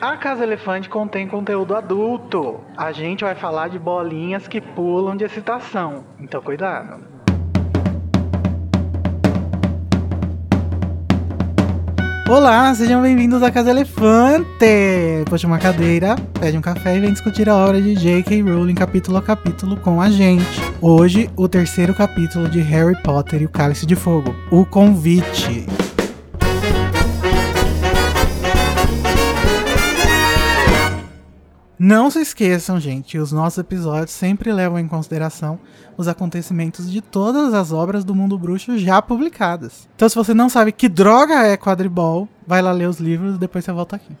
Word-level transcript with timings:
A 0.00 0.16
Casa 0.16 0.44
Elefante 0.44 0.88
contém 0.88 1.28
conteúdo 1.28 1.76
adulto. 1.76 2.58
A 2.74 2.90
gente 2.90 3.22
vai 3.22 3.34
falar 3.34 3.68
de 3.68 3.78
bolinhas 3.78 4.48
que 4.48 4.58
pulam 4.58 5.14
de 5.14 5.24
excitação. 5.24 6.06
Então 6.18 6.40
cuidado. 6.40 7.04
Olá, 12.26 12.74
sejam 12.74 13.02
bem-vindos 13.02 13.42
à 13.42 13.50
Casa 13.50 13.68
Elefante! 13.68 14.46
Puxa 15.28 15.46
uma 15.46 15.58
cadeira, 15.58 16.16
pede 16.40 16.56
um 16.56 16.62
café 16.62 16.96
e 16.96 17.00
vem 17.00 17.12
discutir 17.12 17.50
a 17.50 17.54
obra 17.54 17.82
de 17.82 17.94
J.K. 17.94 18.40
Rowling 18.40 18.76
capítulo 18.76 19.18
a 19.18 19.22
capítulo 19.22 19.76
com 19.76 20.00
a 20.00 20.08
gente. 20.08 20.62
Hoje, 20.80 21.28
o 21.36 21.46
terceiro 21.46 21.92
capítulo 21.92 22.48
de 22.48 22.60
Harry 22.62 22.96
Potter 23.02 23.42
e 23.42 23.44
o 23.44 23.50
Cálice 23.50 23.84
de 23.84 23.96
Fogo, 23.96 24.34
O 24.50 24.64
Convite. 24.64 25.66
Não 31.90 32.08
se 32.08 32.20
esqueçam, 32.20 32.78
gente, 32.78 33.18
os 33.18 33.32
nossos 33.32 33.58
episódios 33.58 34.12
sempre 34.12 34.52
levam 34.52 34.78
em 34.78 34.86
consideração 34.86 35.58
os 35.96 36.06
acontecimentos 36.06 36.88
de 36.88 37.00
todas 37.00 37.52
as 37.52 37.72
obras 37.72 38.04
do 38.04 38.14
mundo 38.14 38.38
bruxo 38.38 38.78
já 38.78 39.02
publicadas. 39.02 39.88
Então, 39.96 40.08
se 40.08 40.14
você 40.14 40.32
não 40.32 40.48
sabe 40.48 40.70
que 40.70 40.88
droga 40.88 41.42
é 41.44 41.56
quadribol, 41.56 42.28
vai 42.46 42.62
lá 42.62 42.70
ler 42.70 42.88
os 42.88 43.00
livros 43.00 43.34
e 43.34 43.38
depois 43.40 43.64
você 43.64 43.72
volta 43.72 43.96
aqui. 43.96 44.16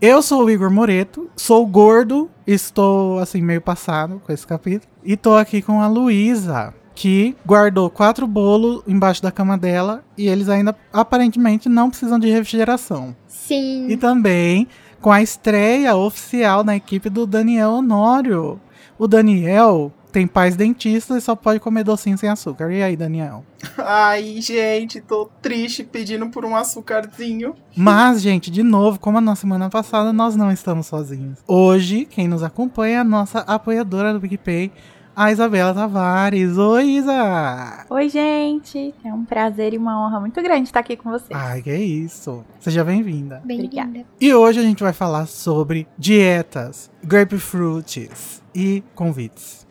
Eu 0.00 0.20
sou 0.20 0.46
o 0.46 0.50
Igor 0.50 0.68
Moreto, 0.68 1.30
sou 1.36 1.64
gordo, 1.64 2.28
estou 2.44 3.20
assim 3.20 3.40
meio 3.40 3.60
passado 3.60 4.20
com 4.26 4.32
esse 4.32 4.44
capítulo 4.44 4.90
e 5.04 5.16
tô 5.16 5.36
aqui 5.36 5.62
com 5.62 5.80
a 5.80 5.86
Luísa, 5.86 6.74
que 6.92 7.36
guardou 7.46 7.88
quatro 7.88 8.26
bolos 8.26 8.82
embaixo 8.84 9.22
da 9.22 9.30
cama 9.30 9.56
dela 9.56 10.02
e 10.18 10.26
eles 10.26 10.48
ainda 10.48 10.76
aparentemente 10.92 11.68
não 11.68 11.88
precisam 11.88 12.18
de 12.18 12.28
refrigeração. 12.28 13.14
Sim. 13.28 13.86
E 13.88 13.96
também 13.96 14.66
com 15.02 15.10
a 15.10 15.20
estreia 15.20 15.96
oficial 15.96 16.62
na 16.62 16.76
equipe 16.76 17.10
do 17.10 17.26
Daniel 17.26 17.72
Honório. 17.72 18.60
O 18.96 19.08
Daniel 19.08 19.92
tem 20.12 20.28
pais 20.28 20.54
dentistas 20.54 21.16
e 21.16 21.20
só 21.20 21.34
pode 21.34 21.58
comer 21.58 21.82
docinho 21.82 22.16
sem 22.16 22.28
açúcar. 22.28 22.70
E 22.70 22.82
aí, 22.82 22.96
Daniel? 22.96 23.44
Ai, 23.78 24.40
gente, 24.40 25.00
tô 25.00 25.28
triste 25.40 25.82
pedindo 25.82 26.28
por 26.28 26.44
um 26.44 26.54
açúcarzinho. 26.54 27.56
Mas, 27.76 28.22
gente, 28.22 28.50
de 28.50 28.62
novo, 28.62 29.00
como 29.00 29.20
na 29.20 29.34
semana 29.34 29.68
passada, 29.68 30.12
nós 30.12 30.36
não 30.36 30.52
estamos 30.52 30.86
sozinhos. 30.86 31.38
Hoje, 31.48 32.04
quem 32.04 32.28
nos 32.28 32.42
acompanha 32.42 32.98
é 32.98 33.00
a 33.00 33.04
nossa 33.04 33.40
apoiadora 33.40 34.12
do 34.12 34.20
PicPay, 34.20 34.70
a 35.14 35.30
Isabela 35.30 35.74
Tavares. 35.74 36.56
Oi, 36.56 36.84
Isa! 36.84 37.84
Oi, 37.90 38.08
gente! 38.08 38.94
É 39.04 39.12
um 39.12 39.24
prazer 39.24 39.74
e 39.74 39.78
uma 39.78 40.04
honra 40.04 40.20
muito 40.20 40.40
grande 40.42 40.64
estar 40.64 40.80
aqui 40.80 40.96
com 40.96 41.10
vocês. 41.10 41.30
Ai, 41.32 41.62
que 41.62 41.74
isso! 41.74 42.44
Seja 42.58 42.82
bem-vinda. 42.82 43.42
Bem-vinda. 43.44 44.04
E 44.20 44.32
hoje 44.32 44.60
a 44.60 44.62
gente 44.62 44.82
vai 44.82 44.92
falar 44.92 45.26
sobre 45.26 45.86
dietas, 45.98 46.90
grapefruits 47.04 48.42
e 48.54 48.82
convites. 48.94 49.66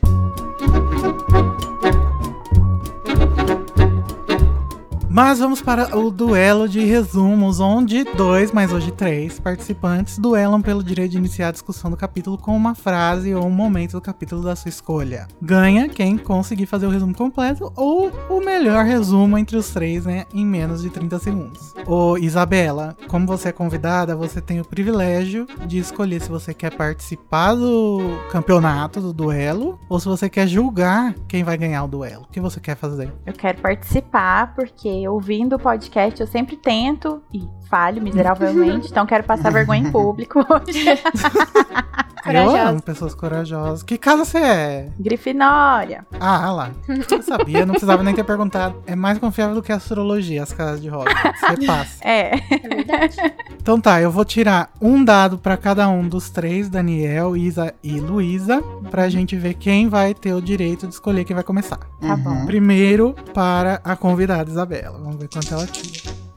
Mas 5.14 5.40
vamos 5.40 5.62
para 5.62 5.98
o 5.98 6.10
duelo 6.10 6.70
de 6.70 6.86
resumos, 6.86 7.60
onde 7.60 8.06
dois, 8.06 8.54
mas 8.54 8.72
hoje 8.72 8.94
três, 8.94 9.42
participantes 9.42 10.18
duelam 10.18 10.62
pelo 10.62 10.82
direito 10.82 11.12
de 11.12 11.18
iniciar 11.18 11.50
a 11.50 11.52
discussão 11.52 11.92
do 11.92 11.98
capítulo 11.98 12.38
com 12.38 12.56
uma 12.56 12.74
frase 12.74 13.36
ou 13.36 13.46
um 13.46 13.50
momento 13.50 13.92
do 13.92 14.02
capítulo 14.02 14.42
da 14.42 14.56
sua 14.56 14.70
escolha. 14.70 15.28
Ganha 15.42 15.90
quem 15.90 16.18
conseguir 16.18 16.66
fazer 16.66 16.88
o 16.88 16.90
resumo 16.90 17.14
completo 17.14 17.74
ou 17.76 18.10
o 18.30 18.40
melhor 18.40 18.86
resumo 18.86 19.38
entre 19.38 19.58
os 19.58 19.72
três, 19.72 20.06
né, 20.06 20.24
em 20.34 20.46
menos 20.46 20.82
de 20.82 20.90
30 20.90 21.20
segundos. 21.20 21.74
Ô 21.86 22.18
Isabela, 22.18 22.96
como 23.10 23.28
você 23.28 23.50
é 23.50 23.52
convidada, 23.52 24.16
você 24.16 24.40
tem 24.40 24.62
o 24.62 24.66
privilégio 24.66 25.46
de 25.68 25.78
escolher 25.78 26.22
se 26.22 26.30
você 26.30 26.54
quer 26.54 26.74
participar 26.74 27.54
do 27.54 28.00
campeonato, 28.32 29.02
do 29.02 29.12
duelo, 29.12 29.78
ou 29.90 30.00
se 30.00 30.06
você 30.06 30.30
quer 30.30 30.48
julgar 30.48 31.14
quem 31.28 31.44
vai 31.44 31.58
ganhar 31.58 31.84
o 31.84 31.88
duelo. 31.90 32.24
O 32.24 32.32
que 32.32 32.40
você 32.40 32.62
quer 32.62 32.78
fazer? 32.78 33.12
Eu 33.26 33.34
quero 33.34 33.60
participar 33.60 34.56
porque 34.56 35.01
ouvindo 35.08 35.56
o 35.56 35.60
podcast 35.60 36.22
eu 36.22 36.28
sempre 36.28 36.56
tento 36.58 37.22
e 37.34 37.42
falho 37.72 38.02
miseravelmente, 38.02 38.90
então 38.92 39.06
quero 39.06 39.24
passar 39.24 39.50
vergonha 39.50 39.88
em 39.88 39.92
público 39.92 40.40
hoje. 40.40 40.86
Eu 42.24 42.56
amo 42.56 42.82
pessoas 42.82 43.16
corajosas. 43.16 43.82
Que 43.82 43.98
casa 43.98 44.24
você 44.24 44.38
é? 44.38 44.90
Grifinória. 45.00 46.06
Ah, 46.20 46.52
lá. 46.52 46.72
Eu 47.10 47.22
sabia, 47.24 47.66
não 47.66 47.74
precisava 47.74 48.04
nem 48.04 48.14
ter 48.14 48.24
perguntado. 48.24 48.76
É 48.86 48.96
mais 48.96 49.18
confiável 49.18 49.56
do 49.56 49.64
que 49.64 49.72
a 49.72 49.78
astrologia, 49.78 50.44
as 50.44 50.54
casas 50.54 50.82
de 50.82 50.90
Hogwarts. 50.90 51.42
Você 51.42 51.66
passa. 51.66 52.08
É. 52.08 52.36
É 52.36 52.76
verdade. 52.76 53.18
Então 53.60 53.82
tá, 53.82 54.00
eu 54.02 54.12
vou 54.12 54.24
tirar 54.24 54.72
um 54.80 55.04
dado 55.04 55.38
pra 55.38 55.58
cada 55.58 55.90
um 55.90 56.08
dos 56.08 56.30
três, 56.30 56.70
Daniel, 56.70 57.36
Isa 57.36 57.74
e 57.84 58.00
Luísa, 58.00 58.62
pra 58.92 59.10
gente 59.10 59.36
ver 59.36 59.56
quem 59.56 59.90
vai 59.90 60.14
ter 60.14 60.34
o 60.34 60.42
direito 60.42 60.88
de 60.88 60.94
escolher 60.94 61.26
quem 61.26 61.34
vai 61.34 61.44
começar. 61.44 61.80
Tá 62.00 62.16
bom. 62.16 62.46
Primeiro 62.46 63.16
para 63.34 63.82
a 63.84 63.96
convidada 63.96 64.50
Isabela. 64.50 65.00
Vamos 65.00 65.16
ver 65.16 65.28
quanto 65.28 65.54
ela 65.54 65.66
tira. 65.66 66.31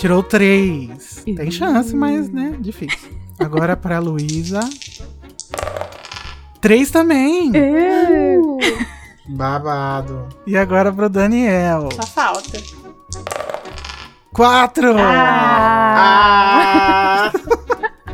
Tirou 0.00 0.22
três. 0.22 1.22
Tem 1.36 1.50
chance, 1.50 1.94
mas, 1.94 2.30
né, 2.30 2.56
difícil. 2.58 3.10
Agora 3.38 3.76
pra 3.76 3.98
Luísa. 3.98 4.60
Três 6.58 6.90
também. 6.90 7.50
Uh, 7.50 8.56
Babado. 9.28 10.26
E 10.46 10.56
agora 10.56 10.90
pro 10.90 11.10
Daniel. 11.10 11.90
só 11.92 12.06
falta. 12.06 12.58
Quatro. 14.32 14.94
Ah! 14.96 17.30
Ah! 17.30 17.32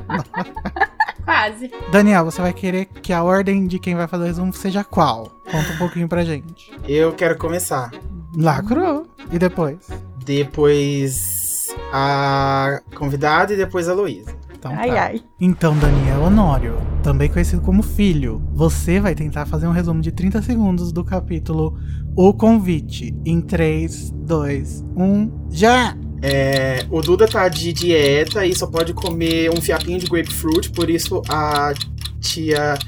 Quase. 1.25 1.71
Daniel, 1.93 2.25
você 2.25 2.43
vai 2.43 2.53
querer 2.53 2.87
que 2.87 3.13
a 3.13 3.23
ordem 3.23 3.69
de 3.69 3.79
quem 3.79 3.95
vai 3.95 4.09
fazer 4.09 4.25
o 4.25 4.27
resumo 4.27 4.53
seja 4.53 4.83
qual? 4.83 5.31
Conta 5.49 5.73
um 5.73 5.79
pouquinho 5.79 6.09
pra 6.09 6.25
gente. 6.25 6.73
Eu 6.89 7.13
quero 7.13 7.39
começar. 7.39 7.93
Lacrou. 8.37 9.07
E 9.31 9.39
depois? 9.39 9.87
Depois 10.25 11.46
a 11.93 12.81
convidada 12.95 13.53
e 13.53 13.57
depois 13.57 13.89
a 13.89 13.95
Luísa. 13.95 14.35
Então 14.59 14.73
Ai, 14.77 14.91
tá. 14.91 15.03
ai. 15.03 15.23
Então, 15.41 15.77
Daniel 15.79 16.23
Honório, 16.23 16.77
também 17.03 17.29
conhecido 17.29 17.63
como 17.63 17.83
Filho, 17.83 18.43
você 18.53 18.99
vai 18.99 19.15
tentar 19.15 19.47
fazer 19.47 19.67
um 19.67 19.71
resumo 19.71 20.01
de 20.01 20.11
30 20.11 20.43
segundos 20.43 20.93
do 20.93 21.05
capítulo 21.05 21.79
O 22.17 22.33
Convite. 22.35 23.15
Em 23.25 23.41
3, 23.41 24.11
2, 24.11 24.85
1, 24.97 25.49
já! 25.51 25.97
É, 26.23 26.85
o 26.91 27.01
Duda 27.03 27.29
tá 27.29 27.49
de 27.49 27.73
dieta 27.73 28.45
e 28.47 28.55
só 28.57 28.67
pode 28.67 28.95
comer 28.95 29.51
um 29.51 29.61
fiapinho 29.61 29.99
de 29.99 30.07
grapefruit, 30.07 30.71
por 30.71 30.89
isso 30.91 31.23
a 31.29 31.73
tia. 32.21 32.79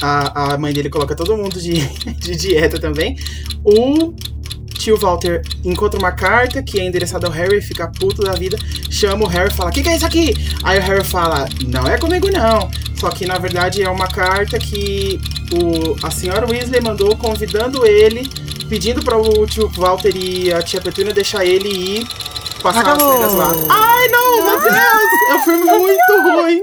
A, 0.00 0.52
a 0.52 0.58
mãe 0.58 0.74
dele 0.74 0.90
coloca 0.90 1.16
todo 1.16 1.36
mundo 1.36 1.58
de, 1.60 1.74
de 2.20 2.36
dieta 2.36 2.78
também. 2.78 3.16
O 3.64 4.14
tio 4.86 4.96
Walter 4.96 5.42
encontra 5.64 5.98
uma 5.98 6.12
carta 6.12 6.62
que 6.62 6.78
é 6.78 6.84
endereçada 6.84 7.26
ao 7.26 7.32
Harry, 7.32 7.60
fica 7.60 7.88
puto 7.88 8.22
da 8.22 8.32
vida, 8.34 8.56
chama 8.88 9.24
o 9.24 9.28
Harry 9.28 9.48
e 9.50 9.52
fala: 9.52 9.70
O 9.70 9.72
que, 9.72 9.82
que 9.82 9.88
é 9.88 9.96
isso 9.96 10.06
aqui? 10.06 10.32
Aí 10.62 10.78
o 10.78 10.82
Harry 10.82 11.02
fala: 11.04 11.48
Não 11.66 11.84
é 11.88 11.98
comigo, 11.98 12.28
não. 12.30 12.70
Só 12.94 13.10
que 13.10 13.26
na 13.26 13.36
verdade 13.36 13.82
é 13.82 13.90
uma 13.90 14.06
carta 14.06 14.58
que 14.60 15.20
o, 15.52 15.96
a 16.06 16.10
senhora 16.12 16.46
Weasley 16.48 16.80
mandou 16.80 17.16
convidando 17.16 17.84
ele, 17.84 18.30
pedindo 18.68 19.02
para 19.02 19.18
o 19.18 19.44
tio 19.46 19.68
Walter 19.76 20.16
e 20.16 20.52
a 20.52 20.62
tia 20.62 20.80
Petúnia 20.80 21.12
deixar 21.12 21.44
ele 21.44 21.68
ir 21.68 22.08
passar 22.62 22.80
Acabou. 22.82 23.10
as 23.10 23.16
férias 23.16 23.34
lá. 23.34 23.52
Ai, 23.68 24.08
não, 24.08 24.44
meu 24.44 24.60
Deus! 24.60 25.32
Eu 25.32 25.38
fui 25.40 25.56
muito 25.56 26.22
ruim. 26.30 26.62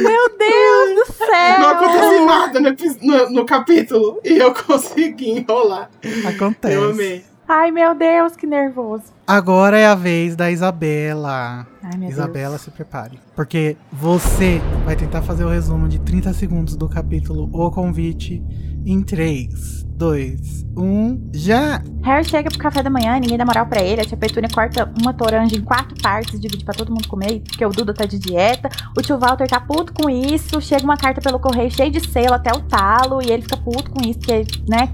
Meu 0.00 0.38
Deus 0.38 1.06
do 1.06 1.12
céu! 1.14 1.58
Não 1.60 1.68
aconteceu 1.68 2.24
nada 2.26 2.60
no, 2.60 2.70
no- 3.02 3.30
no 3.30 3.44
capítulo. 3.44 4.20
E 4.24 4.38
eu 4.38 4.54
consegui 4.54 5.30
enrolar. 5.30 5.90
Acontece. 6.26 6.74
Eu 6.74 6.90
amei. 6.90 7.24
Ai, 7.54 7.70
meu 7.70 7.94
Deus, 7.94 8.34
que 8.34 8.46
nervoso. 8.46 9.04
Agora 9.26 9.78
é 9.78 9.86
a 9.86 9.94
vez 9.94 10.34
da 10.34 10.50
Isabela. 10.50 11.66
Ai, 11.82 11.98
meu 11.98 12.08
Isabela, 12.08 12.52
Deus. 12.52 12.62
se 12.62 12.70
prepare. 12.70 13.20
Porque 13.36 13.76
você 13.92 14.58
vai 14.86 14.96
tentar 14.96 15.20
fazer 15.20 15.44
o 15.44 15.50
resumo 15.50 15.86
de 15.86 15.98
30 15.98 16.32
segundos 16.32 16.76
do 16.76 16.88
capítulo 16.88 17.50
O 17.52 17.70
Convite 17.70 18.42
em 18.86 19.02
3, 19.02 19.84
2, 19.84 20.64
1, 20.74 21.30
já! 21.34 21.82
Harry 22.02 22.24
chega 22.24 22.48
pro 22.48 22.58
café 22.58 22.82
da 22.82 22.88
manhã, 22.88 23.20
ninguém 23.20 23.36
dá 23.36 23.44
moral 23.44 23.66
pra 23.66 23.82
ele. 23.82 24.00
A 24.00 24.04
tia 24.06 24.16
Petúnia 24.16 24.48
corta 24.48 24.90
uma 25.02 25.12
toranja 25.12 25.54
em 25.54 25.60
quatro 25.60 25.94
partes, 26.00 26.40
divide 26.40 26.64
pra 26.64 26.72
todo 26.72 26.90
mundo 26.90 27.06
comer, 27.06 27.40
porque 27.40 27.66
o 27.66 27.68
Duda 27.68 27.92
tá 27.92 28.06
de 28.06 28.18
dieta. 28.18 28.70
O 28.96 29.02
tio 29.02 29.18
Walter 29.18 29.46
tá 29.46 29.60
puto 29.60 29.92
com 29.92 30.08
isso. 30.08 30.58
Chega 30.62 30.84
uma 30.84 30.96
carta 30.96 31.20
pelo 31.20 31.38
correio 31.38 31.70
cheia 31.70 31.90
de 31.90 32.00
selo 32.00 32.32
até 32.32 32.50
o 32.50 32.62
talo, 32.62 33.20
e 33.22 33.30
ele 33.30 33.42
fica 33.42 33.58
puto 33.58 33.90
com 33.90 34.00
isso, 34.00 34.20
porque, 34.20 34.46
né, 34.66 34.88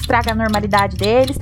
estraga 0.00 0.32
a 0.32 0.34
normalidade 0.34 0.96
deles. 0.96 1.38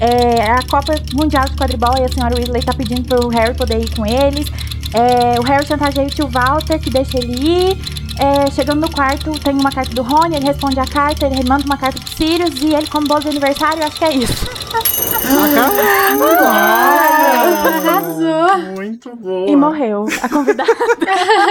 É, 0.00 0.50
a 0.50 0.62
Copa 0.66 0.94
Mundial 1.14 1.44
de 1.44 1.56
Quadribol 1.56 1.94
e 1.98 2.04
a 2.04 2.08
senhora 2.08 2.34
Weasley 2.34 2.62
tá 2.62 2.72
pedindo 2.72 3.02
pro 3.02 3.28
Harry 3.28 3.54
poder 3.54 3.78
ir 3.80 3.94
com 3.94 4.06
eles. 4.06 4.46
É, 4.92 5.38
o 5.38 5.42
Harry 5.42 5.66
chantageia 5.66 6.06
o 6.06 6.10
tio 6.10 6.26
Walter, 6.28 6.78
que 6.80 6.90
deixa 6.90 7.18
ele 7.18 7.34
ir. 7.38 8.00
É, 8.18 8.50
chegando 8.50 8.80
no 8.80 8.90
quarto, 8.90 9.30
tem 9.40 9.54
uma 9.54 9.70
carta 9.70 9.94
do 9.94 10.02
Rony, 10.02 10.36
ele 10.36 10.46
responde 10.46 10.78
a 10.78 10.84
carta, 10.84 11.26
ele 11.26 11.42
manda 11.48 11.64
uma 11.64 11.76
carta 11.76 11.98
pro 12.00 12.08
Sirius 12.10 12.60
e 12.60 12.74
ele, 12.74 12.86
como 12.86 13.06
bolo 13.06 13.20
de 13.20 13.28
aniversário, 13.28 13.80
eu 13.80 13.86
acho 13.86 13.96
que 13.96 14.04
é 14.04 14.12
isso. 14.14 14.46
Arrasou. 17.66 18.58
Muito 18.74 19.14
boa. 19.16 19.48
E 19.50 19.56
morreu 19.56 20.06
a 20.22 20.28
convidada. 20.28 20.70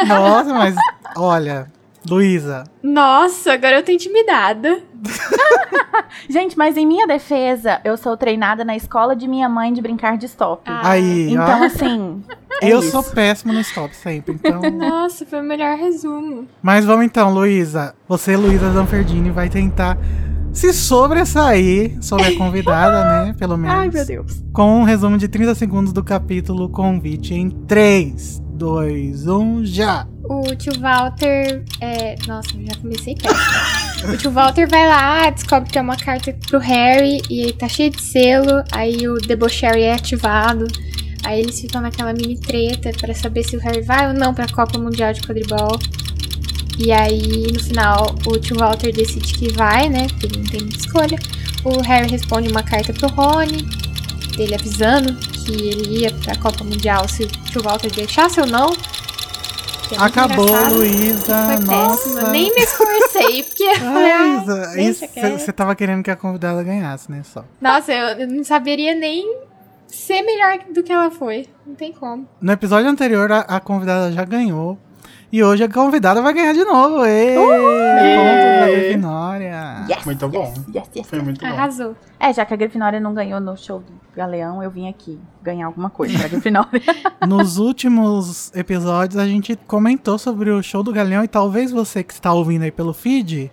Nossa, 0.07 0.54
mas 0.54 0.75
olha, 1.16 1.72
Luísa, 2.10 2.64
Nossa, 2.82 3.54
agora 3.54 3.78
eu 3.78 3.84
tô 3.84 3.92
intimidada. 3.92 4.82
Gente, 6.30 6.58
mas 6.58 6.76
em 6.78 6.86
minha 6.86 7.06
defesa, 7.08 7.80
eu 7.84 7.96
sou 7.98 8.18
treinada 8.18 8.66
na 8.66 8.76
escola 8.76 9.16
de 9.16 9.28
minha 9.28 9.48
mãe 9.48 9.72
de 9.72 9.82
brincar 9.82 10.18
de 10.18 10.26
stop. 10.26 10.64
Ah, 10.66 10.92
aí, 10.92 11.32
Então, 11.32 11.62
ó, 11.62 11.64
assim. 11.66 12.22
é 12.62 12.70
eu 12.74 12.80
isso. 12.80 12.92
sou 12.92 13.04
péssimo 13.04 13.54
no 13.54 13.60
stop 13.62 13.96
sempre, 13.96 14.34
então. 14.36 14.60
Nossa, 14.72 15.26
foi 15.26 15.40
o 15.40 15.44
melhor 15.44 15.78
resumo. 15.78 16.48
Mas 16.62 16.86
vamos 16.86 17.06
então, 17.06 17.34
Luísa. 17.34 17.96
Você, 18.08 18.36
Luísa 18.36 18.72
Zanferdini, 18.72 19.30
vai 19.30 19.50
tentar 19.50 19.98
se 20.52 20.74
sobressair 20.74 21.98
sobre 22.04 22.26
a 22.28 22.38
convidada, 22.38 23.26
né? 23.26 23.36
Pelo 23.38 23.56
menos. 23.58 23.78
Ai, 23.78 23.90
meu 23.94 24.06
Deus. 24.06 24.44
Com 24.52 24.80
um 24.80 24.84
resumo 24.84 25.18
de 25.18 25.28
30 25.28 25.54
segundos 25.56 25.94
do 25.94 26.04
capítulo 26.04 26.70
Convite 26.70 27.34
em 27.36 27.50
3, 27.50 28.42
2, 28.56 29.28
1, 29.28 29.66
já! 29.66 30.08
O 30.30 30.56
tio 30.56 30.80
Walter. 30.80 31.64
É... 31.81 32.16
Nossa, 32.28 32.50
já 32.54 32.80
comecei. 32.80 33.18
O 34.08 34.16
tio 34.16 34.31
Walter 34.31 34.70
vai 34.70 34.88
lá, 34.88 35.30
descobre 35.31 35.70
que 35.70 35.78
é 35.78 35.81
uma 35.81 35.98
carta 35.98 36.34
pro 36.48 36.60
Harry 36.60 37.20
e 37.30 37.46
aí 37.46 37.54
tá 37.54 37.68
cheio 37.68 37.90
de 37.90 38.02
selo. 38.02 38.64
Aí 38.72 39.08
o 39.08 39.16
Debocherry 39.16 39.81
é 39.81 39.94
ativado. 39.94 40.68
Aí 41.26 41.42
eles 41.42 41.60
ficam 41.60 41.81
naquela 41.81 42.14
mini 42.14 42.40
treta 42.40 42.92
pra 42.98 43.14
saber 43.14 43.44
se 43.44 43.58
o 43.58 43.60
Harry 43.60 43.81
vai 43.81 44.08
ou 44.08 44.14
não 44.14 44.34
pra 44.34 44.48
Copa 44.48 44.78
Mundial 44.78 45.12
de 45.14 45.22
Quadribol. 45.22 45.80
E 46.78 46.94
aí, 46.94 47.52
no 47.52 47.62
final, 47.62 48.16
o 48.26 48.40
tio 48.40 48.58
Walter 48.58 48.94
decide 48.94 49.34
que 49.34 49.52
vai, 49.52 49.90
né? 49.90 50.08
Porque 50.08 50.28
ele 50.28 50.38
não 50.38 50.46
tem 50.46 50.62
muita 50.62 50.78
escolha. 50.78 51.20
O 51.66 51.81
Harry 51.81 52.10
responde 52.10 52.48
uma 52.48 52.64
carta 52.64 52.94
pro 52.94 53.10
Rony, 53.10 53.68
dele 54.38 54.56
avisando 54.56 55.14
que 55.16 55.52
ele 55.52 56.00
ia 56.00 56.12
pra 56.12 56.38
Copa 56.38 56.64
Mundial 56.64 57.06
se 57.10 57.24
o 57.24 57.28
tio 57.28 57.62
Walter 57.62 57.92
deixasse 57.92 58.40
ou 58.40 58.48
não. 58.48 58.70
É 59.92 59.98
Acabou. 59.98 60.46
Luísa. 60.72 61.60
Nossa. 61.66 62.30
Nem 62.32 62.54
me 62.54 62.62
esforcei, 62.62 63.44
porque 63.44 63.64
Ah, 63.82 64.44
Luísa. 64.76 65.38
Você 65.38 65.52
tava 65.52 65.76
querendo 65.76 66.04
que 66.04 66.12
a 66.12 66.16
convidada 66.16 66.62
ganhasse, 66.64 67.12
né? 67.12 67.22
Só. 67.24 67.44
Nossa, 67.60 67.92
eu, 67.92 68.20
eu 68.20 68.28
não 68.28 68.44
saberia 68.44 68.94
nem 68.96 69.26
ser 69.88 70.22
melhor 70.22 70.60
do 70.74 70.84
que 70.84 70.92
ela 70.92 71.10
foi. 71.10 71.48
Não 71.66 71.76
tem 71.76 71.92
como. 71.92 72.28
No 72.40 72.52
episódio 72.52 72.90
anterior, 72.90 73.32
a, 73.32 73.40
a 73.40 73.60
convidada 73.60 74.12
já 74.12 74.24
ganhou. 74.24 74.78
E 75.31 75.44
hoje 75.44 75.64
a 75.64 75.70
convidada 75.70 76.22
vai 76.22 76.34
ganhar 76.34 76.54
de 76.54 76.64
novo. 76.64 77.06
Ê, 77.06 77.36
ponto 77.36 77.50
da 77.50 78.68
Grifinória. 78.72 79.86
Yes, 79.88 80.06
Muito 80.06 80.28
bom. 80.28 80.42
yes, 80.44 80.76
yes, 80.76 80.90
yes. 80.96 81.08
Foi 81.08 81.20
muito 81.22 81.40
bom. 81.42 81.48
Arrasou. 81.48 81.96
É, 82.20 82.34
já 82.34 82.44
que 82.46 82.54
a 82.54 82.58
Grifinória 82.58 83.00
não 83.00 83.14
ganhou 83.14 83.40
no 83.40 83.56
show 83.56 83.80
do 83.80 83.94
Galeão, 84.16 84.64
eu 84.64 84.72
vim 84.72 84.90
aqui 84.90 85.20
ganhar 85.44 85.68
alguma 85.68 85.90
coisa 85.90 86.18
pra 86.18 86.28
Grifinória. 86.28 86.81
Nos 87.28 87.58
últimos 87.58 88.52
episódios, 88.56 89.22
a 89.22 89.28
gente 89.28 89.56
comentou 89.68 90.18
sobre 90.18 90.50
o 90.50 90.64
show 90.64 90.81
do 90.81 90.92
Galeão 90.92 91.24
e 91.24 91.28
talvez 91.28 91.72
você 91.72 92.04
que 92.04 92.14
está 92.14 92.34
ouvindo 92.34 92.64
aí 92.64 92.72
pelo 92.72 92.94
feed 92.94 93.52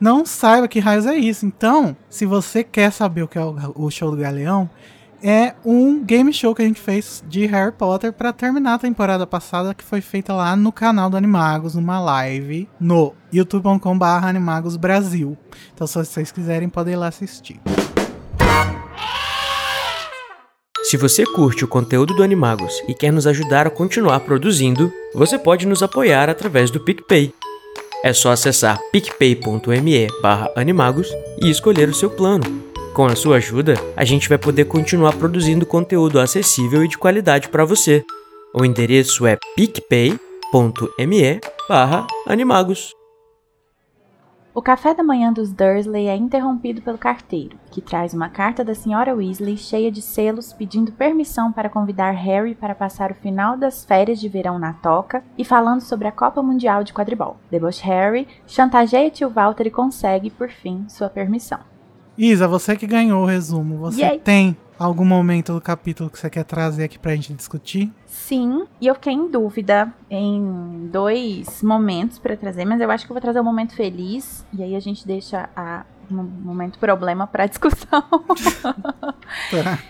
não 0.00 0.24
saiba 0.24 0.66
que 0.68 0.78
raios 0.80 1.06
é 1.06 1.16
isso. 1.16 1.44
Então, 1.44 1.96
se 2.08 2.24
você 2.24 2.64
quer 2.64 2.90
saber 2.90 3.22
o 3.22 3.28
que 3.28 3.36
é 3.36 3.44
o, 3.44 3.54
o 3.74 3.90
show 3.90 4.10
do 4.10 4.16
Galeão, 4.16 4.70
é 5.22 5.54
um 5.64 6.02
game 6.04 6.32
show 6.32 6.54
que 6.54 6.62
a 6.62 6.64
gente 6.64 6.80
fez 6.80 7.22
de 7.28 7.46
Harry 7.46 7.72
Potter 7.72 8.12
para 8.12 8.32
terminar 8.32 8.74
a 8.74 8.78
temporada 8.78 9.26
passada, 9.26 9.74
que 9.74 9.84
foi 9.84 10.00
feita 10.00 10.32
lá 10.32 10.54
no 10.56 10.72
canal 10.72 11.10
do 11.10 11.16
Animagos, 11.16 11.74
numa 11.74 12.00
live 12.00 12.68
no 12.80 13.14
youtube.com.br 13.32 14.04
Animagos 14.04 14.76
Brasil. 14.76 15.36
Então, 15.74 15.86
se 15.86 15.94
vocês 15.94 16.30
quiserem, 16.30 16.68
podem 16.68 16.94
ir 16.94 16.96
lá 16.96 17.08
assistir. 17.08 17.60
Se 20.82 20.96
você 20.96 21.26
curte 21.26 21.64
o 21.64 21.68
conteúdo 21.68 22.14
do 22.14 22.22
Animagos 22.22 22.82
e 22.88 22.94
quer 22.94 23.12
nos 23.12 23.26
ajudar 23.26 23.66
a 23.66 23.70
continuar 23.70 24.20
produzindo, 24.20 24.90
você 25.14 25.38
pode 25.38 25.66
nos 25.66 25.82
apoiar 25.82 26.30
através 26.30 26.70
do 26.70 26.80
PicPay. 26.80 27.34
É 28.02 28.12
só 28.12 28.30
acessar 28.30 28.78
picpay.me 28.92 30.06
barra 30.22 30.50
animagos 30.56 31.08
e 31.42 31.50
escolher 31.50 31.88
o 31.88 31.94
seu 31.94 32.08
plano. 32.08 32.67
Com 32.98 33.06
a 33.06 33.14
sua 33.14 33.36
ajuda, 33.36 33.74
a 33.96 34.04
gente 34.04 34.28
vai 34.28 34.36
poder 34.36 34.64
continuar 34.64 35.16
produzindo 35.16 35.64
conteúdo 35.64 36.18
acessível 36.18 36.84
e 36.84 36.88
de 36.88 36.98
qualidade 36.98 37.48
para 37.48 37.64
você. 37.64 38.04
O 38.52 38.64
endereço 38.64 39.24
é 39.24 39.38
picpay.me 39.54 40.18
animagos. 42.26 42.92
O 44.52 44.60
café 44.60 44.94
da 44.94 45.04
manhã 45.04 45.32
dos 45.32 45.52
Dursley 45.52 46.08
é 46.08 46.16
interrompido 46.16 46.82
pelo 46.82 46.98
carteiro, 46.98 47.56
que 47.70 47.80
traz 47.80 48.12
uma 48.14 48.28
carta 48.28 48.64
da 48.64 48.74
senhora 48.74 49.14
Weasley 49.14 49.56
cheia 49.56 49.92
de 49.92 50.02
selos 50.02 50.52
pedindo 50.52 50.90
permissão 50.90 51.52
para 51.52 51.70
convidar 51.70 52.10
Harry 52.10 52.56
para 52.56 52.74
passar 52.74 53.12
o 53.12 53.14
final 53.22 53.56
das 53.56 53.84
férias 53.84 54.18
de 54.18 54.28
verão 54.28 54.58
na 54.58 54.72
toca 54.72 55.22
e 55.38 55.44
falando 55.44 55.82
sobre 55.82 56.08
a 56.08 56.12
Copa 56.12 56.42
Mundial 56.42 56.82
de 56.82 56.92
Quadribol. 56.92 57.36
Deboche 57.48 57.84
Harry 57.84 58.26
chantageia 58.44 59.08
tio 59.08 59.30
Walter 59.30 59.68
e 59.68 59.70
consegue, 59.70 60.30
por 60.30 60.50
fim, 60.50 60.84
sua 60.88 61.08
permissão. 61.08 61.60
Isa, 62.18 62.48
você 62.48 62.76
que 62.76 62.84
ganhou 62.84 63.22
o 63.22 63.26
resumo, 63.26 63.78
você 63.78 64.02
Yay. 64.02 64.18
tem 64.18 64.56
algum 64.76 65.04
momento 65.04 65.52
do 65.54 65.60
capítulo 65.60 66.10
que 66.10 66.18
você 66.18 66.28
quer 66.28 66.44
trazer 66.44 66.82
aqui 66.82 66.98
pra 66.98 67.14
gente 67.14 67.32
discutir? 67.32 67.92
Sim, 68.06 68.66
e 68.80 68.88
eu 68.88 68.94
fiquei 68.96 69.12
em 69.12 69.30
dúvida 69.30 69.92
em 70.10 70.88
dois 70.90 71.62
momentos 71.62 72.18
para 72.18 72.36
trazer, 72.36 72.64
mas 72.64 72.80
eu 72.80 72.90
acho 72.90 73.06
que 73.06 73.12
eu 73.12 73.14
vou 73.14 73.20
trazer 73.20 73.38
o 73.38 73.44
momento 73.44 73.72
feliz 73.76 74.44
e 74.52 74.64
aí 74.64 74.74
a 74.74 74.80
gente 74.80 75.06
deixa 75.06 75.48
a 75.54 75.84
o 76.10 76.14
momento 76.14 76.78
problema 76.78 77.26
para 77.26 77.46
discussão. 77.46 78.02
Tá. 79.50 79.78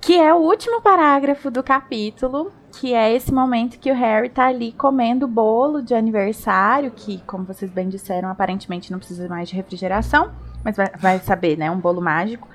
Que 0.00 0.18
é 0.18 0.34
o 0.34 0.38
último 0.38 0.80
parágrafo 0.82 1.48
do 1.48 1.62
capítulo, 1.62 2.50
que 2.80 2.92
é 2.92 3.14
esse 3.14 3.32
momento 3.32 3.78
que 3.78 3.88
o 3.88 3.94
Harry 3.94 4.28
tá 4.28 4.46
ali 4.46 4.72
comendo 4.72 5.28
bolo 5.28 5.80
de 5.80 5.94
aniversário, 5.94 6.90
que, 6.90 7.18
como 7.24 7.44
vocês 7.44 7.70
bem 7.70 7.88
disseram, 7.88 8.28
aparentemente 8.28 8.90
não 8.90 8.98
precisa 8.98 9.28
mais 9.28 9.48
de 9.48 9.54
refrigeração, 9.54 10.32
mas 10.64 10.76
vai, 10.76 10.90
vai 10.98 11.18
saber, 11.20 11.56
né? 11.58 11.70
Um 11.70 11.78
bolo 11.78 12.00
mágico. 12.00 12.48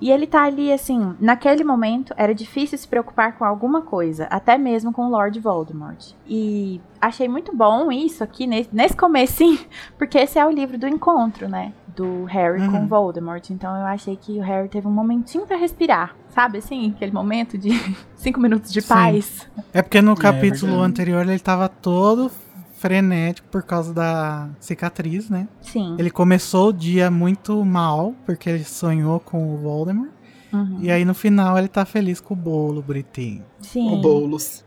E 0.00 0.10
ele 0.10 0.26
tá 0.26 0.42
ali, 0.42 0.72
assim, 0.72 1.14
naquele 1.20 1.62
momento 1.64 2.12
era 2.16 2.34
difícil 2.34 2.76
se 2.76 2.86
preocupar 2.86 3.38
com 3.38 3.44
alguma 3.44 3.80
coisa, 3.80 4.24
até 4.24 4.58
mesmo 4.58 4.92
com 4.92 5.06
o 5.06 5.08
Lord 5.08 5.38
Voldemort. 5.40 6.10
E 6.26 6.80
achei 7.00 7.28
muito 7.28 7.56
bom 7.56 7.90
isso 7.90 8.22
aqui, 8.22 8.46
nesse, 8.46 8.68
nesse 8.72 8.96
comecinho, 8.96 9.58
porque 9.96 10.18
esse 10.18 10.38
é 10.38 10.44
o 10.44 10.50
livro 10.50 10.76
do 10.76 10.86
encontro, 10.88 11.48
né? 11.48 11.72
Do 11.96 12.24
Harry 12.24 12.66
com 12.66 12.78
Uhum. 12.78 12.86
Voldemort. 12.88 13.48
Então 13.50 13.74
eu 13.78 13.86
achei 13.86 14.16
que 14.16 14.32
o 14.38 14.42
Harry 14.42 14.68
teve 14.68 14.86
um 14.86 14.90
momentinho 14.90 15.46
pra 15.46 15.56
respirar. 15.56 16.14
Sabe 16.28 16.58
assim? 16.58 16.92
Aquele 16.94 17.12
momento 17.12 17.56
de 17.56 17.70
cinco 18.16 18.40
minutos 18.40 18.72
de 18.72 18.82
Sim. 18.82 18.88
paz. 18.88 19.48
É 19.72 19.80
porque 19.80 20.02
no 20.02 20.16
capítulo 20.16 20.72
verdade. 20.72 20.90
anterior 20.90 21.22
ele 21.28 21.38
tava 21.38 21.68
todo 21.68 22.30
frenético 22.84 23.48
por 23.50 23.62
causa 23.62 23.94
da 23.94 24.50
cicatriz, 24.60 25.30
né? 25.30 25.48
Sim. 25.62 25.96
Ele 25.98 26.10
começou 26.10 26.68
o 26.68 26.72
dia 26.72 27.10
muito 27.10 27.64
mal, 27.64 28.14
porque 28.26 28.50
ele 28.50 28.62
sonhou 28.62 29.18
com 29.18 29.54
o 29.54 29.56
Voldemort. 29.56 30.10
Uhum. 30.52 30.80
E 30.82 30.90
aí 30.90 31.02
no 31.02 31.14
final 31.14 31.56
ele 31.56 31.66
tá 31.66 31.86
feliz 31.86 32.20
com 32.20 32.34
o 32.34 32.36
bolo, 32.36 32.82
bonitinho. 32.82 33.42
Sim. 33.62 33.90
O 33.90 34.02
Boulos. 34.02 34.62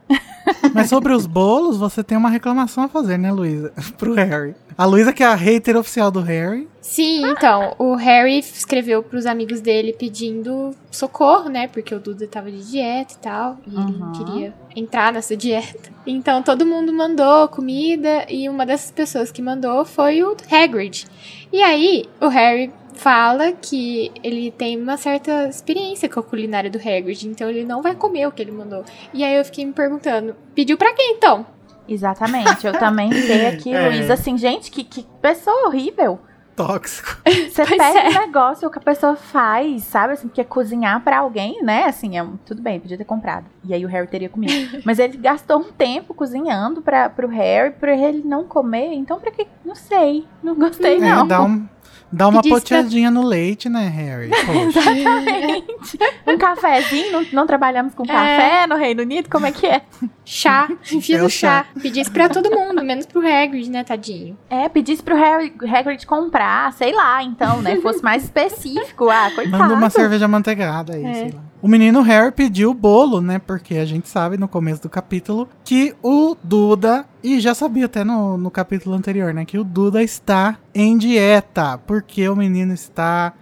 Mas 0.73 0.89
sobre 0.89 1.13
os 1.13 1.27
bolos, 1.27 1.77
você 1.77 2.03
tem 2.03 2.17
uma 2.17 2.31
reclamação 2.31 2.85
a 2.85 2.89
fazer, 2.89 3.19
né, 3.19 3.31
Luísa? 3.31 3.71
Pro 3.99 4.15
Harry. 4.15 4.55
A 4.77 4.85
Luísa, 4.85 5.11
que 5.11 5.23
é 5.23 5.25
a 5.25 5.33
hater 5.33 5.75
oficial 5.75 6.11
do 6.11 6.21
Harry. 6.21 6.67
Sim, 6.81 7.25
então, 7.31 7.73
o 7.79 7.95
Harry 7.95 8.37
escreveu 8.37 9.01
pros 9.01 9.25
amigos 9.25 9.59
dele 9.59 9.91
pedindo 9.91 10.75
socorro, 10.91 11.49
né? 11.49 11.67
Porque 11.67 11.95
o 11.95 11.99
Duda 11.99 12.27
tava 12.27 12.51
de 12.51 12.63
dieta 12.71 13.13
e 13.13 13.17
tal. 13.17 13.57
E 13.65 13.69
ele 13.71 13.97
não 13.97 14.07
Uhum. 14.07 14.11
queria 14.13 14.53
entrar 14.75 15.11
nessa 15.11 15.35
dieta. 15.35 15.89
Então 16.05 16.43
todo 16.43 16.65
mundo 16.65 16.93
mandou 16.93 17.47
comida 17.47 18.25
e 18.29 18.47
uma 18.47 18.65
dessas 18.67 18.91
pessoas 18.91 19.31
que 19.31 19.41
mandou 19.41 19.83
foi 19.83 20.21
o 20.23 20.37
Hagrid. 20.49 21.07
E 21.51 21.61
aí, 21.63 22.05
o 22.21 22.27
Harry 22.27 22.71
fala 22.93 23.51
que 23.53 24.11
ele 24.23 24.51
tem 24.51 24.79
uma 24.79 24.97
certa 24.97 25.47
experiência 25.47 26.07
com 26.09 26.19
a 26.19 26.23
culinária 26.23 26.69
do 26.69 26.77
Hagrid, 26.77 27.27
então 27.27 27.49
ele 27.49 27.63
não 27.63 27.81
vai 27.81 27.95
comer 27.95 28.27
o 28.27 28.31
que 28.31 28.41
ele 28.41 28.51
mandou. 28.51 28.83
E 29.13 29.23
aí 29.23 29.35
eu 29.37 29.45
fiquei 29.45 29.65
me 29.65 29.73
perguntando, 29.73 30.35
pediu 30.55 30.77
pra 30.77 30.93
quem 30.93 31.13
então? 31.15 31.45
Exatamente. 31.87 32.65
Eu 32.67 32.73
também 32.73 33.11
sei 33.11 33.47
aqui, 33.47 33.73
É. 33.73 33.87
Luísa, 33.87 34.13
assim, 34.13 34.37
gente, 34.37 34.69
que, 34.71 34.83
que 34.83 35.05
pessoa 35.21 35.67
horrível. 35.67 36.19
Tóxico. 36.55 37.17
Você 37.23 37.63
Pois 37.67 37.77
pega 37.77 37.99
é. 37.99 38.09
um 38.09 38.13
negócio 38.25 38.67
que 38.71 38.79
a 38.79 38.81
pessoa 38.81 39.15
faz, 39.15 39.83
sabe? 39.83 40.13
Assim, 40.13 40.27
porque 40.27 40.43
cozinhar 40.43 40.99
pra 41.03 41.19
alguém, 41.19 41.61
né? 41.61 41.83
Assim, 41.85 42.17
é 42.17 42.25
tudo 42.45 42.63
bem, 42.63 42.79
podia 42.79 42.97
ter 42.97 43.05
comprado. 43.05 43.45
E 43.63 43.75
aí 43.75 43.85
o 43.85 43.87
Harry 43.87 44.07
teria 44.07 44.27
comido. 44.27 44.81
Mas 44.83 44.97
ele 44.97 45.17
gastou 45.17 45.59
um 45.59 45.71
tempo 45.71 46.15
cozinhando 46.15 46.81
pra, 46.81 47.09
pro 47.11 47.27
Harry, 47.27 47.71
pra 47.79 47.95
ele 47.95 48.23
não 48.25 48.43
comer. 48.43 48.91
Então, 48.93 49.19
pra 49.19 49.29
que? 49.29 49.45
Não 49.63 49.75
sei. 49.75 50.25
Não 50.41 50.55
gostei, 50.55 50.97
É, 50.97 50.99
não. 50.99 51.27
dá, 51.27 51.43
um, 51.43 51.67
dá 52.11 52.27
uma 52.27 52.41
pra- 52.41 52.51
poteadinha 52.51 53.09
no 53.11 53.23
leite, 53.25 53.67
né, 53.69 53.87
Harry? 53.87 54.31
Exatamente. 54.67 55.99
Um 56.25 56.37
cafezinho, 56.37 57.11
não, 57.11 57.25
não 57.33 57.47
trabalhamos 57.47 57.93
com 57.93 58.05
café 58.05 58.67
no 58.67 58.75
Reino 58.75 59.01
Unido, 59.01 59.29
como 59.29 59.45
é 59.45 59.51
que 59.51 59.65
é? 59.65 59.81
Chá, 60.25 60.67
enfia 60.91 61.17
É 61.19 61.23
o 61.23 61.29
chá. 61.29 61.65
chá. 61.73 61.81
Pedisse 61.81 62.11
pra 62.11 62.29
todo 62.29 62.49
mundo, 62.51 62.83
menos 62.83 63.05
pro 63.05 63.19
Hagrid, 63.25 63.69
né, 63.69 63.83
tadinho. 63.83 64.37
É, 64.49 64.67
pedisse 64.69 65.01
pro 65.03 65.15
Harry, 65.15 65.53
Hagrid 65.73 66.05
comprar, 66.05 66.71
sei 66.73 66.93
lá, 66.93 67.23
então, 67.23 67.61
né? 67.61 67.77
Fosse 67.77 68.03
mais 68.03 68.23
específico. 68.25 69.09
Ah, 69.09 69.31
coitado. 69.33 69.57
Manda 69.57 69.73
uma 69.73 69.89
cerveja 69.89 70.27
manteigada 70.27 70.95
aí, 70.95 71.05
É. 71.05 71.13
sei 71.13 71.31
lá. 71.31 71.41
O 71.61 71.67
menino 71.67 72.01
Harry 72.01 72.31
pediu 72.31 72.71
o 72.71 72.73
bolo, 72.73 73.21
né? 73.21 73.39
Porque 73.39 73.75
a 73.75 73.85
gente 73.85 74.07
sabe 74.07 74.37
no 74.37 74.47
começo 74.47 74.81
do 74.81 74.89
capítulo 74.89 75.49
que 75.63 75.95
o 76.03 76.35
Duda, 76.43 77.05
e 77.23 77.39
já 77.39 77.53
sabia 77.55 77.85
até 77.85 78.03
no, 78.03 78.37
no 78.37 78.51
capítulo 78.51 78.95
anterior, 78.95 79.33
né? 79.33 79.45
Que 79.45 79.57
o 79.57 79.63
Duda 79.63 80.03
está 80.03 80.57
em 80.73 80.97
dieta, 80.97 81.77
porque 81.79 82.27
o 82.29 82.35
menino 82.35 82.73
está 82.73 83.33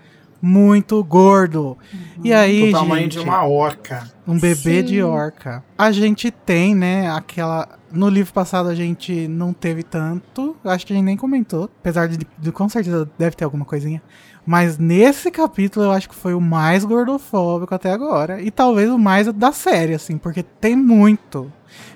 muito 0.42 1.04
gordo. 1.04 1.78
E 2.24 2.32
aí, 2.32 2.68
do 2.68 2.72
tamanho 2.72 3.04
gente, 3.04 3.18
de 3.18 3.20
uma 3.20 3.46
orca. 3.46 4.10
um 4.28 4.40
bebê 4.40 4.82
Sim. 4.82 4.86
de 4.86 5.02
orca. 5.02 5.64
A 5.78 5.92
gente 5.92 6.30
tem, 6.30 6.76
né, 6.76 7.10
aquela. 7.10 7.68
No 7.92 8.10
livro 8.10 8.34
passado 8.34 8.70
a 8.70 8.76
gente 8.76 9.28
não 9.28 9.54
teve 9.54 9.82
tanto. 9.82 10.56
Acho 10.64 10.86
que 10.86 10.94
a 10.94 10.96
gente 10.96 11.06
nem 11.06 11.18
comentou. 11.18 11.70
Apesar 11.80 12.08
de, 12.08 12.20
de 12.38 12.52
com 12.52 12.70
certeza 12.70 13.10
deve 13.18 13.36
ter 13.36 13.44
alguma 13.44 13.66
coisinha. 13.66 14.02
Mas 14.46 14.78
nesse 14.78 15.32
capítulo 15.32 15.86
eu 15.88 15.92
acho 15.92 16.08
que 16.08 16.16
foi 16.16 16.34
o 16.34 16.42
mais 16.42 16.86
gordofóbico 16.86 17.74
até 17.74 17.92
agora. 17.92 18.40
E 18.42 18.52
talvez 18.52 18.90
o 18.90 18.98
mais 18.98 19.32
da 19.34 19.52
série, 19.52 19.94
assim, 19.96 20.18
porque 20.18 20.44
tem 20.44 20.76
muito. 20.76 21.52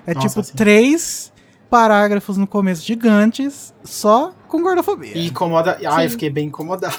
É 0.06 0.12
Nossa, 0.14 0.28
tipo 0.28 0.42
sim. 0.42 0.52
três 0.56 1.32
parágrafos 1.70 2.36
no 2.36 2.46
começo 2.48 2.84
gigantes 2.84 3.72
só 3.84 4.32
com 4.48 4.60
gordofobia. 4.62 5.16
E 5.16 5.28
incomoda. 5.28 5.78
Ah, 5.88 6.02
eu 6.04 6.10
fiquei 6.10 6.28
bem 6.28 6.48
incomodado. 6.48 6.96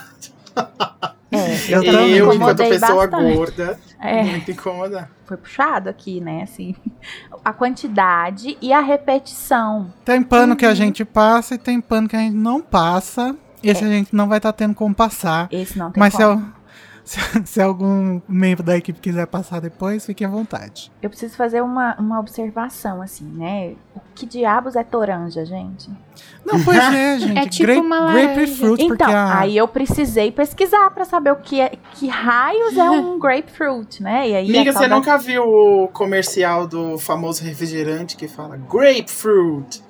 É, 1.31 1.73
Eu 1.73 1.83
eu, 1.83 1.91
também. 1.91 2.11
eu, 2.11 2.29
me 2.29 2.35
enquanto 2.35 2.57
pessoa 2.57 3.07
bastante. 3.07 3.35
gorda, 3.35 3.79
É. 3.99 4.23
muito 4.23 4.51
incomodado. 4.51 5.07
Foi 5.25 5.37
puxado 5.37 5.89
aqui, 5.89 6.19
né? 6.21 6.43
Assim, 6.43 6.75
a 7.43 7.53
quantidade 7.53 8.57
e 8.61 8.71
a 8.73 8.79
repetição. 8.81 9.93
Tem 10.05 10.21
pano 10.23 10.55
que 10.55 10.65
a 10.65 10.69
Uhum. 10.69 10.75
gente 10.75 11.03
passa 11.05 11.55
e 11.55 11.57
tem 11.57 11.79
pano 11.81 12.07
que 12.07 12.15
a 12.15 12.19
gente 12.19 12.35
não 12.35 12.61
passa. 12.61 13.35
Esse 13.63 13.83
É. 13.83 13.87
a 13.87 13.89
gente 13.89 14.15
não 14.15 14.27
vai 14.27 14.37
estar 14.37 14.53
tendo 14.53 14.73
como 14.75 14.93
passar. 14.95 15.47
Esse 15.51 15.77
não 15.77 15.91
tem 15.91 15.99
Mas 15.99 16.13
se, 16.13 16.19
como. 16.23 16.31
al- 16.31 16.61
se, 17.03 17.19
se 17.45 17.61
algum 17.61 18.21
membro 18.27 18.63
da 18.63 18.77
equipe 18.77 18.99
quiser 18.99 19.25
passar 19.27 19.59
depois, 19.59 20.05
fique 20.05 20.23
à 20.23 20.27
vontade. 20.29 20.91
Eu 21.01 21.09
preciso 21.09 21.35
fazer 21.35 21.61
uma, 21.61 21.95
uma 21.99 22.19
observação, 22.19 23.01
assim, 23.01 23.25
né? 23.25 23.73
O 23.95 23.99
que 24.15 24.25
diabos 24.25 24.75
é 24.75 24.83
toranja, 24.83 25.43
gente? 25.45 25.89
Não, 26.45 26.63
pois 26.63 26.77
é, 26.93 27.17
gente. 27.19 27.37
É 27.37 27.47
tipo 27.47 27.71
uma 27.73 27.99
laranja. 28.01 28.27
grapefruit, 28.35 28.87
porque 28.87 29.03
Então, 29.03 29.09
a... 29.15 29.39
aí 29.39 29.57
eu 29.57 29.67
precisei 29.67 30.31
pesquisar 30.31 30.89
pra 30.91 31.05
saber 31.05 31.31
o 31.31 31.37
que 31.37 31.59
é, 31.59 31.71
que 31.95 32.07
raios 32.07 32.77
é 32.77 32.89
um 32.89 33.17
grapefruit, 33.19 34.01
né? 34.03 34.29
E 34.29 34.35
aí 34.35 34.45
Amiga, 34.49 34.69
a 34.69 34.73
tal 34.73 34.81
você 34.83 34.87
da- 34.89 34.95
nunca 34.95 35.17
viu 35.17 35.43
o 35.43 35.87
comercial 35.87 36.67
do 36.67 36.97
famoso 36.97 37.43
refrigerante 37.43 38.15
que 38.15 38.27
fala 38.27 38.57
grapefruit? 38.57 39.81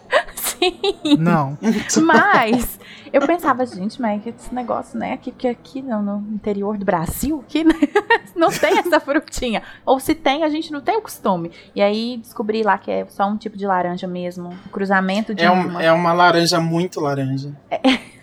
Não. 1.18 1.58
Mas 2.04 2.80
eu 3.12 3.22
pensava, 3.26 3.66
gente, 3.66 4.02
mas 4.02 4.26
esse 4.26 4.54
negócio, 4.54 4.98
né? 4.98 5.14
Aqui, 5.14 5.32
que 5.32 5.48
aqui 5.48 5.82
no, 5.82 6.02
no 6.02 6.18
interior 6.34 6.78
do 6.78 6.86
Brasil, 6.86 7.44
que 7.48 7.64
não 8.36 8.50
tem 8.50 8.78
essa 8.80 9.00
frutinha. 9.00 9.62
Ou 9.86 10.00
se 10.00 10.14
tem, 10.16 10.44
a 10.44 10.50
gente 10.50 10.72
não 10.72 10.82
tem 10.82 10.98
o 10.98 11.02
costume. 11.02 11.52
E 11.76 11.82
aí 11.82 12.18
descobri 12.22 12.64
lá 12.64 12.78
que 12.78 12.90
é 12.92 13.06
só 13.10 13.28
um 13.28 13.38
tipo 13.38 13.58
de 13.58 13.66
laranja 13.66 14.08
mesmo. 14.08 14.50
Um 14.50 14.70
cruzamento 14.72 15.34
de 15.36 15.44
É, 15.44 15.52
um- 15.52 15.68
uma. 15.68 15.84
é 15.84 15.92
uma 15.92 16.14
laranja 16.14 16.60
muito 16.60 17.00
laranja. 17.00 17.52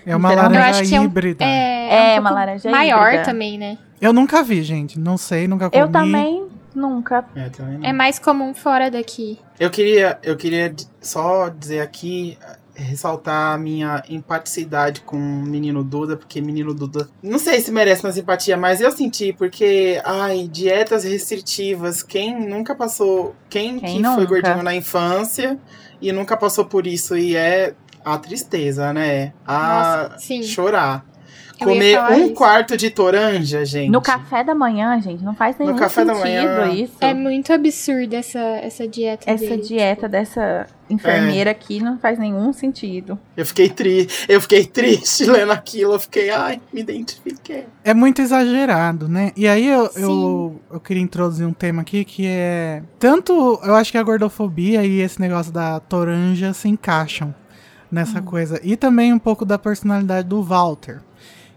É 0.06 0.16
uma 0.16 0.32
Eu 0.32 0.36
laranja 0.36 0.80
acho 0.80 0.88
que 0.88 0.94
é 0.94 1.00
um- 1.00 1.04
híbrida. 1.04 1.44
É, 1.44 2.14
É, 2.14 2.16
um 2.16 2.20
uma 2.20 2.30
laranja 2.30 2.70
maior 2.70 3.08
híbrida. 3.08 3.24
também, 3.24 3.58
né? 3.58 3.76
Eu 4.00 4.12
nunca 4.12 4.42
vi, 4.42 4.62
gente. 4.62 4.98
Não 4.98 5.16
sei, 5.18 5.46
nunca 5.48 5.68
comi. 5.68 5.82
Eu 5.82 5.88
também 5.90 6.46
nunca. 6.74 7.24
É, 7.34 7.48
também 7.48 7.78
não. 7.78 7.88
É 7.88 7.92
mais 7.92 8.18
comum 8.18 8.54
fora 8.54 8.90
daqui. 8.90 9.38
Eu 9.58 9.70
queria, 9.70 10.18
eu 10.22 10.36
queria 10.36 10.74
só 11.00 11.48
dizer 11.48 11.80
aqui, 11.80 12.38
ressaltar 12.74 13.54
a 13.54 13.58
minha 13.58 14.02
empaticidade 14.08 15.00
com 15.00 15.16
o 15.16 15.42
menino 15.42 15.82
Duda, 15.82 16.16
porque 16.16 16.40
menino 16.40 16.72
Duda, 16.72 17.08
não 17.22 17.38
sei 17.38 17.60
se 17.60 17.72
merece 17.72 18.04
uma 18.04 18.12
simpatia, 18.12 18.56
mas 18.56 18.80
eu 18.80 18.90
senti, 18.92 19.32
porque, 19.32 20.00
ai, 20.04 20.48
dietas 20.50 21.04
restritivas, 21.04 22.02
quem 22.02 22.48
nunca 22.48 22.74
passou, 22.74 23.34
quem, 23.50 23.80
Quem 23.80 23.96
que 23.96 24.02
nunca? 24.02 24.14
foi 24.16 24.26
gordinho 24.26 24.62
na 24.62 24.74
infância 24.74 25.58
e 26.00 26.12
nunca 26.12 26.36
passou 26.36 26.64
por 26.64 26.86
isso, 26.86 27.16
e 27.16 27.34
é 27.34 27.74
a 28.04 28.16
tristeza, 28.16 28.92
né? 28.92 29.32
A 29.44 30.08
Nossa, 30.08 30.18
sim. 30.20 30.42
chorar. 30.42 31.04
Eu 31.60 31.66
Comer 31.66 32.00
um 32.12 32.26
isso. 32.26 32.34
quarto 32.34 32.76
de 32.76 32.88
toranja, 32.90 33.64
gente. 33.64 33.90
No 33.90 34.00
café 34.00 34.44
da 34.44 34.54
manhã, 34.54 35.00
gente, 35.00 35.24
não 35.24 35.34
faz 35.34 35.56
nenhum 35.58 35.74
café 35.76 36.04
da 36.04 36.14
sentido 36.14 36.26
manhã. 36.48 36.68
isso. 36.72 36.94
É 37.00 37.12
muito 37.12 37.52
absurda 37.52 38.16
essa, 38.16 38.38
essa 38.38 38.86
dieta 38.86 39.28
Essa 39.28 39.44
dele. 39.44 39.62
dieta 39.62 40.08
dessa 40.08 40.66
enfermeira 40.88 41.50
aqui 41.50 41.82
não 41.82 41.98
faz 41.98 42.18
nenhum 42.18 42.52
sentido. 42.52 43.18
Eu 43.36 43.44
fiquei 43.44 43.68
triste, 43.68 44.24
eu 44.28 44.40
fiquei 44.40 44.64
triste 44.64 45.24
lendo 45.30 45.52
aquilo, 45.52 45.94
eu 45.94 45.98
fiquei, 45.98 46.30
ai, 46.30 46.60
me 46.72 46.80
identifiquei. 46.80 47.66
É 47.84 47.92
muito 47.92 48.22
exagerado, 48.22 49.08
né? 49.08 49.32
E 49.36 49.46
aí 49.48 49.66
eu, 49.66 49.86
Sim. 49.90 50.02
eu, 50.02 50.60
eu 50.72 50.80
queria 50.80 51.02
introduzir 51.02 51.46
um 51.46 51.52
tema 51.52 51.82
aqui 51.82 52.04
que 52.04 52.24
é. 52.26 52.82
Tanto 52.98 53.60
eu 53.64 53.74
acho 53.74 53.90
que 53.90 53.98
a 53.98 54.02
gordofobia 54.02 54.84
e 54.84 55.00
esse 55.00 55.20
negócio 55.20 55.52
da 55.52 55.80
toranja 55.80 56.52
se 56.52 56.68
encaixam 56.68 57.34
nessa 57.90 58.20
coisa. 58.22 58.60
E 58.62 58.76
também 58.76 59.12
um 59.12 59.18
pouco 59.18 59.44
da 59.44 59.58
personalidade 59.58 60.28
do 60.28 60.42
Walter. 60.42 61.00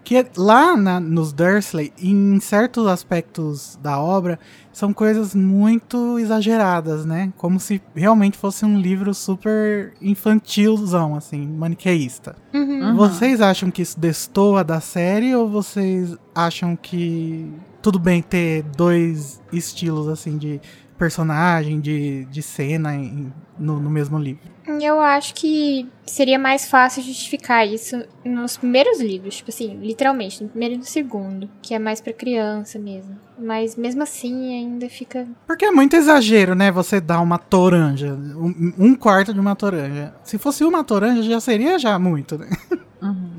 Que 0.03 0.17
é- 0.17 0.25
lá 0.35 0.75
na- 0.75 0.99
nos 0.99 1.31
Dursley, 1.31 1.93
em 2.01 2.39
certos 2.39 2.87
aspectos 2.87 3.77
da 3.81 3.99
obra, 3.99 4.39
são 4.73 4.91
coisas 4.93 5.35
muito 5.35 6.17
exageradas, 6.17 7.05
né? 7.05 7.31
Como 7.37 7.59
se 7.59 7.79
realmente 7.95 8.37
fosse 8.37 8.65
um 8.65 8.79
livro 8.79 9.13
super 9.13 9.93
infantilzão, 10.01 11.15
assim, 11.15 11.45
maniqueísta. 11.47 12.35
Uhum. 12.53 12.89
Uhum. 12.89 12.95
Vocês 12.95 13.41
acham 13.41 13.69
que 13.69 13.81
isso 13.83 13.99
destoa 13.99 14.63
da 14.63 14.79
série 14.79 15.35
ou 15.35 15.47
vocês 15.47 16.17
acham 16.33 16.75
que 16.75 17.51
tudo 17.81 17.99
bem 17.99 18.21
ter 18.21 18.63
dois 18.75 19.39
estilos 19.53 20.07
assim 20.07 20.37
de 20.37 20.59
personagem, 21.01 21.79
de, 21.81 22.25
de 22.25 22.43
cena 22.43 22.93
em- 22.95 23.33
no, 23.57 23.79
no 23.79 23.89
mesmo 23.89 24.19
livro? 24.19 24.43
Eu 24.79 25.01
acho 25.01 25.33
que 25.33 25.89
seria 26.05 26.37
mais 26.37 26.69
fácil 26.69 27.01
justificar 27.01 27.67
isso 27.67 28.03
nos 28.23 28.55
primeiros 28.57 29.01
livros, 29.01 29.37
tipo 29.37 29.49
assim, 29.49 29.77
literalmente, 29.81 30.43
no 30.43 30.49
primeiro 30.49 30.75
e 30.75 30.77
no 30.77 30.83
segundo, 30.83 31.49
que 31.59 31.73
é 31.73 31.79
mais 31.79 31.99
pra 31.99 32.13
criança 32.13 32.77
mesmo. 32.77 33.17
Mas 33.39 33.75
mesmo 33.75 34.03
assim 34.03 34.53
ainda 34.53 34.87
fica. 34.89 35.27
Porque 35.47 35.65
é 35.65 35.71
muito 35.71 35.95
exagero, 35.95 36.53
né? 36.53 36.71
Você 36.71 37.01
dar 37.01 37.19
uma 37.19 37.39
toranja, 37.39 38.13
um, 38.13 38.73
um 38.77 38.95
quarto 38.95 39.33
de 39.33 39.39
uma 39.39 39.55
toranja. 39.55 40.13
Se 40.23 40.37
fosse 40.37 40.63
uma 40.63 40.83
toranja 40.83 41.23
já 41.23 41.39
seria 41.39 41.79
já 41.79 41.97
muito, 41.97 42.37
né? 42.37 42.47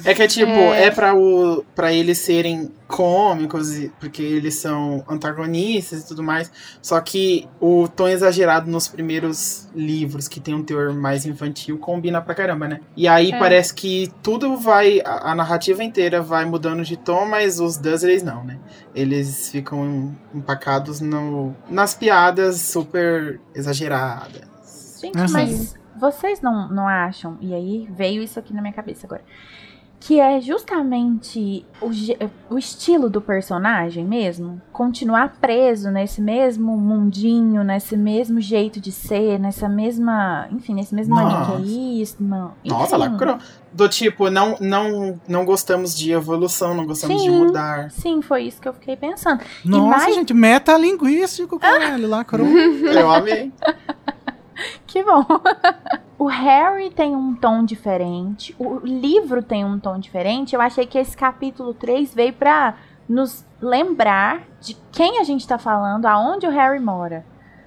É 0.04 0.14
que 0.14 0.22
é 0.22 0.26
tipo, 0.26 0.50
É. 0.50 0.84
é, 0.86 0.90
pra, 0.90 1.14
o, 1.14 1.64
pra 1.74 1.92
eles 1.92 2.18
serem 2.18 2.70
cômicos, 2.88 3.68
porque 3.98 4.22
eles 4.22 4.56
são 4.56 5.02
antagonistas 5.08 6.00
e 6.02 6.06
tudo 6.06 6.22
mais. 6.22 6.50
Só 6.82 7.00
que 7.00 7.48
o 7.60 7.88
tom 7.88 8.06
exagerado 8.08 8.70
nos 8.70 8.86
primeiros 8.88 9.68
livros, 9.74 10.28
que 10.28 10.40
tem 10.40 10.54
um 10.54 10.62
teor 10.62 10.92
mais 10.92 11.24
infantil, 11.24 11.78
combina 11.78 12.20
pra 12.20 12.34
caramba, 12.34 12.68
né? 12.68 12.80
E 12.96 13.08
aí 13.08 13.30
É. 13.32 13.38
parece 13.38 13.72
que 13.74 14.10
tudo 14.22 14.56
vai. 14.56 15.00
A, 15.04 15.30
a 15.32 15.34
narrativa 15.34 15.82
inteira 15.82 16.20
vai 16.20 16.44
mudando 16.44 16.84
de 16.84 16.96
tom, 16.96 17.24
mas 17.26 17.60
os 17.60 17.76
Dursleys 17.76 18.22
não, 18.22 18.44
né? 18.44 18.58
Eles 18.94 19.50
ficam 19.50 20.14
empacados 20.34 21.00
no, 21.00 21.54
nas 21.70 21.94
piadas 21.94 22.56
super 22.60 23.40
exageradas. 23.54 24.42
Gente, 25.00 25.16
Uhum. 25.18 25.26
mas 25.32 25.74
vocês 25.98 26.40
não, 26.40 26.68
não 26.68 26.86
acham, 26.88 27.36
e 27.40 27.52
aí 27.54 27.88
veio 27.90 28.22
isso 28.22 28.38
aqui 28.38 28.52
na 28.54 28.60
minha 28.60 28.72
cabeça 28.72 29.06
agora, 29.06 29.22
que 30.04 30.18
é 30.18 30.40
justamente 30.40 31.64
o, 31.80 31.88
o 32.54 32.58
estilo 32.58 33.08
do 33.08 33.20
personagem 33.20 34.04
mesmo? 34.04 34.60
Continuar 34.72 35.36
preso 35.40 35.92
nesse 35.92 36.20
mesmo 36.20 36.76
mundinho, 36.76 37.62
nesse 37.62 37.96
mesmo 37.96 38.40
jeito 38.40 38.80
de 38.80 38.90
ser, 38.90 39.38
nessa 39.38 39.68
mesma. 39.68 40.48
Enfim, 40.50 40.74
nesse 40.74 40.92
mesmo 40.92 41.14
Nossa. 41.14 41.52
maniqueísmo. 41.52 42.50
Nossa, 42.64 42.96
enfim. 42.96 43.08
lacrou. 43.10 43.38
Do 43.72 43.88
tipo, 43.88 44.28
não, 44.28 44.56
não, 44.60 45.20
não 45.28 45.44
gostamos 45.44 45.96
de 45.96 46.10
evolução, 46.10 46.74
não 46.74 46.84
gostamos 46.84 47.22
de 47.22 47.28
Sim. 47.30 47.38
mudar. 47.44 47.88
Sim, 47.92 48.20
foi 48.20 48.42
isso 48.42 48.60
que 48.60 48.68
eu 48.68 48.74
fiquei 48.74 48.96
pensando. 48.96 49.40
Nossa, 49.64 49.86
mais- 49.86 50.14
gente, 50.16 50.34
metalinguístico, 50.34 51.60
caralho, 51.60 52.08
lacrou. 52.08 52.46
Eu 52.92 53.08
amei. 53.08 53.52
Que 54.86 55.02
bom. 55.02 55.24
o 56.22 56.26
Harry 56.26 56.90
tem 56.90 57.16
um 57.16 57.34
tom 57.34 57.64
diferente, 57.64 58.54
o 58.58 58.78
livro 58.84 59.42
tem 59.42 59.64
um 59.64 59.78
tom 59.78 59.98
diferente. 59.98 60.54
Eu 60.54 60.60
achei 60.60 60.86
que 60.86 60.96
esse 60.96 61.16
capítulo 61.16 61.74
3 61.74 62.14
veio 62.14 62.32
pra 62.32 62.74
nos 63.08 63.44
lembrar 63.60 64.42
de 64.60 64.74
quem 64.92 65.18
a 65.18 65.24
gente 65.24 65.46
tá 65.48 65.58
falando, 65.58 66.06
aonde 66.06 66.46
o 66.46 66.50
Harry 66.50 66.78
mora. 66.78 67.24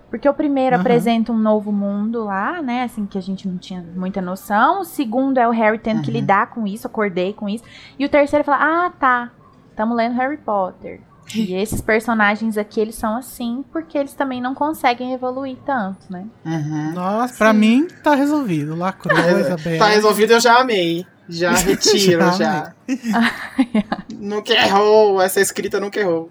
Porque 0.10 0.30
o 0.30 0.34
primeiro 0.34 0.76
Aham. 0.76 0.82
apresenta 0.82 1.34
um 1.34 1.38
novo 1.38 1.72
mundo 1.72 2.24
lá, 2.24 2.62
né? 2.62 2.84
Assim, 2.84 3.06
que 3.06 3.18
a 3.18 3.22
gente 3.22 3.46
não 3.46 3.58
tinha 3.58 3.84
muita 3.96 4.22
noção. 4.22 4.80
O 4.80 4.86
segundo 4.86 5.38
é 5.38 5.46
o 5.48 5.52
Harry 5.52 5.78
tendo 5.78 6.02
que 6.02 6.08
Uhum. 6.10 6.16
lidar 6.16 6.52
com 6.52 6.66
isso, 6.66 6.88
acordei 6.88 7.34
com 7.34 7.50
isso. 7.50 7.66
E 8.00 8.06
o 8.06 8.10
terceiro 8.10 8.46
fala: 8.46 8.86
Ah, 8.86 8.92
tá. 8.98 9.32
Estamos 9.72 9.98
lendo 9.98 10.16
Harry 10.16 10.38
Potter. 10.38 11.02
E 11.34 11.54
esses 11.58 11.82
personagens 11.82 12.58
aqui, 12.58 12.80
eles 12.80 12.96
são 12.96 13.16
assim 13.18 13.64
porque 13.72 13.98
eles 13.98 14.14
também 14.14 14.42
não 14.42 14.54
conseguem 14.54 15.14
evoluir 15.14 15.58
tanto, 15.66 16.12
né? 16.12 16.26
Uhum. 16.46 16.94
Nossa, 16.94 17.34
pra 17.38 17.52
Sim. 17.54 17.60
mim 17.60 17.88
tá 18.04 18.14
resolvido. 18.16 18.76
Lacrou, 18.76 19.18
Isabela. 19.40 19.78
Tá 19.80 19.88
resolvido, 19.88 20.34
eu 20.34 20.40
já 20.40 20.60
amei. 20.60 21.06
Já 21.28 21.54
retiro, 21.58 22.22
Já 22.22 22.32
já. 22.32 22.74
nunca 24.14 24.54
errou, 24.54 25.22
essa 25.22 25.42
escrita 25.42 25.80
nunca 25.80 26.00
errou. 26.00 26.30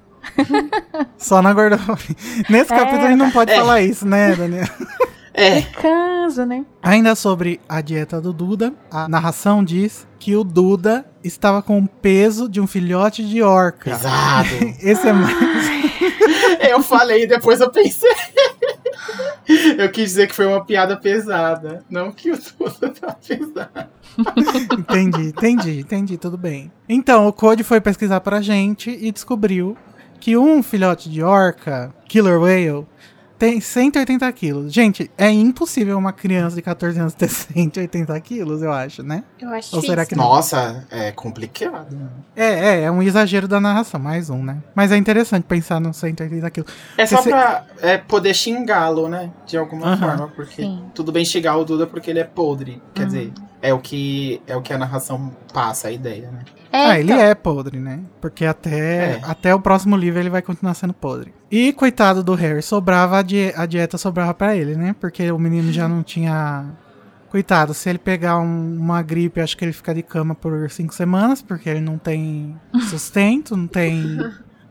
Só 1.19 1.43
na 1.43 1.53
gordofobia. 1.53 2.17
Nesse 2.49 2.73
É. 2.73 2.77
capítulo 2.79 3.05
a 3.05 3.09
gente 3.09 3.19
não 3.19 3.31
pode 3.31 3.51
É. 3.53 3.57
falar 3.57 3.81
isso, 3.83 4.07
né, 4.07 4.35
Daniel? 4.35 4.67
É, 5.35 5.63
Canso, 5.63 6.47
né? 6.47 6.65
Ainda 6.81 7.17
sobre 7.17 7.61
a 7.69 7.81
dieta 7.81 8.21
do 8.21 8.33
Duda, 8.33 8.73
a 8.89 9.09
narração 9.09 9.65
diz 9.65 10.07
que 10.21 10.37
o 10.37 10.45
Duda 10.45 11.05
estava 11.25 11.61
com 11.61 11.79
o 11.81 11.89
peso 11.89 12.49
de 12.49 12.61
um 12.61 12.67
filhote 12.69 13.27
de 13.27 13.43
orca. 13.43 13.91
pesado. 13.91 14.49
Esse 14.81 15.09
é 15.09 15.13
mais. 15.13 15.37
eu 16.71 16.81
falei, 16.83 17.27
depois 17.27 17.61
eu 17.61 17.71
pensei. 17.71 18.11
Eu 19.77 19.91
quis 19.91 20.11
dizer 20.11 20.29
que 20.29 20.35
foi 20.35 20.47
uma 20.47 20.65
piada 20.65 20.97
pesada. 20.97 21.85
Não 21.91 22.11
que 22.11 22.31
o 22.31 22.39
tudo 22.39 22.89
tá 22.89 23.13
pesado. 23.13 23.91
Entendi, 24.79 25.29
entendi, 25.29 25.81
entendi, 25.81 26.17
tudo 26.17 26.39
bem. 26.39 26.73
Então, 26.89 27.27
o 27.27 27.33
Code 27.33 27.63
foi 27.63 27.81
pesquisar 27.81 28.21
pra 28.21 28.41
gente 28.41 28.91
e 28.91 29.13
descobriu 29.13 29.77
que 30.19 30.37
um 30.37 30.63
filhote 30.63 31.11
de 31.11 31.23
orca, 31.23 31.93
Killer 32.09 32.41
Whale, 32.41 32.87
tem 33.39 33.61
180 33.61 34.31
quilos. 34.33 34.73
Gente, 34.73 35.11
é 35.19 35.31
impossível 35.31 35.99
uma 35.99 36.13
criança 36.13 36.57
de 36.57 36.63
14 36.63 36.99
anos 36.99 37.15
ter 37.15 37.29
180 37.29 38.19
quilos, 38.21 38.63
eu 38.63 38.73
acho, 38.73 39.03
né? 39.03 39.25
Eu 39.41 39.49
acho 39.51 39.75
Ou 39.77 39.83
será 39.83 40.07
que 40.07 40.15
não? 40.15 40.25
Nossa, 40.25 40.87
é 40.91 41.11
complicado. 41.13 41.97
É, 42.37 42.45
é, 42.45 42.83
é 42.85 42.91
um 42.91 43.03
exagero 43.03 43.47
da 43.49 43.61
narração, 43.61 44.01
mais 44.01 44.31
um, 44.31 44.43
né? 44.43 44.59
Mas 44.75 44.93
é 44.93 44.97
interessante 44.97 45.45
pensar 45.45 45.81
nos 45.81 45.97
180 45.97 46.51
quilos. 46.51 46.73
É 46.97 47.07
só 47.07 47.19
Esse- 47.21 47.29
pra 47.29 47.65
é, 47.81 47.99
poder 47.99 48.35
xingá-lo, 48.35 49.09
né? 49.09 49.31
De 49.47 49.57
alguma 49.57 49.97
forma. 49.97 50.29
Porque 50.29 50.63
Sim. 50.63 50.85
tudo 50.95 51.11
bem 51.13 51.25
xingar 51.25 51.57
o 51.57 51.65
Duda 51.65 51.87
porque 51.87 52.11
ele 52.11 52.21
é 52.21 52.25
podre. 52.25 52.81
Quer 52.95 53.03
Uhum. 53.03 53.07
dizer, 53.09 53.33
é 53.67 53.73
o, 53.73 53.79
que, 53.79 54.43
é 54.47 54.55
o 54.55 54.61
que 54.61 54.73
a 54.75 54.79
narração 54.79 55.35
passa, 55.53 55.89
a 55.89 55.91
ideia, 55.91 56.31
né? 56.31 56.41
É, 56.71 56.87
ah, 56.87 56.99
ele 57.01 57.13
então. 57.13 57.25
é 57.25 57.35
podre, 57.35 57.81
né? 57.81 58.01
Porque 58.21 58.45
até, 58.45 59.13
É. 59.15 59.21
até 59.23 59.55
o 59.55 59.61
próximo 59.61 59.97
livro 59.97 60.21
ele 60.21 60.29
vai 60.29 60.43
continuar 60.43 60.75
sendo 60.75 60.93
podre. 60.93 61.33
E 61.51 61.73
coitado 61.73 62.23
do 62.23 62.35
Harry, 62.35 62.61
sobrava 62.63 63.19
a, 63.19 63.23
die- 63.23 63.55
a 63.57 63.65
dieta 63.65 63.97
sobrava 63.97 64.35
pra 64.35 64.55
ele, 64.55 64.75
né? 64.77 64.95
Porque 65.01 65.31
o 65.33 65.39
menino 65.39 65.73
já 65.73 65.89
não 65.89 66.03
tinha. 66.03 66.67
Coitado, 67.31 67.75
se 67.75 67.89
ele 67.89 67.99
pegar 67.99 68.39
um- 68.39 68.77
uma 68.79 69.03
gripe, 69.03 69.41
acho 69.41 69.57
que 69.57 69.65
ele 69.65 69.73
fica 69.73 69.93
de 69.95 70.03
cama 70.03 70.35
por 70.35 70.71
cinco 70.71 70.95
semanas, 70.95 71.41
porque 71.43 71.69
ele 71.69 71.81
não 71.81 71.97
tem 71.99 72.57
sustento, 72.91 73.57
não 73.57 73.67
tem. 73.67 74.19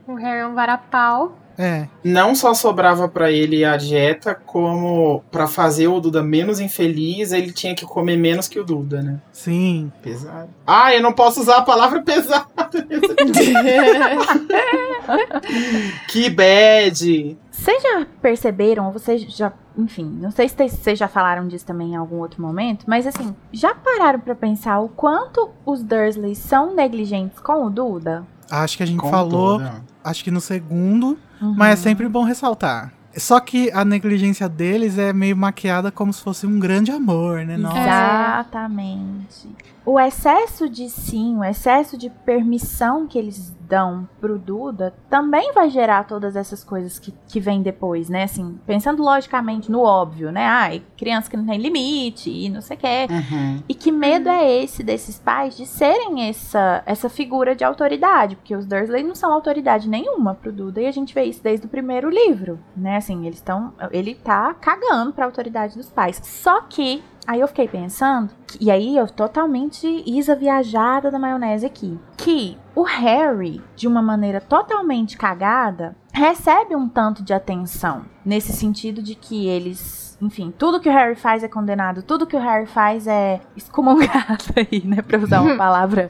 O 0.07 0.15
Harry 0.15 0.39
é 0.39 0.47
um 0.47 0.53
varapau. 0.53 1.37
É. 1.57 1.87
Não 2.03 2.35
só 2.35 2.53
sobrava 2.53 3.07
pra 3.07 3.31
ele 3.31 3.63
a 3.63 3.77
dieta, 3.77 4.35
como 4.35 5.23
pra 5.31 5.47
fazer 5.47 5.87
o 5.87 5.99
Duda 5.99 6.23
menos 6.23 6.59
infeliz, 6.59 7.31
ele 7.31 7.51
tinha 7.51 7.75
que 7.75 7.85
comer 7.85 8.17
menos 8.17 8.47
que 8.47 8.59
o 8.59 8.63
Duda, 8.63 9.01
né? 9.01 9.19
Sim. 9.31 9.91
Pesado. 10.01 10.49
Ah, 10.65 10.93
eu 10.93 11.01
não 11.01 11.13
posso 11.13 11.41
usar 11.41 11.57
a 11.57 11.61
palavra 11.61 12.01
pesado. 12.01 12.47
que 16.09 16.29
bad. 16.29 17.37
Vocês 17.51 17.83
já 17.83 18.05
perceberam, 18.21 18.87
ou 18.87 18.91
vocês 18.91 19.21
já, 19.21 19.51
enfim, 19.77 20.05
não 20.19 20.31
sei 20.31 20.49
se 20.49 20.69
vocês 20.69 20.97
já 20.97 21.07
falaram 21.07 21.47
disso 21.47 21.65
também 21.65 21.91
em 21.91 21.95
algum 21.95 22.17
outro 22.17 22.41
momento, 22.41 22.85
mas 22.87 23.05
assim, 23.05 23.35
já 23.51 23.75
pararam 23.75 24.19
pra 24.19 24.35
pensar 24.35 24.79
o 24.79 24.89
quanto 24.89 25.49
os 25.65 25.83
Dursleys 25.83 26.39
são 26.39 26.73
negligentes 26.73 27.39
com 27.39 27.65
o 27.65 27.69
Duda? 27.69 28.25
Acho 28.49 28.77
que 28.77 28.83
a 28.83 28.85
gente 28.85 28.99
Com 28.99 29.09
falou, 29.09 29.59
Duda. 29.59 29.83
Acho 30.03 30.23
que 30.23 30.31
no 30.31 30.41
segundo, 30.41 31.17
Uhum. 31.41 31.55
mas 31.57 31.79
é 31.79 31.83
sempre 31.83 32.07
bom 32.07 32.23
ressaltar. 32.23 32.91
Só 33.15 33.39
que 33.39 33.69
a 33.71 33.85
negligência 33.85 34.49
deles 34.49 34.97
é 34.97 35.13
meio 35.13 35.37
maquiada 35.37 35.91
como 35.91 36.11
se 36.11 36.21
fosse 36.21 36.47
um 36.47 36.57
grande 36.59 36.91
amor, 36.91 37.45
né? 37.45 37.57
Nossa. 37.57 37.77
Exatamente. 37.77 39.47
O 39.85 39.99
excesso 39.99 40.69
de 40.69 40.89
sim, 40.89 41.37
o 41.37 41.43
excesso 41.43 41.97
de 41.97 42.09
permissão 42.09 43.05
que 43.05 43.17
eles 43.17 43.53
dão 43.67 44.07
pro 44.19 44.37
Duda 44.37 44.93
também 45.09 45.51
vai 45.53 45.69
gerar 45.69 46.05
todas 46.05 46.35
essas 46.35 46.63
coisas 46.63 46.99
que, 46.99 47.13
que 47.27 47.39
vêm 47.39 47.61
depois, 47.61 48.07
né? 48.09 48.23
Assim, 48.23 48.59
pensando 48.65 49.01
logicamente 49.01 49.71
no 49.71 49.81
óbvio, 49.81 50.31
né? 50.31 50.45
Ai, 50.45 50.83
criança 50.97 51.29
que 51.29 51.35
não 51.35 51.45
tem 51.45 51.59
limite 51.59 52.29
e 52.29 52.49
não 52.49 52.61
sei 52.61 52.77
o 52.77 52.79
que. 52.79 53.13
Uhum. 53.13 53.63
E 53.67 53.73
que 53.73 53.91
medo 53.91 54.29
é 54.29 54.63
esse 54.63 54.83
desses 54.83 55.17
pais 55.17 55.57
de 55.57 55.65
serem 55.65 56.29
essa, 56.29 56.83
essa 56.85 57.09
figura 57.09 57.55
de 57.55 57.63
autoridade? 57.63 58.35
Porque 58.35 58.55
os 58.55 58.65
Dursley 58.65 59.03
não 59.03 59.15
são 59.15 59.31
autoridade 59.31 59.89
nenhuma 59.89 60.35
pro 60.35 60.51
Duda 60.51 60.81
e 60.81 60.87
a 60.87 60.91
gente 60.91 61.13
vê 61.13 61.23
isso 61.23 61.41
desde 61.41 61.65
o 61.65 61.69
primeiro 61.69 62.09
livro, 62.09 62.59
né? 62.75 62.97
Assim, 62.97 63.25
eles 63.25 63.37
estão. 63.37 63.73
Ele 63.91 64.15
tá 64.15 64.53
cagando 64.53 65.13
pra 65.13 65.25
autoridade 65.25 65.75
dos 65.75 65.89
pais. 65.89 66.19
Só 66.23 66.61
que. 66.61 67.03
Aí 67.25 67.39
eu 67.39 67.47
fiquei 67.47 67.67
pensando, 67.67 68.31
e 68.59 68.69
aí 68.69 68.97
eu 68.97 69.07
totalmente 69.07 70.03
Isa 70.05 70.35
viajada 70.35 71.09
da 71.09 71.17
maionese 71.17 71.65
aqui, 71.65 71.97
que 72.17 72.57
o 72.75 72.83
Harry, 72.83 73.61
de 73.75 73.87
uma 73.87 74.01
maneira 74.01 74.41
totalmente 74.41 75.17
cagada, 75.17 75.95
recebe 76.11 76.75
um 76.75 76.89
tanto 76.89 77.23
de 77.23 77.33
atenção, 77.33 78.05
nesse 78.25 78.51
sentido 78.51 79.01
de 79.01 79.15
que 79.15 79.47
eles 79.47 80.03
enfim, 80.21 80.53
tudo 80.57 80.79
que 80.79 80.87
o 80.87 80.91
Harry 80.91 81.15
faz 81.15 81.43
é 81.43 81.49
condenado, 81.49 82.01
tudo 82.01 82.25
que 82.25 82.35
o 82.35 82.39
Harry 82.39 82.65
faz 82.65 83.07
é 83.07 83.41
excomungado 83.57 84.45
aí, 84.55 84.81
né? 84.85 85.01
Pra 85.01 85.19
usar 85.19 85.41
uma 85.41 85.57
palavra 85.57 86.07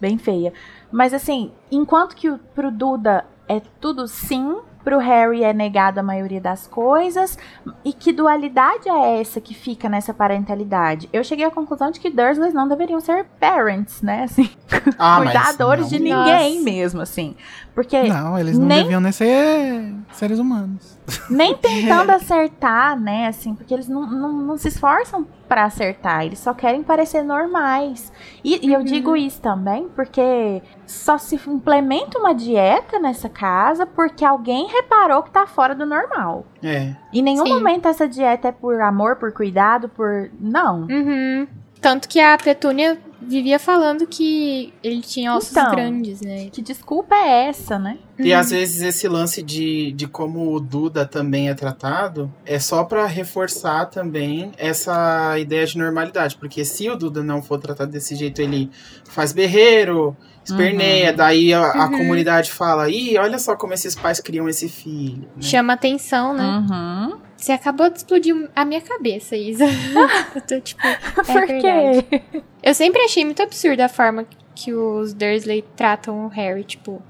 bem 0.00 0.16
feia. 0.18 0.52
Mas 0.92 1.12
assim, 1.12 1.50
enquanto 1.70 2.14
que 2.14 2.30
o, 2.30 2.38
pro 2.54 2.70
Duda 2.70 3.24
é 3.48 3.60
tudo 3.80 4.06
sim, 4.06 4.56
pro 4.86 4.98
Harry 4.98 5.42
é 5.42 5.52
negado 5.52 5.98
a 5.98 6.02
maioria 6.02 6.40
das 6.40 6.68
coisas. 6.68 7.36
E 7.84 7.92
que 7.92 8.12
dualidade 8.12 8.88
é 8.88 9.20
essa 9.20 9.40
que 9.40 9.52
fica 9.52 9.88
nessa 9.88 10.14
parentalidade? 10.14 11.08
Eu 11.12 11.24
cheguei 11.24 11.44
à 11.44 11.50
conclusão 11.50 11.90
de 11.90 11.98
que 11.98 12.08
Dursleys 12.08 12.54
não 12.54 12.68
deveriam 12.68 13.00
ser 13.00 13.26
parents, 13.40 14.00
né? 14.00 14.22
Assim, 14.22 14.48
Ah, 14.96 15.16
cuidadores 15.26 15.88
de 15.88 15.98
ninguém 15.98 16.54
Nossa. 16.58 16.64
mesmo, 16.64 17.00
assim. 17.00 17.34
Porque 17.76 18.04
Não, 18.04 18.38
eles 18.38 18.58
não 18.58 18.66
Nem- 18.66 18.82
deviam 18.84 19.02
nem 19.02 19.12
ser 19.12 19.94
seres 20.12 20.38
humanos. 20.38 20.98
nem 21.28 21.54
tentando 21.60 22.10
acertar, 22.10 22.98
né? 22.98 23.26
Assim, 23.26 23.54
porque 23.54 23.74
eles 23.74 23.86
não, 23.86 24.06
não, 24.06 24.32
não 24.32 24.56
se 24.56 24.68
esforçam 24.68 25.26
pra 25.46 25.64
acertar, 25.64 26.24
eles 26.24 26.38
só 26.38 26.54
querem 26.54 26.82
parecer 26.82 27.22
normais. 27.22 28.10
E, 28.42 28.66
e 28.66 28.72
eu 28.72 28.82
digo 28.82 29.14
isso 29.14 29.42
também 29.42 29.88
porque 29.94 30.62
só 30.86 31.18
se 31.18 31.38
implementa 31.46 32.18
uma 32.18 32.34
dieta 32.34 32.98
nessa 32.98 33.28
casa 33.28 33.84
porque 33.84 34.24
alguém 34.24 34.66
reparou 34.68 35.22
que 35.22 35.30
tá 35.30 35.46
fora 35.46 35.74
do 35.74 35.84
normal. 35.84 36.46
É. 36.62 36.96
Em 37.12 37.20
nenhum 37.20 37.44
Sim. 37.44 37.52
momento 37.52 37.86
essa 37.88 38.08
dieta 38.08 38.48
é 38.48 38.52
por 38.52 38.80
amor, 38.80 39.16
por 39.16 39.32
cuidado, 39.32 39.86
por. 39.90 40.30
Não. 40.40 40.86
Uhum. 40.90 41.46
Tanto 41.78 42.08
que 42.08 42.18
a 42.18 42.38
Petúnia 42.38 42.98
vivia 43.26 43.58
falando 43.58 44.06
que 44.06 44.72
ele 44.82 45.00
tinha 45.02 45.34
ossos 45.34 45.50
Então. 45.50 45.70
grandes, 45.70 46.20
né? 46.20 46.48
Que 46.50 46.62
desculpa 46.62 47.14
é 47.14 47.48
essa, 47.48 47.78
né? 47.78 47.98
E 48.18 48.32
Uhum. 48.32 48.38
às 48.38 48.50
vezes 48.50 48.80
esse 48.82 49.06
lance 49.08 49.42
de, 49.42 49.92
de 49.92 50.06
como 50.06 50.54
o 50.54 50.60
Duda 50.60 51.04
também 51.04 51.48
é 51.50 51.54
tratado 51.54 52.32
é 52.44 52.58
só 52.58 52.84
pra 52.84 53.04
reforçar 53.06 53.86
também 53.86 54.52
essa 54.56 55.38
ideia 55.38 55.66
de 55.66 55.76
normalidade. 55.76 56.36
Porque 56.36 56.64
se 56.64 56.88
o 56.88 56.96
Duda 56.96 57.22
não 57.22 57.42
for 57.42 57.58
tratado 57.58 57.90
desse 57.92 58.14
jeito, 58.14 58.40
ele 58.40 58.70
faz 59.04 59.32
berreiro, 59.32 60.16
esperneia, 60.44 61.10
Uhum. 61.10 61.16
daí 61.16 61.52
a, 61.52 61.60
a 61.72 61.84
Uhum. 61.86 61.98
comunidade 61.98 62.50
fala: 62.52 62.88
ih, 62.88 63.18
olha 63.18 63.38
só 63.38 63.54
como 63.56 63.74
esses 63.74 63.94
pais 63.94 64.20
criam 64.20 64.48
esse 64.48 64.68
filho. 64.68 65.22
né? 65.36 65.42
Chama 65.42 65.72
atenção, 65.74 66.32
né? 66.32 66.44
Uhum. 66.44 67.18
Você 67.36 67.52
acabou 67.52 67.90
de 67.90 67.98
explodir 67.98 68.34
a 68.56 68.64
minha 68.64 68.80
cabeça, 68.80 69.36
Isa. 69.36 69.66
eu 70.34 70.40
tô 70.40 70.60
tipo. 70.60 70.80
Por 71.14 71.46
verdade. 71.46 72.02
quê? 72.02 72.42
Eu 72.62 72.74
sempre 72.74 73.02
achei 73.02 73.24
muito 73.24 73.42
absurda 73.42 73.84
a 73.84 73.88
forma 73.88 74.26
que 74.54 74.72
os 74.72 75.12
Dursley 75.12 75.62
tratam 75.76 76.24
o 76.24 76.28
Harry, 76.28 76.64
tipo, 76.64 77.02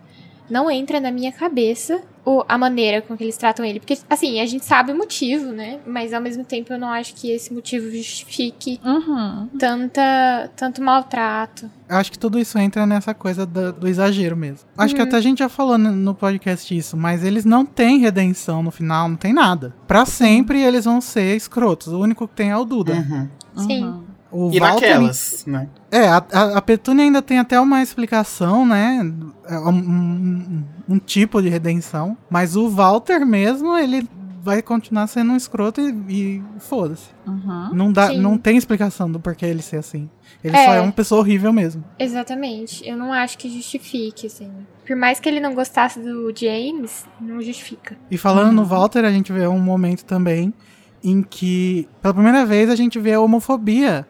não 0.50 0.70
entra 0.70 1.00
na 1.00 1.12
minha 1.12 1.30
cabeça 1.32 2.02
o, 2.28 2.44
a 2.48 2.58
maneira 2.58 3.00
com 3.00 3.16
que 3.16 3.22
eles 3.22 3.36
tratam 3.36 3.64
ele. 3.64 3.78
Porque, 3.78 3.96
assim, 4.10 4.40
a 4.40 4.46
gente 4.46 4.64
sabe 4.64 4.90
o 4.90 4.96
motivo, 4.98 5.52
né? 5.52 5.78
Mas 5.86 6.12
ao 6.12 6.20
mesmo 6.20 6.44
tempo 6.44 6.72
eu 6.72 6.78
não 6.78 6.88
acho 6.88 7.14
que 7.14 7.30
esse 7.30 7.54
motivo 7.54 7.88
justifique 7.90 8.80
Uhum. 8.84 9.48
tanta, 9.58 10.50
tanto 10.56 10.82
maltrato. 10.82 11.70
Eu 11.88 11.96
acho 11.96 12.10
que 12.10 12.18
tudo 12.18 12.36
isso 12.38 12.58
entra 12.58 12.84
nessa 12.84 13.14
coisa 13.14 13.46
do, 13.46 13.72
do 13.72 13.86
exagero 13.88 14.36
mesmo. 14.36 14.66
Acho 14.76 14.92
que 14.94 15.00
Uhum. 15.00 15.06
até 15.06 15.16
a 15.16 15.20
gente 15.20 15.38
já 15.38 15.48
falou 15.48 15.78
no, 15.78 15.92
no 15.92 16.14
podcast 16.16 16.76
isso, 16.76 16.96
mas 16.96 17.22
eles 17.22 17.44
não 17.44 17.64
têm 17.64 17.98
redenção 18.00 18.60
no 18.62 18.72
final, 18.72 19.08
não 19.08 19.16
tem 19.16 19.32
nada. 19.32 19.72
Pra 19.86 20.04
sempre 20.04 20.60
eles 20.60 20.84
vão 20.84 21.00
ser 21.00 21.36
escrotos. 21.36 21.88
O 21.92 22.00
único 22.00 22.26
que 22.26 22.34
tem 22.34 22.50
é 22.50 22.56
o 22.56 22.64
Duda. 22.64 22.92
Uhum. 22.94 23.28
Sim. 23.66 24.02
O 24.38 24.50
E 24.52 24.60
Walter, 24.60 24.88
naquelas, 24.90 25.44
né? 25.46 25.68
É, 25.90 26.08
a, 26.08 26.16
a, 26.32 26.58
a 26.58 26.62
Petúnia 26.62 27.04
ainda 27.04 27.22
tem 27.22 27.38
até 27.38 27.58
uma 27.60 27.82
explicação, 27.82 28.66
né? 28.66 29.00
É 29.48 29.58
Um, 29.58 29.68
um- 29.70 30.64
um 30.88 30.98
tipo 30.98 31.40
de 31.40 31.48
redenção. 31.48 32.16
Mas 32.28 32.54
o 32.56 32.68
Walter 32.68 33.24
mesmo, 33.24 33.76
ele 33.76 34.06
vai 34.42 34.62
continuar 34.62 35.06
sendo 35.08 35.32
um 35.32 35.36
escroto 35.36 35.80
e, 35.80 35.92
e 36.08 36.42
foda-se. 36.60 37.08
Uhum. 37.26 37.70
Não, 37.72 37.92
dá, 37.92 38.08
Sim. 38.08 38.20
não 38.20 38.38
tem 38.38 38.56
explicação 38.56 39.10
do 39.10 39.18
porquê 39.18 39.46
ele 39.46 39.60
ser 39.62 39.78
assim. 39.78 40.08
Ele 40.44 40.56
É. 40.56 40.64
só 40.64 40.74
é 40.74 40.80
uma 40.80 40.92
pessoa 40.92 41.20
horrível 41.20 41.52
mesmo. 41.52 41.82
Exatamente. 41.98 42.86
Eu 42.88 42.96
não 42.96 43.12
acho 43.12 43.36
que 43.38 43.48
justifique, 43.48 44.26
assim. 44.28 44.50
Por 44.86 44.94
mais 44.94 45.18
que 45.18 45.28
ele 45.28 45.40
não 45.40 45.52
gostasse 45.54 45.98
do 45.98 46.32
James, 46.36 47.04
não 47.20 47.42
justifica. 47.42 47.96
E 48.08 48.16
falando 48.16 48.48
Uhum. 48.48 48.54
no 48.54 48.64
Walter, 48.64 49.04
a 49.04 49.10
gente 49.10 49.32
vê 49.32 49.46
um 49.48 49.58
momento 49.58 50.04
também 50.04 50.54
em 51.02 51.22
que, 51.22 51.88
pela 52.00 52.14
primeira 52.14 52.46
vez, 52.46 52.70
a 52.70 52.76
gente 52.76 52.98
vê 53.00 53.14
a 53.14 53.20
homofobia 53.20 54.06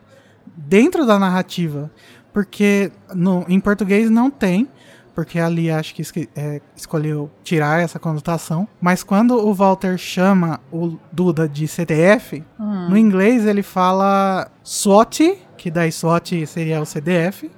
dentro 0.56 1.04
da 1.06 1.18
narrativa. 1.18 1.90
Porque 2.32 2.90
no, 3.14 3.44
em 3.48 3.58
português 3.60 4.10
não 4.10 4.30
tem, 4.30 4.68
porque 5.14 5.38
ali 5.38 5.70
acho 5.70 5.94
que 5.94 6.02
esque- 6.02 6.28
é, 6.36 6.60
escolheu 6.76 7.30
tirar 7.42 7.80
essa 7.82 7.98
conotação. 7.98 8.68
Mas 8.80 9.02
quando 9.02 9.32
o 9.34 9.54
Walter 9.54 9.96
chama 9.96 10.60
o 10.70 10.98
Duda 11.10 11.48
de 11.48 11.66
CDF, 11.66 12.44
Hum. 12.60 12.90
no 12.90 12.98
inglês 12.98 13.46
ele 13.46 13.62
fala 13.62 14.48
SWAT, 14.62 15.38
que 15.56 15.70
daí 15.70 15.90
SWAT 15.90 16.44
seria 16.46 16.80
o 16.82 16.84
CDF, 16.84 17.50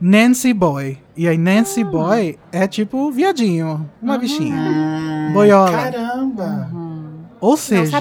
Nancy 0.00 0.54
Boy. 0.54 0.98
E 1.16 1.28
aí 1.28 1.36
Nancy 1.36 1.84
Boy 1.84 2.38
é 2.50 2.66
tipo 2.66 3.10
viadinho, 3.12 3.88
uma 4.00 4.16
bichinha. 4.16 4.56
Hum, 4.56 5.32
Boiola. 5.34 5.70
Caramba. 5.70 6.70
Ou 7.40 7.50
Não 7.50 7.56
seja, 7.56 8.00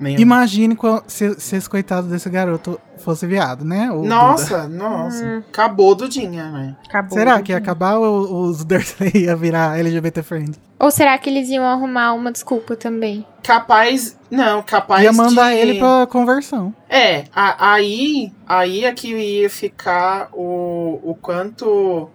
imagine 0.00 0.76
se, 1.06 1.38
se 1.40 1.56
esse 1.56 1.68
coitado 1.68 2.08
desse 2.08 2.28
garoto 2.28 2.80
fosse 2.98 3.26
viado, 3.26 3.64
né? 3.64 3.90
o 3.90 3.96
Duda. 4.02 4.08
Nossa, 4.08 4.68
nossa. 4.68 5.24
Hum. 5.24 5.42
Acabou 5.48 5.94
Dudinha, 5.94 6.50
né? 6.50 6.76
Acabou. 6.88 7.16
Será 7.16 7.40
que 7.42 7.52
ia 7.52 7.58
acabar 7.58 7.96
ou 7.98 8.42
os 8.44 8.64
Dursley 8.64 9.12
ia 9.24 9.36
virar 9.36 9.78
LGBT 9.78 10.22
friend? 10.22 10.52
Ou 10.78 10.90
será 10.90 11.16
que 11.16 11.30
eles 11.30 11.48
iam 11.48 11.64
arrumar 11.64 12.12
uma 12.12 12.30
desculpa 12.32 12.76
também? 12.76 13.26
Capaz. 13.42 14.18
Não, 14.30 14.62
capaz 14.62 15.02
Ia 15.04 15.12
mandar 15.12 15.50
de... 15.52 15.58
ele 15.58 15.78
pra 15.78 16.06
conversão. 16.06 16.74
É, 16.88 17.24
a- 17.34 17.72
aí, 17.74 18.32
aí 18.46 18.84
é 18.84 18.92
que 18.92 19.14
ia 19.14 19.48
ficar 19.48 20.28
o, 20.32 21.00
o 21.02 21.14
quanto 21.20 22.08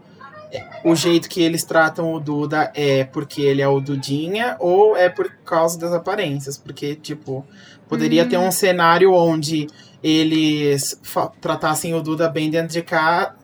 o 0.84 0.96
jeito 0.96 1.30
que 1.30 1.42
eles 1.42 1.64
tratam 1.64 2.14
o 2.14 2.20
Duda 2.20 2.72
é 2.74 3.04
porque 3.04 3.42
ele 3.42 3.62
é 3.62 3.68
o 3.68 3.80
Dudinha 3.80 4.56
ou 4.60 4.96
é 4.98 5.10
por 5.10 5.30
causa 5.46 5.80
das 5.80 5.94
aparências. 5.94 6.58
Porque, 6.58 6.96
tipo, 6.96 7.46
poderia 7.88 8.26
ter 8.26 8.38
um 8.38 8.52
cenário 8.52 9.14
onde 9.14 9.68
eles 10.02 11.00
tratassem 11.40 11.94
o 11.94 12.02
Duda 12.02 12.30
bem 12.30 12.50
dentro 12.50 12.74
de 12.74 12.82
cá. 12.82 13.36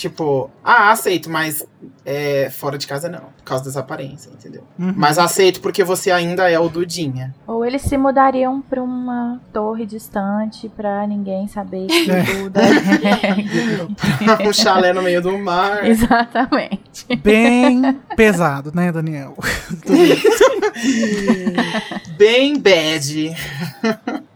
Tipo, 0.00 0.50
ah, 0.64 0.90
aceito, 0.90 1.28
mas 1.28 1.66
é, 2.06 2.48
fora 2.50 2.78
de 2.78 2.86
casa 2.86 3.06
não, 3.08 3.20
por 3.36 3.44
causa 3.44 3.64
das 3.64 3.76
aparências, 3.76 4.32
entendeu? 4.32 4.62
Uhum. 4.78 4.94
Mas 4.96 5.18
aceito 5.18 5.60
porque 5.60 5.84
você 5.84 6.10
ainda 6.10 6.50
é 6.50 6.58
o 6.58 6.70
Dudinha. 6.70 7.34
Ou 7.46 7.66
eles 7.66 7.82
se 7.82 7.98
mudariam 7.98 8.62
pra 8.62 8.82
uma 8.82 9.38
torre 9.52 9.84
distante 9.84 10.70
pra 10.70 11.06
ninguém 11.06 11.46
saber 11.48 11.86
que 11.86 12.10
É. 12.10 12.22
o 12.22 12.44
Duda 12.44 12.60
é. 12.62 14.40
um 14.48 14.52
chalé 14.52 14.94
no 14.94 15.02
meio 15.02 15.20
do 15.20 15.38
mar. 15.38 15.84
Exatamente. 15.84 17.04
Bem 17.22 17.92
pesado, 18.16 18.72
né, 18.74 18.90
Daniel? 18.90 19.36
Bem 22.16 22.58
bad. 22.58 23.36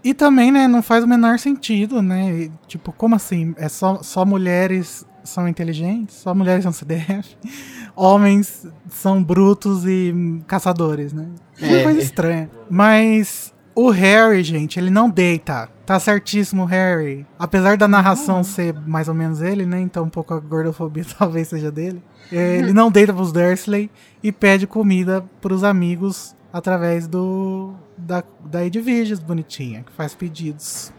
E 0.03 0.13
também, 0.13 0.53
né, 0.53 0.69
não 0.69 0.83
faz 0.83 1.03
o 1.03 1.09
menor 1.09 1.39
sentido, 1.39 2.03
né? 2.03 2.51
Tipo, 2.67 2.93
como 2.93 3.15
assim? 3.15 3.55
É 3.57 3.71
só, 3.71 4.03
só 4.03 4.27
mulheres 4.27 5.07
são 5.25 5.49
inteligentes? 5.49 6.17
Só 6.17 6.35
mulheres 6.35 6.63
são 6.63 6.73
CDF? 6.73 7.37
Homens 7.97 8.67
são 8.89 9.23
brutos 9.23 9.85
e 9.85 10.13
hum, 10.15 10.41
caçadores, 10.47 11.13
né? 11.13 11.29
Que 11.57 11.65
É. 11.65 11.83
coisa 11.83 12.01
estranha. 12.01 12.51
Mas 12.69 13.53
o 13.75 13.91
Harry, 13.91 14.43
gente, 14.43 14.79
ele 14.79 14.91
não 14.91 15.09
deita. 15.09 15.69
Tá 15.87 15.99
certíssimo, 16.01 16.63
o 16.63 16.67
Harry. 16.67 17.27
Apesar 17.39 17.77
da 17.77 17.87
narração 17.89 18.43
ser 18.43 18.75
mais 18.87 19.09
ou 19.09 19.15
menos 19.15 19.41
ele, 19.43 19.67
né? 19.67 19.81
Então 19.81 20.05
um 20.05 20.09
pouco 20.09 20.33
a 20.35 20.41
gordofobia 20.41 21.05
talvez 21.19 21.49
seja 21.49 21.71
dele. 21.71 22.03
Ele 22.33 22.73
não 22.73 22.91
deita 22.91 23.13
pros 23.13 23.33
Dursley 23.33 23.91
e 24.23 24.33
pede 24.33 24.67
comida 24.67 25.25
pros 25.41 25.63
amigos 25.63 26.35
através 26.55 27.09
do 27.09 27.75
da, 27.99 28.23
da 28.45 28.65
Edviges 28.65 29.19
bonitinha, 29.19 29.83
que 29.83 29.91
faz 29.91 30.15
pedidos. 30.15 30.93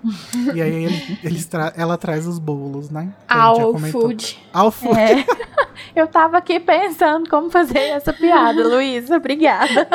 e 0.54 0.62
aí 0.62 0.84
ele, 0.84 1.20
eles 1.24 1.46
tra- 1.46 1.72
ela 1.78 1.98
traz 1.98 2.28
os 2.28 2.38
bolos, 2.38 2.90
né? 2.90 3.14
All 3.30 3.78
food. 3.80 4.38
All 4.54 4.70
food. 4.70 5.00
É. 5.00 5.26
Eu 5.96 6.08
tava 6.08 6.38
aqui 6.38 6.60
pensando 6.60 7.30
como 7.30 7.50
fazer 7.50 7.80
essa 7.80 8.12
piada, 8.12 8.62
Luísa. 8.68 9.16
Obrigada. 9.16 9.88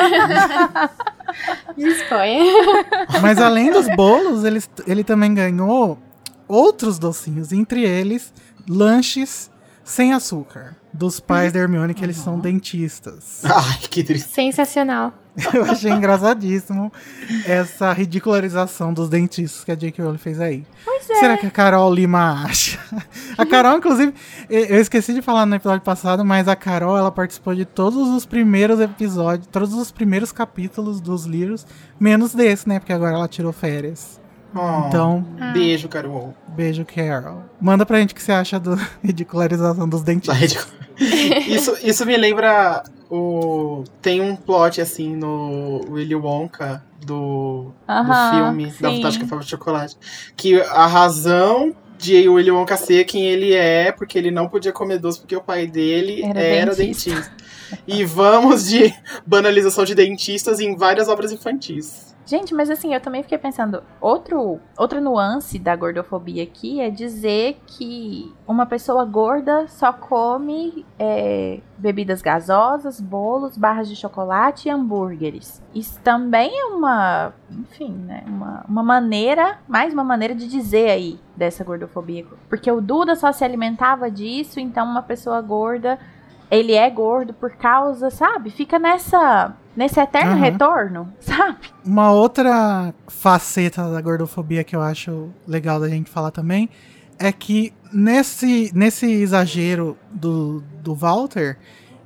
Disponha. 1.77 2.43
Mas 3.21 3.37
além 3.39 3.71
dos 3.71 3.87
bolos, 3.95 4.43
ele, 4.43 4.59
ele 4.87 5.03
também 5.03 5.31
ganhou 5.33 5.99
outros 6.47 6.97
docinhos, 6.97 7.51
entre 7.51 7.83
eles 7.83 8.33
lanches 8.67 9.51
sem 9.83 10.11
açúcar. 10.13 10.75
Dos 10.93 11.19
pais 11.19 11.53
da 11.53 11.59
Hermione, 11.59 11.93
que 11.93 12.03
eles 12.03 12.17
são 12.17 12.39
dentistas. 12.39 13.43
Ai, 13.45 13.79
que 13.89 14.03
triste. 14.03 14.29
Sensacional. 14.29 15.13
Eu 15.53 15.63
achei 15.63 15.89
engraçadíssimo 15.91 16.91
essa 17.45 17.93
ridicularização 17.93 18.93
dos 18.93 19.07
dentistas 19.07 19.63
que 19.63 19.71
a 19.71 19.75
J.K. 19.75 20.03
Rowling 20.03 20.17
fez 20.17 20.41
aí. 20.41 20.65
Pois 20.83 21.09
é. 21.09 21.15
Será 21.15 21.37
que 21.37 21.47
a 21.47 21.51
Carol 21.51 21.93
Lima 21.93 22.43
acha? 22.43 22.77
A 23.37 23.45
Carol, 23.45 23.77
inclusive, 23.77 24.13
eu 24.49 24.65
eu 24.65 24.81
esqueci 24.81 25.13
de 25.13 25.21
falar 25.21 25.45
no 25.45 25.55
episódio 25.55 25.81
passado, 25.81 26.23
mas 26.23 26.47
a 26.47 26.55
Carol, 26.55 26.97
ela 26.97 27.11
participou 27.11 27.55
de 27.55 27.65
todos 27.65 28.09
os 28.09 28.25
primeiros 28.25 28.79
episódios, 28.79 29.47
todos 29.47 29.73
os 29.73 29.91
primeiros 29.91 30.31
capítulos 30.31 30.99
dos 30.99 31.25
livros, 31.25 31.65
menos 31.99 32.33
desse, 32.33 32.67
né? 32.67 32.79
Porque 32.79 32.93
agora 32.93 33.15
ela 33.15 33.27
tirou 33.27 33.53
férias. 33.53 34.20
Oh, 34.53 34.87
Então, 34.87 35.25
Ah. 35.39 35.51
Beijo, 35.51 35.87
Carol. 35.87 36.33
beijo, 36.49 36.85
Carol. 36.85 37.43
Manda 37.59 37.85
pra 37.85 37.99
gente 37.99 38.11
o 38.11 38.15
que 38.15 38.21
você 38.21 38.31
acha 38.31 38.59
da 38.59 38.75
ridicularização 39.03 39.87
dos 39.87 40.01
dentistas. 40.01 40.37
ridículo. 40.37 40.71
isso, 41.47 41.75
isso 41.83 42.05
me 42.05 42.15
lembra 42.17 42.83
o. 43.09 43.83
Tem 44.01 44.21
um 44.21 44.35
plot 44.35 44.79
assim 44.81 45.15
no 45.15 45.81
Willy 45.89 46.15
Wonka 46.15 46.83
do, 47.03 47.63
do 47.65 47.73
Aham, 47.87 48.31
filme 48.31 48.65
da 48.79 48.89
sim. 48.89 48.95
Fantástica 48.97 49.25
Fábrica 49.25 49.43
de 49.45 49.49
Chocolate. 49.51 49.97
Que 50.35 50.61
a 50.61 50.85
razão 50.85 51.73
de 51.97 52.27
Willy 52.27 52.51
Wonka 52.51 52.75
ser 52.77 53.05
quem 53.05 53.25
ele 53.25 53.53
é, 53.53 53.91
porque 53.91 54.17
ele 54.17 54.31
não 54.31 54.47
podia 54.47 54.71
comer 54.71 54.99
doce 54.99 55.19
porque 55.19 55.35
o 55.35 55.41
pai 55.41 55.65
dele 55.67 56.23
Era 56.23 56.39
era, 56.41 56.75
dentista. 56.75 57.09
dentista. 57.11 57.31
E 57.87 58.03
vamos 58.03 58.65
de 58.67 58.93
banalização 59.25 59.83
de 59.85 59.95
dentistas 59.95 60.59
em 60.59 60.75
várias 60.75 61.07
obras 61.07 61.31
infantis. 61.31 62.10
Gente, 62.25 62.53
mas 62.53 62.69
assim, 62.69 62.93
eu 62.93 63.01
também 63.01 63.23
fiquei 63.23 63.37
pensando, 63.37 63.83
outro, 63.99 64.59
outra 64.77 65.01
nuance 65.01 65.57
da 65.57 65.75
gordofobia 65.75 66.43
aqui 66.43 66.79
é 66.79 66.89
dizer 66.89 67.59
que 67.65 68.33
uma 68.47 68.65
pessoa 68.65 69.03
gorda 69.03 69.67
só 69.67 69.91
come 69.91 70.85
é, 70.99 71.59
bebidas 71.77 72.21
gasosas, 72.21 73.01
bolos, 73.01 73.57
barras 73.57 73.89
de 73.89 73.95
chocolate 73.95 74.67
e 74.67 74.71
hambúrgueres. 74.71 75.61
Isso 75.73 75.99
também 76.01 76.51
é 76.57 76.65
uma, 76.65 77.33
enfim, 77.49 77.91
né, 77.91 78.23
uma, 78.27 78.65
uma 78.67 78.83
maneira, 78.83 79.57
mais 79.67 79.93
uma 79.93 80.03
maneira 80.03 80.35
de 80.35 80.47
dizer 80.47 80.89
aí 80.89 81.19
dessa 81.35 81.63
gordofobia. 81.63 82.25
Porque 82.47 82.71
o 82.71 82.79
Duda 82.79 83.15
só 83.15 83.31
se 83.31 83.43
alimentava 83.43 84.11
disso, 84.11 84.59
então 84.59 84.85
uma 84.85 85.01
pessoa 85.01 85.41
gorda, 85.41 85.97
ele 86.51 86.73
é 86.73 86.89
gordo 86.89 87.33
por 87.33 87.51
causa, 87.55 88.09
sabe? 88.09 88.51
Fica 88.51 88.77
nessa... 88.77 89.55
Nesse 89.75 89.99
eterno 89.99 90.31
Aham. 90.33 90.41
retorno, 90.41 91.13
sabe? 91.19 91.59
Uma 91.85 92.11
outra 92.11 92.93
faceta 93.07 93.89
da 93.89 94.01
gordofobia 94.01 94.63
que 94.63 94.75
eu 94.75 94.81
acho 94.81 95.29
legal 95.47 95.79
da 95.79 95.87
gente 95.87 96.09
falar 96.09 96.31
também 96.31 96.69
é 97.17 97.31
que 97.31 97.71
nesse, 97.93 98.71
nesse 98.73 99.05
exagero 99.05 99.97
do, 100.11 100.63
do 100.81 100.95
Walter, 100.95 101.57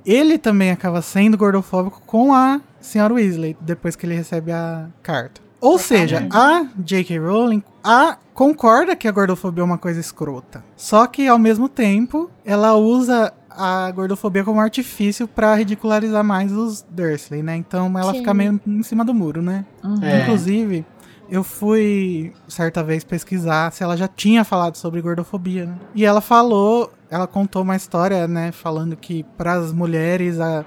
ele 0.04 0.38
também 0.38 0.70
acaba 0.70 1.00
sendo 1.02 1.36
gordofóbico 1.36 2.02
com 2.06 2.34
a 2.34 2.60
senhora 2.80 3.14
Weasley, 3.14 3.56
depois 3.60 3.96
que 3.96 4.06
ele 4.06 4.14
recebe 4.14 4.52
a 4.52 4.86
carta. 5.02 5.40
Ou 5.60 5.78
seja, 5.78 6.28
a 6.30 6.66
J.K. 6.78 7.18
Rowling 7.18 7.62
a, 7.82 8.18
concorda 8.34 8.94
que 8.94 9.08
a 9.08 9.10
gordofobia 9.10 9.62
é 9.62 9.64
uma 9.64 9.78
coisa 9.78 9.98
escrota. 9.98 10.62
Só 10.76 11.06
que, 11.06 11.26
ao 11.26 11.38
mesmo 11.38 11.68
tempo, 11.68 12.30
ela 12.44 12.74
usa 12.74 13.32
a 13.56 13.90
gordofobia 13.90 14.44
como 14.44 14.60
artifício 14.60 15.26
pra 15.26 15.54
ridicularizar 15.54 16.22
mais 16.22 16.52
os 16.52 16.82
Dursley, 16.90 17.42
né? 17.42 17.56
Então 17.56 17.86
ela 17.98 18.12
Sim. 18.12 18.18
fica 18.18 18.34
meio 18.34 18.60
em 18.66 18.82
cima 18.82 19.04
do 19.04 19.14
muro, 19.14 19.40
né? 19.42 19.64
É. 20.02 20.22
Inclusive, 20.22 20.84
eu 21.28 21.42
fui 21.42 22.32
certa 22.48 22.84
vez 22.84 23.02
pesquisar 23.02 23.72
se 23.72 23.82
ela 23.82 23.96
já 23.96 24.06
tinha 24.06 24.44
falado 24.44 24.76
sobre 24.76 25.00
gordofobia, 25.00 25.66
né? 25.66 25.74
E 25.94 26.04
ela 26.04 26.20
falou, 26.20 26.92
ela 27.10 27.26
contou 27.26 27.62
uma 27.62 27.74
história, 27.76 28.28
né? 28.28 28.52
Falando 28.52 28.96
que 28.96 29.24
para 29.36 29.54
as 29.54 29.72
mulheres 29.72 30.38
a- 30.38 30.64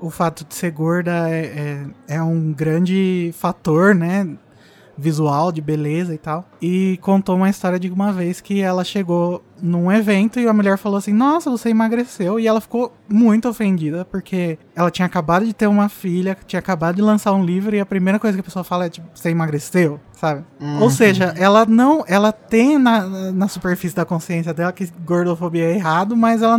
o 0.00 0.10
fato 0.10 0.44
de 0.44 0.54
ser 0.54 0.72
gorda 0.72 1.30
é, 1.30 1.86
é, 2.08 2.16
é 2.16 2.22
um 2.22 2.52
grande 2.52 3.30
fator, 3.38 3.94
né? 3.94 4.28
Visual, 4.96 5.50
de 5.50 5.60
beleza 5.60 6.14
e 6.14 6.18
tal. 6.18 6.44
E 6.60 6.98
contou 7.00 7.36
uma 7.36 7.48
história 7.48 7.78
de 7.78 7.90
uma 7.90 8.12
vez 8.12 8.40
que 8.40 8.60
ela 8.60 8.84
chegou 8.84 9.42
num 9.60 9.90
evento 9.92 10.40
e 10.40 10.46
a 10.46 10.52
mulher 10.52 10.76
falou 10.76 10.98
assim: 10.98 11.12
Nossa, 11.12 11.50
você 11.50 11.70
emagreceu. 11.70 12.38
E 12.38 12.46
ela 12.46 12.60
ficou 12.60 12.92
muito 13.08 13.48
ofendida, 13.48 14.04
porque 14.04 14.58
ela 14.74 14.90
tinha 14.90 15.06
acabado 15.06 15.46
de 15.46 15.52
ter 15.52 15.66
uma 15.66 15.88
filha, 15.88 16.36
tinha 16.46 16.58
acabado 16.58 16.96
de 16.96 17.02
lançar 17.02 17.32
um 17.32 17.44
livro, 17.44 17.74
e 17.74 17.80
a 17.80 17.86
primeira 17.86 18.18
coisa 18.18 18.36
que 18.36 18.40
a 18.40 18.44
pessoa 18.44 18.64
fala 18.64 18.86
é 18.86 18.88
tipo, 18.90 19.06
você 19.14 19.30
emagreceu, 19.30 20.00
sabe? 20.12 20.44
Ou 20.80 20.90
seja, 20.90 21.34
ela 21.36 21.64
não. 21.64 22.04
Ela 22.06 22.32
tem 22.32 22.78
na, 22.78 23.32
na 23.32 23.48
superfície 23.48 23.94
da 23.94 24.04
consciência 24.04 24.52
dela 24.52 24.72
que 24.72 24.88
gordofobia 25.04 25.64
é 25.64 25.74
errado, 25.74 26.16
mas 26.16 26.42
ela, 26.42 26.58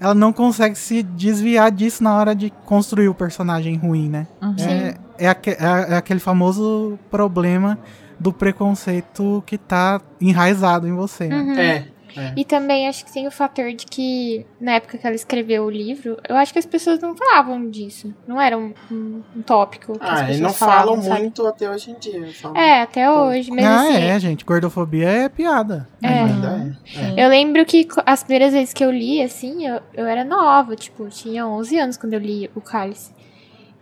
ela 0.00 0.14
não 0.14 0.32
consegue 0.32 0.74
se 0.76 1.02
desviar 1.02 1.70
disso 1.70 2.02
na 2.02 2.14
hora 2.16 2.34
de 2.34 2.50
construir 2.66 3.08
o 3.08 3.14
personagem 3.14 3.76
ruim, 3.76 4.08
né? 4.08 4.26
É, 4.70 4.94
é, 5.18 5.28
aque- 5.28 5.50
é- 5.50 5.92
é 5.92 5.96
aquele 5.96 6.20
famoso 6.20 6.98
problema 7.10 7.78
do 8.18 8.32
preconceito 8.32 9.42
que 9.46 9.58
tá 9.58 10.00
enraizado 10.20 10.86
em 10.88 10.92
você, 10.94 11.28
né? 11.28 11.36
Uhum. 11.40 11.58
É. 11.58 11.84
É. 12.16 12.32
E 12.36 12.44
também 12.44 12.88
acho 12.88 13.04
que 13.04 13.12
tem 13.12 13.26
o 13.26 13.30
fator 13.30 13.72
de 13.72 13.86
que, 13.86 14.46
na 14.60 14.72
época 14.74 14.98
que 14.98 15.06
ela 15.06 15.16
escreveu 15.16 15.64
o 15.64 15.70
livro, 15.70 16.16
eu 16.28 16.36
acho 16.36 16.52
que 16.52 16.58
as 16.58 16.66
pessoas 16.66 17.00
não 17.00 17.16
falavam 17.16 17.68
disso. 17.70 18.14
Não 18.26 18.40
era 18.40 18.56
um, 18.56 18.72
um, 18.90 19.22
um 19.36 19.42
tópico 19.42 19.98
que 19.98 20.04
as 20.04 20.10
Ah, 20.10 20.14
pessoas 20.22 20.38
e 20.38 20.40
não 20.42 20.52
falavam, 20.52 20.86
falam 20.86 21.02
sabe? 21.02 21.20
muito 21.20 21.46
até 21.46 21.70
hoje 21.70 21.90
em 21.90 21.98
dia. 21.98 22.32
Falam. 22.34 22.56
É, 22.56 22.82
até 22.82 23.10
hoje. 23.10 23.50
Mas 23.50 23.64
ah, 23.64 23.80
assim, 23.80 24.02
é, 24.02 24.20
gente. 24.20 24.44
Gordofobia 24.44 25.08
é 25.08 25.28
piada. 25.28 25.88
É. 26.02 26.08
É. 26.08 27.20
É. 27.20 27.24
Eu 27.24 27.28
lembro 27.28 27.64
que 27.64 27.86
as 28.06 28.22
primeiras 28.22 28.52
vezes 28.52 28.72
que 28.72 28.84
eu 28.84 28.90
li, 28.90 29.22
assim, 29.22 29.66
eu, 29.66 29.80
eu 29.94 30.06
era 30.06 30.24
nova, 30.24 30.76
tipo, 30.76 31.08
tinha 31.08 31.46
11 31.46 31.78
anos 31.78 31.96
quando 31.96 32.14
eu 32.14 32.20
li 32.20 32.50
o 32.54 32.60
Cálice. 32.60 33.12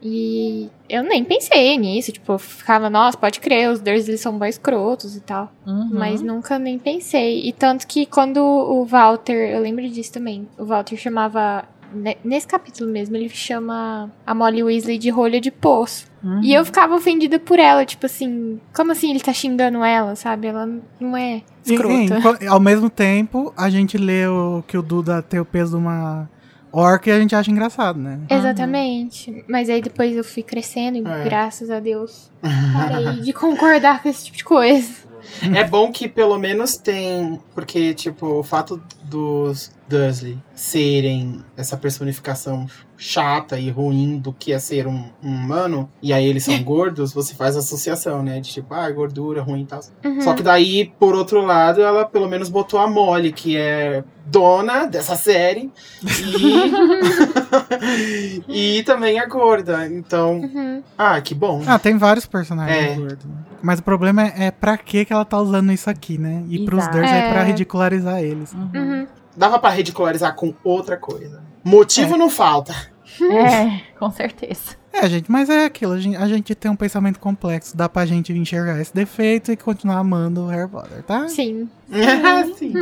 E 0.03 0.69
eu 0.89 1.03
nem 1.05 1.23
pensei 1.25 1.79
nisso, 1.79 2.11
tipo, 2.11 2.33
eu 2.33 2.39
ficava, 2.39 2.91
nossa, 2.91 3.17
pode 3.17 3.39
crer, 3.39 3.71
os 3.71 3.81
Dursley 3.81 4.19
são 4.19 4.37
bons 4.37 4.49
escrotos 4.51 5.17
e 5.17 5.21
tal. 5.21 5.53
Uhum. 5.67 5.91
Mas 5.93 6.21
nunca 6.21 6.59
nem 6.59 6.79
pensei. 6.79 7.47
E 7.47 7.53
tanto 7.53 7.87
que 7.87 8.05
quando 8.05 8.39
o 8.39 8.85
Walter, 8.85 9.51
eu 9.55 9.61
lembro 9.61 9.89
disso 9.89 10.13
também, 10.13 10.49
o 10.59 10.65
Walter 10.65 10.97
chamava, 10.97 11.65
ne- 11.95 12.17
nesse 12.25 12.49
capítulo 12.49 12.91
mesmo, 12.91 13.15
ele 13.17 13.29
chama 13.29 14.11
a 14.27 14.35
Molly 14.35 14.65
Weasley 14.65 14.99
de 14.99 15.09
rolha 15.09 15.41
de 15.41 15.53
poço. 15.53 16.07
Uhum. 16.23 16.41
E 16.43 16.53
eu 16.53 16.65
ficava 16.65 16.95
ofendida 16.97 17.39
por 17.39 17.59
ela, 17.61 17.85
tipo 17.87 18.07
assim, 18.07 18.61
como 18.75 18.91
assim 18.91 19.11
ele 19.11 19.21
tá 19.21 19.33
xingando 19.33 19.85
ela, 19.85 20.17
sabe? 20.17 20.49
Ela 20.49 20.69
não 20.99 21.17
é 21.17 21.43
escrota. 21.65 21.95
e, 21.95 22.05
enqu- 22.07 22.49
ao 22.49 22.59
mesmo 22.61 22.91
tempo, 22.91 23.53
a 23.57 23.71
gente 23.71 23.97
lê 23.97 24.27
o, 24.27 24.65
que 24.67 24.77
o 24.77 24.83
Duda 24.83 25.23
tem 25.23 25.39
o 25.39 25.45
peso 25.45 25.73
de 25.73 25.77
uma 25.77 26.29
orca 26.73 27.11
e 27.11 27.13
a 27.13 27.21
gente 27.21 27.35
acha 27.35 27.51
engraçado, 27.51 27.99
né? 27.99 28.19
Exatamente. 28.29 29.45
Mas 29.49 29.69
aí 29.69 29.83
depois 29.83 30.17
eu 30.17 30.25
fui 30.25 30.43
crescendo 30.43 30.97
e 30.99 31.05
É. 31.07 31.25
graças 31.25 31.71
a 31.71 31.79
Deus 31.81 32.31
parei 32.73 33.21
de 33.21 33.33
concordar 33.33 34.03
com 34.03 34.09
esse 34.09 34.25
tipo 34.25 34.37
de 34.39 34.45
coisa. 34.45 34.91
É 35.55 35.63
bom 35.63 35.93
que 35.93 36.09
pelo 36.09 36.37
menos 36.39 36.77
tem. 36.77 37.39
Porque, 37.55 37.95
tipo, 37.95 38.27
o 38.27 38.43
fato 38.43 38.83
dos 39.13 39.71
Dursley 39.89 40.39
serem 40.55 41.41
essa 41.57 41.77
personificação 41.77 42.67
chata 42.97 43.59
e 43.59 43.69
ruim 43.69 44.17
do 44.19 44.33
que 44.33 44.53
é 44.53 44.59
ser 44.59 44.87
um, 44.87 45.05
um 45.23 45.29
humano, 45.31 45.91
e 46.01 46.13
aí 46.13 46.25
eles 46.25 46.45
são 46.45 46.57
gordos, 46.63 47.13
você 47.13 47.35
faz 47.35 47.57
associação, 47.57 48.23
né? 48.23 48.41
De 48.41 48.51
tipo, 48.51 48.73
ah, 48.73 48.91
gordura, 48.91 49.43
ruim 49.43 49.63
e 49.63 49.67
tal. 49.67 49.81
Uhum. 50.05 50.21
Só 50.23 50.33
que 50.35 50.43
daí, 50.43 50.93
por 50.99 51.15
outro 51.15 51.45
lado, 51.45 51.83
ela 51.83 52.05
pelo 52.07 52.29
menos 52.29 52.49
botou 52.49 52.81
a 52.81 52.89
Molly, 52.89 53.33
que 53.33 53.57
é 53.57 54.03
dona 54.25 54.87
dessa 54.87 55.17
série, 55.17 55.71
e, 58.49 58.79
e 58.79 58.83
também 58.85 59.19
é 59.19 59.27
gorda. 59.27 59.87
Então, 59.89 60.41
Uhum. 60.41 60.83
ah, 60.97 61.21
que 61.21 61.35
bom. 61.35 61.63
Ah, 61.67 61.79
tem 61.79 61.99
vários 61.99 62.25
personagens 62.27 62.93
É. 62.93 62.95
gordos. 62.95 63.25
né? 63.25 63.35
Mas 63.61 63.79
o 63.79 63.83
problema 63.83 64.23
é, 64.23 64.47
é 64.47 64.51
pra 64.51 64.77
que 64.77 65.05
que 65.05 65.13
ela 65.13 65.25
tá 65.25 65.39
usando 65.39 65.71
isso 65.73 65.89
aqui, 65.89 66.19
né? 66.19 66.45
E 66.49 66.65
pros 66.65 66.81
Exato. 66.83 66.99
Dursley 66.99 67.21
é 67.21 67.33
pra 67.33 67.43
ridicularizar 67.45 68.21
eles. 68.21 68.53
Uhum. 68.53 69.02
Dava 69.37 69.59
pra 69.59 69.71
ridicularizar 69.71 70.35
com 70.35 70.55
outra 70.63 70.97
coisa. 70.97 71.43
Motivo 71.65 72.17
não 72.17 72.29
falta. 72.29 72.75
É, 73.21 73.81
com 73.99 74.11
certeza. 74.11 74.77
É, 74.93 75.09
gente, 75.09 75.31
mas 75.31 75.49
é 75.49 75.65
aquilo. 75.65 75.93
A 75.93 76.01
gente, 76.01 76.17
a 76.17 76.27
gente 76.29 76.55
tem 76.55 76.71
um 76.71 76.77
pensamento 76.77 77.19
complexo. 77.19 77.77
Dá 77.77 77.89
pra 77.89 78.05
gente 78.05 78.33
enxergar 78.33 78.79
esse 78.81 78.95
defeito 78.95 79.51
e 79.51 79.57
continuar 79.57 79.99
amando 79.99 80.43
o 80.43 80.47
Harry 80.49 80.69
Potter, 80.69 81.03
tá? 81.03 81.29
Sim. 81.29 81.69
Sim. 82.59 82.75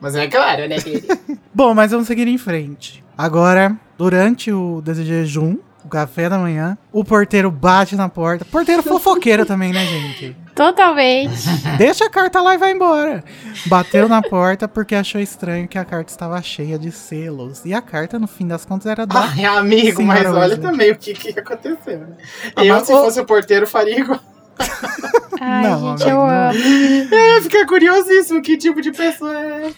Mas 0.00 0.16
é 0.16 0.26
claro, 0.26 0.68
né? 0.68 0.76
Bom, 1.54 1.72
mas 1.74 1.92
vamos 1.92 2.06
seguir 2.08 2.26
em 2.26 2.38
frente. 2.38 3.04
Agora, 3.16 3.76
durante 3.96 4.50
o 4.52 4.80
desejejum, 4.80 5.58
o 5.84 5.88
café 5.88 6.28
da 6.28 6.38
manhã, 6.38 6.76
o 6.92 7.04
porteiro 7.04 7.50
bate 7.50 7.96
na 7.96 8.08
porta. 8.08 8.44
Porteiro 8.44 8.82
fofoqueiro 8.82 9.44
também, 9.44 9.72
né, 9.72 9.84
gente? 9.86 10.36
Totalmente. 10.54 11.32
Deixa 11.78 12.04
a 12.04 12.10
carta 12.10 12.40
lá 12.42 12.54
e 12.54 12.58
vai 12.58 12.72
embora. 12.72 13.24
Bateu 13.66 14.08
na 14.08 14.20
porta 14.22 14.68
porque 14.68 14.94
achou 14.94 15.20
estranho 15.20 15.66
que 15.66 15.78
a 15.78 15.84
carta 15.84 16.10
estava 16.10 16.40
cheia 16.42 16.78
de 16.78 16.90
selos. 16.92 17.64
E 17.64 17.72
a 17.72 17.80
carta, 17.80 18.18
no 18.18 18.26
fim 18.26 18.46
das 18.46 18.64
contas, 18.64 18.86
era 18.86 19.06
da. 19.06 19.20
Ai, 19.20 19.44
amigo, 19.44 19.96
Senhora 19.96 20.30
mas 20.30 20.34
olha 20.42 20.58
também 20.58 20.90
o 20.92 20.96
que, 20.96 21.14
que 21.14 21.38
aconteceu. 21.40 22.00
Né? 22.00 22.06
Ah, 22.54 22.64
eu, 22.64 22.84
se 22.84 22.92
o- 22.92 23.02
fosse 23.02 23.20
o 23.20 23.24
porteiro, 23.24 23.66
faria 23.66 23.98
igual. 24.00 24.20
Ai, 25.40 25.62
Não, 25.64 25.96
gente, 25.98 26.08
eu 26.08 26.20
amigo, 26.20 26.60
amo. 27.10 27.14
É, 27.14 27.40
fica 27.40 27.66
curiosíssimo 27.66 28.40
que 28.42 28.56
tipo 28.56 28.80
de 28.80 28.92
pessoa 28.92 29.34
é. 29.34 29.70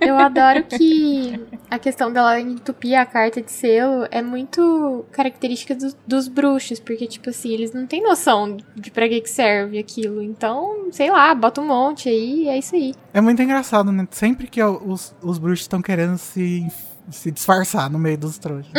Eu 0.00 0.18
adoro 0.18 0.62
que 0.64 1.40
a 1.70 1.78
questão 1.78 2.12
dela 2.12 2.40
entupir 2.40 2.98
a 2.98 3.06
carta 3.06 3.40
de 3.40 3.50
selo 3.52 4.06
é 4.10 4.20
muito 4.20 5.04
característica 5.12 5.74
do- 5.74 5.94
dos 6.06 6.26
bruxos, 6.28 6.80
porque, 6.80 7.06
tipo 7.06 7.30
assim, 7.30 7.50
eles 7.52 7.72
não 7.72 7.86
têm 7.86 8.02
noção 8.02 8.56
de 8.74 8.90
pra 8.90 9.08
que 9.08 9.20
que 9.20 9.30
serve 9.30 9.78
aquilo. 9.78 10.20
Então, 10.22 10.88
sei 10.90 11.10
lá, 11.10 11.34
bota 11.34 11.60
um 11.60 11.66
monte 11.66 12.08
aí 12.08 12.48
é 12.48 12.58
isso 12.58 12.74
aí. 12.74 12.94
É 13.14 13.20
muito 13.20 13.40
engraçado, 13.42 13.92
né? 13.92 14.06
Sempre 14.10 14.46
que 14.46 14.62
os, 14.62 15.14
os 15.22 15.38
bruxos 15.38 15.60
estão 15.64 15.80
querendo 15.80 16.18
se, 16.18 16.66
se 17.10 17.30
disfarçar 17.30 17.90
no 17.90 17.98
meio 17.98 18.18
dos 18.18 18.38
trouxas. 18.38 18.70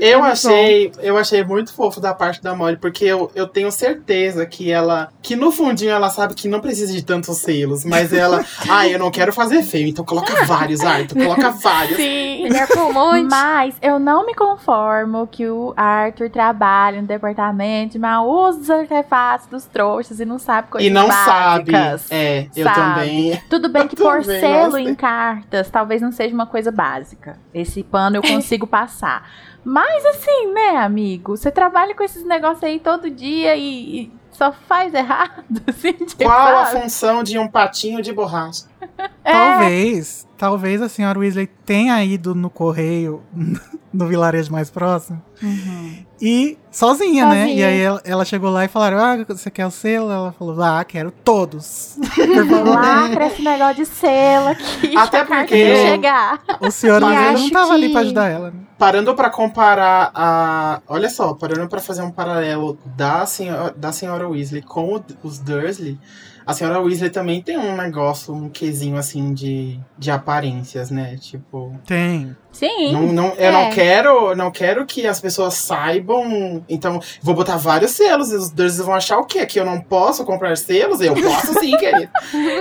Eu 0.00 0.20
muito 0.20 0.32
achei, 0.32 0.92
eu 1.00 1.16
achei 1.16 1.44
muito 1.44 1.72
fofo 1.72 2.00
da 2.00 2.14
parte 2.14 2.42
da 2.42 2.54
Molly, 2.54 2.76
porque 2.76 3.04
eu, 3.04 3.30
eu 3.34 3.46
tenho 3.46 3.70
certeza 3.70 4.44
que 4.46 4.70
ela. 4.70 5.12
Que 5.22 5.36
no 5.36 5.50
fundinho 5.52 5.90
ela 5.90 6.10
sabe 6.10 6.34
que 6.34 6.48
não 6.48 6.60
precisa 6.60 6.92
de 6.92 7.02
tantos 7.04 7.38
selos, 7.38 7.84
mas 7.84 8.12
ela. 8.12 8.44
ah, 8.68 8.86
eu 8.88 8.98
não 8.98 9.10
quero 9.10 9.32
fazer 9.32 9.62
feio, 9.62 9.88
então 9.88 10.04
coloca 10.04 10.44
vários, 10.44 10.80
Arthur, 10.80 11.16
coloca 11.22 11.50
vários. 11.50 11.96
Sim. 11.96 12.48
Um 12.76 12.92
monte. 12.92 13.28
Mas 13.30 13.74
eu 13.80 13.98
não 13.98 14.26
me 14.26 14.34
conformo 14.34 15.26
que 15.26 15.46
o 15.48 15.72
Arthur 15.76 16.30
trabalhe 16.30 17.00
no 17.00 17.06
departamento, 17.06 17.98
mas 17.98 18.20
usa 18.24 18.60
os 18.60 18.70
artefatos 18.70 19.46
dos 19.46 19.64
trouxas 19.64 20.20
e 20.20 20.24
não 20.24 20.38
sabe 20.38 20.68
coisas 20.68 20.88
E 20.88 20.92
não 20.92 21.08
sabe. 21.08 21.72
básicas. 21.72 22.10
É, 22.10 22.46
eu 22.56 22.64
Sabe. 22.64 22.76
também. 22.76 23.42
Tudo 23.48 23.68
bem 23.68 23.86
que 23.88 24.00
Eu 24.00 24.04
pôr 24.04 24.22
também, 24.22 24.40
selo 24.40 24.78
em 24.78 24.94
cartas 24.94 25.70
talvez 25.70 26.00
não 26.02 26.12
seja 26.12 26.34
uma 26.34 26.46
coisa 26.46 26.70
básica. 26.70 27.38
Esse 27.54 27.71
pano 27.80 28.16
eu 28.16 28.22
consigo 28.22 28.66
passar. 28.66 29.30
Mas 29.64 30.04
assim, 30.04 30.52
né, 30.52 30.78
amigo? 30.78 31.36
Você 31.36 31.48
trabalha 31.52 31.94
com 31.94 32.02
esses 32.02 32.24
negócios 32.24 32.64
aí 32.64 32.80
todo 32.80 33.08
dia 33.08 33.54
e, 33.54 34.00
e 34.00 34.12
só 34.32 34.50
faz 34.50 34.92
errado, 34.92 35.44
assim, 35.68 35.92
Qual 36.20 36.30
a 36.58 36.64
fato. 36.66 36.82
função 36.82 37.22
de 37.22 37.38
um 37.38 37.46
patinho 37.48 38.02
de 38.02 38.12
borracha? 38.12 38.64
É. 39.24 39.32
Talvez, 39.32 40.26
talvez 40.36 40.82
a 40.82 40.88
senhora 40.88 41.16
Weasley 41.16 41.46
tenha 41.64 42.04
ido 42.04 42.34
no 42.34 42.50
correio 42.50 43.22
no 43.94 44.08
vilarejo 44.08 44.50
mais 44.50 44.68
próximo 44.68 45.22
Uhum. 45.40 46.04
e 46.20 46.58
sozinha, 46.72 47.26
né? 47.26 47.42
Sozinha. 47.42 47.56
E 47.60 47.64
aí 47.64 47.80
ela, 47.80 48.00
ela 48.04 48.24
chegou 48.24 48.50
lá 48.50 48.64
e 48.64 48.68
falaram: 48.68 48.98
Ah, 48.98 49.24
você 49.28 49.48
quer 49.48 49.64
o 49.64 49.70
selo? 49.70 50.10
Ela 50.10 50.32
falou: 50.32 50.60
Ah, 50.60 50.84
quero 50.84 51.12
todos. 51.12 51.96
Lacra 52.66 53.26
esse 53.28 53.42
negócio 53.42 53.76
de 53.76 53.86
selo 53.86 54.48
aqui. 54.48 54.96
Até 54.96 55.24
porque- 55.24 55.76
chegar. 55.86 56.40
O 56.60 56.70
senhor 56.70 57.02
Weasley 57.02 57.24
não 57.26 57.34
acho 57.34 57.50
tava 57.52 57.72
ali 57.74 57.86
que- 57.86 57.92
pra 57.92 58.00
ajudar 58.02 58.28
ela. 58.28 58.50
né? 58.50 58.56
Parando 58.78 59.14
pra 59.14 59.30
comparar 59.30 60.10
a. 60.14 60.80
Olha 60.88 61.08
só, 61.08 61.32
parando 61.34 61.68
pra 61.68 61.80
fazer 61.80 62.02
um 62.02 62.10
paralelo 62.10 62.76
da 62.84 63.24
senhora, 63.26 63.72
da 63.76 63.92
senhora 63.92 64.28
Weasley 64.28 64.62
com 64.62 64.96
o- 64.96 65.04
os 65.22 65.38
Dursley, 65.38 65.98
a 66.46 66.52
senhora 66.52 66.80
Weasley 66.80 67.10
também 67.10 67.40
tem 67.42 67.56
um 67.58 67.76
negócio, 67.76 68.34
um 68.34 68.48
quesinho 68.48 68.96
assim 68.96 69.32
de, 69.32 69.78
de 69.98 70.10
aparências, 70.10 70.90
né? 70.90 71.16
Tipo. 71.20 71.74
Tem. 71.86 72.36
Sim. 72.50 72.92
Não, 72.92 73.02
não, 73.12 73.26
eu 73.28 73.34
É. 73.48 73.50
não 73.52 73.70
quero 73.70 74.34
não 74.36 74.50
quero 74.50 74.84
que 74.86 75.06
as 75.06 75.20
pessoas 75.20 75.54
saibam. 75.54 76.64
Então, 76.68 77.00
vou 77.22 77.34
botar 77.34 77.56
vários 77.56 77.92
selos. 77.92 78.30
E 78.30 78.36
os 78.36 78.50
Dursley 78.50 78.84
vão 78.86 78.94
achar 78.94 79.18
o 79.18 79.24
quê? 79.24 79.46
Que 79.46 79.58
eu 79.60 79.64
não 79.64 79.80
posso 79.80 80.24
comprar 80.24 80.56
selos? 80.56 81.00
Eu 81.00 81.14
posso 81.14 81.58
sim, 81.60 81.74
querido. 81.78 82.10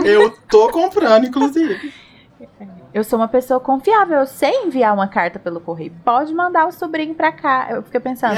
Eu 0.06 0.32
tô 0.50 0.70
comprando, 0.70 1.26
inclusive. 1.28 1.94
Eu 2.94 3.04
sou 3.06 3.18
uma 3.20 3.28
pessoa 3.28 3.60
confiável, 3.60 4.18
eu 4.20 4.26
sei 4.28 4.52
enviar 4.66 4.94
uma 4.94 5.08
carta 5.08 5.40
pelo 5.40 5.62
correio. 5.62 5.94
Pode 6.04 6.34
mandar 6.34 6.66
o 6.68 6.72
sobrinho 6.74 7.16
pra 7.16 7.32
cá. 7.32 7.68
Eu 7.72 7.84
fiquei 7.84 8.00
pensando, 8.02 8.36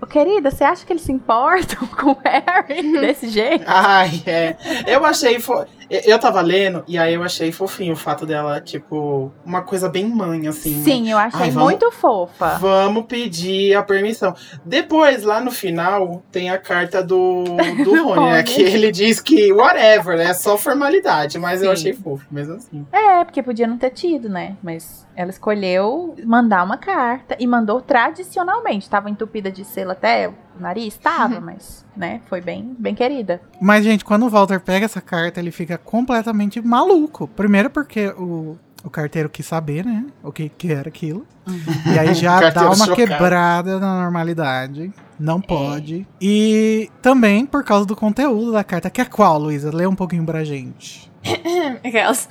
ô 0.00 0.06
querida, 0.06 0.50
você 0.50 0.64
acha 0.64 0.84
que 0.84 0.92
eles 0.92 1.02
se 1.02 1.12
importam 1.12 1.86
com 1.96 2.12
o 2.12 2.18
Harry 2.24 2.82
desse 3.00 3.28
jeito? 3.28 3.64
Ai, 3.66 4.22
é. 4.26 4.56
Eu 4.86 5.04
achei. 5.04 5.38
Fo... 5.40 5.64
Eu 5.90 6.00
eu 6.04 6.18
tava 6.18 6.40
lendo 6.40 6.82
e 6.86 6.98
aí 6.98 7.14
eu 7.14 7.22
achei 7.22 7.50
fofinho 7.52 7.92
o 7.94 7.96
fato 7.96 8.26
dela, 8.26 8.60
tipo, 8.60 9.32
uma 9.44 9.62
coisa 9.62 9.88
bem 9.88 10.06
mãe, 10.08 10.46
assim. 10.48 10.76
né? 10.76 10.84
Sim, 10.84 11.10
eu 11.10 11.18
achei 11.18 11.40
Ai, 11.40 11.50
vamos- 11.50 11.68
muito 11.70 11.90
fofa. 11.92 12.58
Vamos 12.58 13.06
pedir 13.06 13.74
a 13.74 13.82
permissão. 13.82 14.34
Depois, 14.64 15.22
lá 15.22 15.40
no 15.40 15.50
final, 15.50 16.22
tem 16.30 16.50
a 16.50 16.58
carta 16.58 17.02
do, 17.02 17.44
do 17.84 18.02
Rony, 18.04 18.30
né? 18.32 18.42
Que 18.42 18.62
ele 18.62 18.90
diz 18.92 19.20
que 19.20 19.52
whatever, 19.52 20.16
né? 20.18 20.24
É 20.24 20.34
só 20.34 20.56
formalidade. 20.58 21.38
Mas 21.38 21.62
eu 21.62 21.68
Sim. 21.68 21.72
achei 21.72 21.92
fofo, 21.94 22.26
mesmo 22.30 22.54
assim. 22.54 22.86
É, 22.92 23.24
porque 23.24 23.42
podia 23.42 23.66
não 23.66 23.78
ter 23.78 23.90
tido, 23.90 24.28
né? 24.28 24.56
Mas 24.62 25.06
ela 25.16 25.30
escolheu 25.30 26.14
mandar 26.24 26.62
uma 26.64 26.76
carta 26.76 27.36
e 27.38 27.46
mandou 27.46 27.80
tradicionalmente. 27.80 28.88
Tava 28.90 29.10
entupida 29.10 29.50
de 29.50 29.64
selo 29.64 29.92
até 29.92 30.30
o 30.58 30.62
nariz? 30.62 30.96
Tava, 30.96 31.40
mas, 31.40 31.84
né? 31.96 32.20
Foi 32.26 32.40
bem, 32.40 32.74
bem 32.78 32.94
querida. 32.94 33.40
Mas, 33.60 33.84
gente, 33.84 34.04
quando 34.04 34.26
o 34.26 34.30
Walter 34.30 34.60
pega 34.60 34.84
essa 34.84 35.00
carta, 35.00 35.40
ele 35.40 35.50
fica 35.50 35.78
completamente 35.78 36.60
maluco. 36.60 37.28
Primeiro 37.28 37.70
porque 37.70 38.08
o, 38.08 38.56
o 38.84 38.90
carteiro 38.90 39.28
quis 39.28 39.46
saber, 39.46 39.84
né? 39.84 40.06
O 40.22 40.30
que, 40.30 40.48
que 40.48 40.72
era 40.72 40.88
aquilo. 40.88 41.26
E 41.92 41.98
aí 41.98 42.14
já 42.14 42.38
dá 42.50 42.66
uma 42.66 42.76
chocado. 42.76 42.96
quebrada 42.96 43.78
na 43.78 44.02
normalidade. 44.02 44.92
Não 45.18 45.40
pode. 45.40 46.06
E 46.20 46.90
também 47.02 47.44
por 47.44 47.64
causa 47.64 47.84
do 47.84 47.96
conteúdo 47.96 48.52
da 48.52 48.62
carta, 48.62 48.88
que 48.88 49.00
é 49.00 49.04
qual, 49.04 49.38
Luísa? 49.38 49.74
Lê 49.74 49.86
um 49.86 49.94
pouquinho 49.94 50.24
pra 50.24 50.44
gente. 50.44 51.07
Aquelas. 51.84 52.28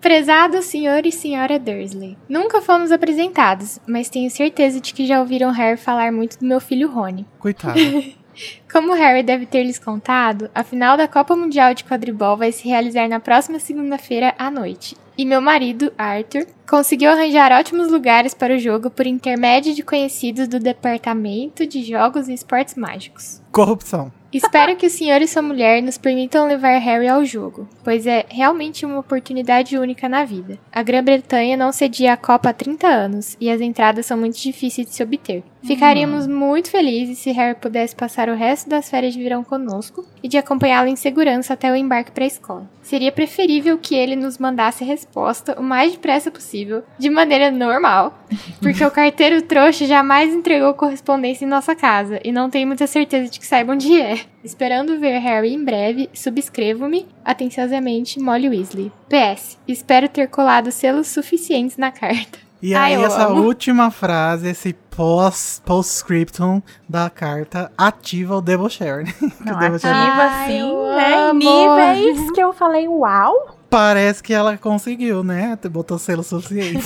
Prezado 0.00 0.62
senhor 0.62 1.04
e 1.06 1.12
senhora 1.12 1.58
Dursley. 1.58 2.16
Nunca 2.28 2.62
fomos 2.62 2.90
apresentados, 2.90 3.78
mas 3.86 4.08
tenho 4.08 4.30
certeza 4.30 4.80
de 4.80 4.94
que 4.94 5.06
já 5.06 5.20
ouviram 5.20 5.50
Harry 5.50 5.76
falar 5.76 6.12
muito 6.12 6.38
do 6.38 6.46
meu 6.46 6.60
filho 6.60 6.90
Rony. 6.90 7.26
Coitado. 7.38 7.78
Como 8.72 8.94
Harry 8.94 9.22
deve 9.22 9.44
ter 9.44 9.64
lhes 9.64 9.78
contado, 9.78 10.50
a 10.54 10.64
final 10.64 10.96
da 10.96 11.06
Copa 11.06 11.36
Mundial 11.36 11.74
de 11.74 11.84
Quadribol 11.84 12.38
vai 12.38 12.50
se 12.50 12.66
realizar 12.66 13.06
na 13.06 13.20
próxima 13.20 13.58
segunda-feira 13.58 14.34
à 14.38 14.50
noite. 14.50 14.96
E 15.16 15.26
meu 15.26 15.42
marido, 15.42 15.92
Arthur, 15.98 16.46
conseguiu 16.66 17.10
arranjar 17.10 17.52
ótimos 17.52 17.92
lugares 17.92 18.32
para 18.32 18.54
o 18.54 18.58
jogo 18.58 18.88
por 18.88 19.06
intermédio 19.06 19.74
de 19.74 19.82
conhecidos 19.82 20.48
do 20.48 20.58
Departamento 20.58 21.66
de 21.66 21.84
Jogos 21.84 22.28
e 22.28 22.32
Esportes 22.32 22.74
Mágicos. 22.74 23.42
Corrupção. 23.52 24.10
Espero 24.32 24.74
que 24.76 24.86
o 24.86 24.90
senhor 24.90 25.20
e 25.20 25.28
sua 25.28 25.42
mulher 25.42 25.82
nos 25.82 25.98
permitam 25.98 26.48
levar 26.48 26.78
Harry 26.78 27.06
ao 27.06 27.22
jogo, 27.22 27.68
pois 27.84 28.06
é 28.06 28.24
realmente 28.30 28.86
uma 28.86 29.00
oportunidade 29.00 29.76
única 29.76 30.08
na 30.08 30.24
vida. 30.24 30.58
A 30.72 30.82
Grã-Bretanha 30.82 31.54
não 31.54 31.70
cedia 31.70 32.14
a 32.14 32.16
Copa 32.16 32.48
há 32.48 32.52
30 32.54 32.86
anos 32.86 33.36
e 33.38 33.50
as 33.50 33.60
entradas 33.60 34.06
são 34.06 34.16
muito 34.16 34.38
difíceis 34.40 34.86
de 34.86 34.94
se 34.94 35.02
obter. 35.02 35.44
Ficaríamos 35.62 36.26
muito 36.26 36.70
felizes 36.70 37.18
se 37.18 37.30
Harry 37.30 37.54
pudesse 37.60 37.94
passar 37.94 38.30
o 38.30 38.34
resto 38.34 38.61
das 38.68 38.90
férias 38.90 39.14
de 39.14 39.22
verão 39.22 39.42
conosco 39.42 40.04
e 40.22 40.28
de 40.28 40.38
acompanhá-lo 40.38 40.88
em 40.88 40.96
segurança 40.96 41.54
até 41.54 41.70
o 41.70 41.76
embarque 41.76 42.12
para 42.12 42.24
a 42.24 42.26
escola. 42.26 42.70
Seria 42.82 43.12
preferível 43.12 43.78
que 43.78 43.94
ele 43.94 44.16
nos 44.16 44.38
mandasse 44.38 44.82
a 44.82 44.86
resposta 44.86 45.58
o 45.58 45.62
mais 45.62 45.92
depressa 45.92 46.30
possível, 46.30 46.82
de 46.98 47.08
maneira 47.08 47.50
normal, 47.50 48.18
porque 48.60 48.84
o 48.84 48.90
carteiro 48.92 49.42
trouxa 49.42 49.86
jamais 49.86 50.34
entregou 50.34 50.74
correspondência 50.74 51.44
em 51.44 51.48
nossa 51.48 51.74
casa 51.74 52.20
e 52.24 52.32
não 52.32 52.50
tenho 52.50 52.66
muita 52.66 52.86
certeza 52.86 53.30
de 53.30 53.38
que 53.38 53.46
saiba 53.46 53.72
onde 53.72 54.00
é. 54.00 54.20
Esperando 54.44 54.98
ver 54.98 55.18
Harry 55.18 55.54
em 55.54 55.64
breve, 55.64 56.10
subscrevo-me 56.12 57.06
atenciosamente 57.24 58.18
Molly 58.18 58.48
Weasley. 58.48 58.92
PS. 59.08 59.58
Espero 59.68 60.08
ter 60.08 60.28
colado 60.28 60.72
selos 60.72 61.06
suficientes 61.06 61.76
na 61.76 61.92
carta. 61.92 62.41
E 62.62 62.74
Ai, 62.74 62.94
aí, 62.94 63.00
eu 63.02 63.06
essa 63.06 63.26
amo. 63.26 63.42
última 63.42 63.90
frase, 63.90 64.48
esse 64.48 64.72
pós- 64.72 65.60
postscriptum 65.66 66.62
da 66.88 67.10
carta 67.10 67.72
ativa 67.76 68.36
o 68.36 68.40
Debocher. 68.40 69.04
Não, 69.44 69.56
o 69.56 69.58
Debocher 69.58 69.90
ativa 69.92 70.24
assim, 70.24 70.94
né? 70.94 71.32
Níveis 71.32 72.30
que 72.30 72.40
eu 72.40 72.52
falei, 72.52 72.86
uau. 72.86 73.58
Parece 73.68 74.22
que 74.22 74.32
ela 74.32 74.56
conseguiu, 74.56 75.24
né? 75.24 75.58
Botou 75.70 75.98
selo 75.98 76.22
suficiente. 76.22 76.84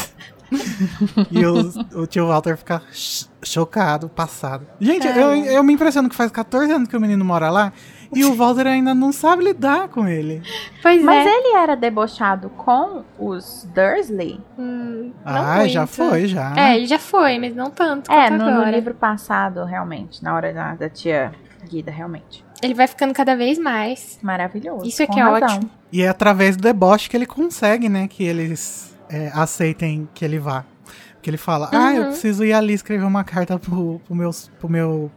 e 1.30 1.44
o, 1.44 2.00
o 2.02 2.06
tio 2.06 2.28
Walter 2.28 2.56
fica 2.56 2.80
ch- 2.92 3.26
chocado, 3.42 4.08
passado. 4.08 4.66
Gente, 4.80 5.06
eu, 5.06 5.34
eu 5.34 5.62
me 5.62 5.72
impressiono 5.74 6.08
que 6.08 6.14
faz 6.16 6.30
14 6.30 6.72
anos 6.72 6.88
que 6.88 6.96
o 6.96 7.00
menino 7.00 7.24
mora 7.24 7.50
lá 7.50 7.72
e 8.14 8.24
o 8.24 8.34
Walter 8.34 8.66
ainda 8.66 8.94
não 8.94 9.12
sabe 9.12 9.44
lidar 9.44 9.88
com 9.88 10.06
ele. 10.06 10.42
Pois 10.82 11.02
Mas 11.02 11.26
é. 11.26 11.30
ele 11.30 11.56
era 11.56 11.74
debochado 11.74 12.48
com 12.50 13.04
os 13.18 13.68
Dursley? 13.74 14.40
Hum, 14.58 15.12
Ah, 15.24 15.66
já 15.68 15.80
muito. 15.80 15.92
foi, 15.92 16.26
já. 16.26 16.54
É, 16.56 16.76
ele 16.76 16.86
já 16.86 16.98
foi, 16.98 17.38
mas 17.38 17.54
não 17.54 17.70
tanto 17.70 18.10
É, 18.10 18.28
quanto 18.28 18.44
no, 18.44 18.64
no 18.64 18.70
livro 18.70 18.94
passado, 18.94 19.64
realmente. 19.64 20.22
Na 20.22 20.34
hora 20.34 20.52
da, 20.52 20.74
da 20.74 20.88
tia 20.88 21.32
Guida, 21.68 21.90
realmente. 21.90 22.44
Ele 22.62 22.74
vai 22.74 22.86
ficando 22.86 23.12
cada 23.12 23.34
vez 23.36 23.58
mais. 23.58 24.18
Maravilhoso. 24.22 24.86
Isso 24.86 25.02
é 25.02 25.06
que 25.06 25.18
é 25.18 25.22
razão. 25.22 25.56
ótimo. 25.56 25.70
E 25.92 26.02
é 26.02 26.08
através 26.08 26.56
do 26.56 26.62
deboche 26.62 27.08
que 27.10 27.16
ele 27.16 27.26
consegue, 27.26 27.88
né? 27.88 28.06
Que 28.08 28.24
eles 28.24 28.96
é, 29.08 29.30
aceitem 29.34 30.08
que 30.14 30.24
ele 30.24 30.38
vá. 30.38 30.64
Porque 31.14 31.28
ele 31.30 31.36
fala, 31.36 31.68
ah, 31.72 31.92
eu 31.94 32.02
Uhum. 32.04 32.08
preciso 32.10 32.44
ir 32.44 32.52
ali 32.52 32.72
escrever 32.72 33.04
uma 33.04 33.24
carta 33.24 33.58
pro, 33.58 34.00
pro, 34.06 34.14
meu, 34.14 34.30
pro 34.60 34.68
meu 34.68 35.10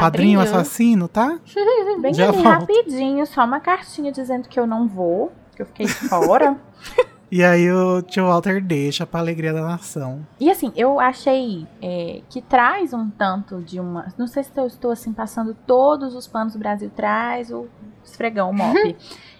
padrinho, 0.00 0.38
Padrinho. 0.38 0.60
assassino, 0.60 1.08
tá? 1.08 1.38
Bem 2.00 2.14
Já 2.14 2.28
ali, 2.28 2.42
rapidinho, 2.42 3.26
só 3.26 3.44
uma 3.44 3.60
cartinha 3.60 4.12
dizendo 4.12 4.48
que 4.48 4.58
eu 4.58 4.66
não 4.66 4.86
vou, 4.86 5.32
que 5.54 5.62
eu 5.62 5.66
fiquei 5.66 5.86
fora. 5.86 6.56
E 7.30 7.44
aí 7.44 7.70
o 7.70 8.00
tio 8.00 8.24
Walter 8.24 8.58
deixa 8.62 9.06
pra 9.06 9.20
alegria 9.20 9.52
da 9.52 9.60
nação. 9.60 10.26
E 10.40 10.50
assim, 10.50 10.72
eu 10.74 10.98
achei 10.98 11.66
é, 11.82 12.22
que 12.30 12.40
traz 12.40 12.94
um 12.94 13.10
tanto 13.10 13.60
de 13.60 13.78
uma. 13.78 14.06
Não 14.16 14.26
sei 14.26 14.42
se 14.42 14.50
eu 14.56 14.66
estou 14.66 14.90
assim 14.90 15.12
passando 15.12 15.54
todos 15.66 16.14
os 16.14 16.26
panos 16.26 16.54
do 16.54 16.58
Brasil 16.58 16.90
traz, 16.94 17.50
o 17.50 17.68
esfregão, 18.02 18.48
o 18.48 18.54
mop. 18.56 18.96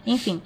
Enfim. 0.07 0.43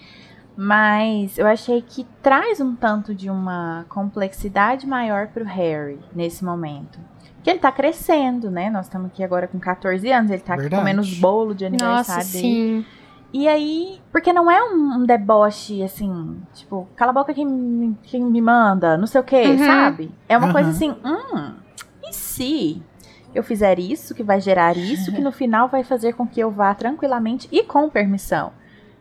Mas 0.57 1.37
eu 1.37 1.47
achei 1.47 1.83
que 1.83 2.07
traz 2.23 2.61
um 2.61 2.77
tanto 2.77 3.13
de 3.13 3.29
uma 3.29 3.87
complexidade 3.89 4.87
maior 4.87 5.27
pro 5.29 5.45
Harry 5.45 5.99
nesse 6.15 6.45
momento. 6.45 7.01
Porque 7.43 7.51
ele 7.51 7.59
tá 7.59 7.73
crescendo, 7.73 8.53
né? 8.53 8.71
Nós 8.71 8.87
estamos 8.87 9.09
aqui 9.11 9.25
agora 9.25 9.49
com 9.49 9.59
14 9.59 10.09
anos, 10.13 10.31
ele 10.31 10.41
tá 10.43 10.55
aqui 10.55 10.71
comendo 10.71 11.01
os 11.01 11.19
bolos 11.19 11.57
de 11.57 11.69
Nossa, 11.69 12.21
aniversário 12.21 12.31
dele. 12.33 12.55
sim. 12.55 12.85
E 13.33 13.49
aí, 13.49 14.01
porque 14.13 14.33
não 14.33 14.49
é 14.49 14.63
um, 14.63 15.01
um 15.01 15.05
deboche 15.07 15.83
assim, 15.83 16.41
tipo, 16.55 16.87
cala 16.95 17.11
a 17.11 17.15
boca 17.15 17.35
quem, 17.35 17.45
me- 17.47 17.97
quem 18.05 18.23
me 18.23 18.41
manda, 18.41 18.97
não 18.97 19.07
sei 19.09 19.21
o 19.21 19.25
que, 19.25 19.43
Uhum. 19.49 19.59
sabe? 19.59 20.15
É 20.29 20.37
uma 20.39 20.47
Uhum. 20.47 20.53
coisa 20.53 20.71
assim, 20.71 20.91
hum, 21.05 21.53
e 22.05 22.15
se 22.15 22.81
eu 23.35 23.43
fizer 23.43 23.79
isso, 23.81 24.15
que 24.15 24.23
vai 24.23 24.39
gerar 24.41 24.77
isso, 24.77 25.11
que 25.11 25.21
no 25.21 25.33
final 25.33 25.67
vai 25.69 25.83
fazer 25.83 26.13
com 26.13 26.25
que 26.29 26.39
eu 26.39 26.51
vá 26.51 26.73
tranquilamente 26.75 27.49
e 27.51 27.65
com 27.65 27.89
permissão. 27.91 28.53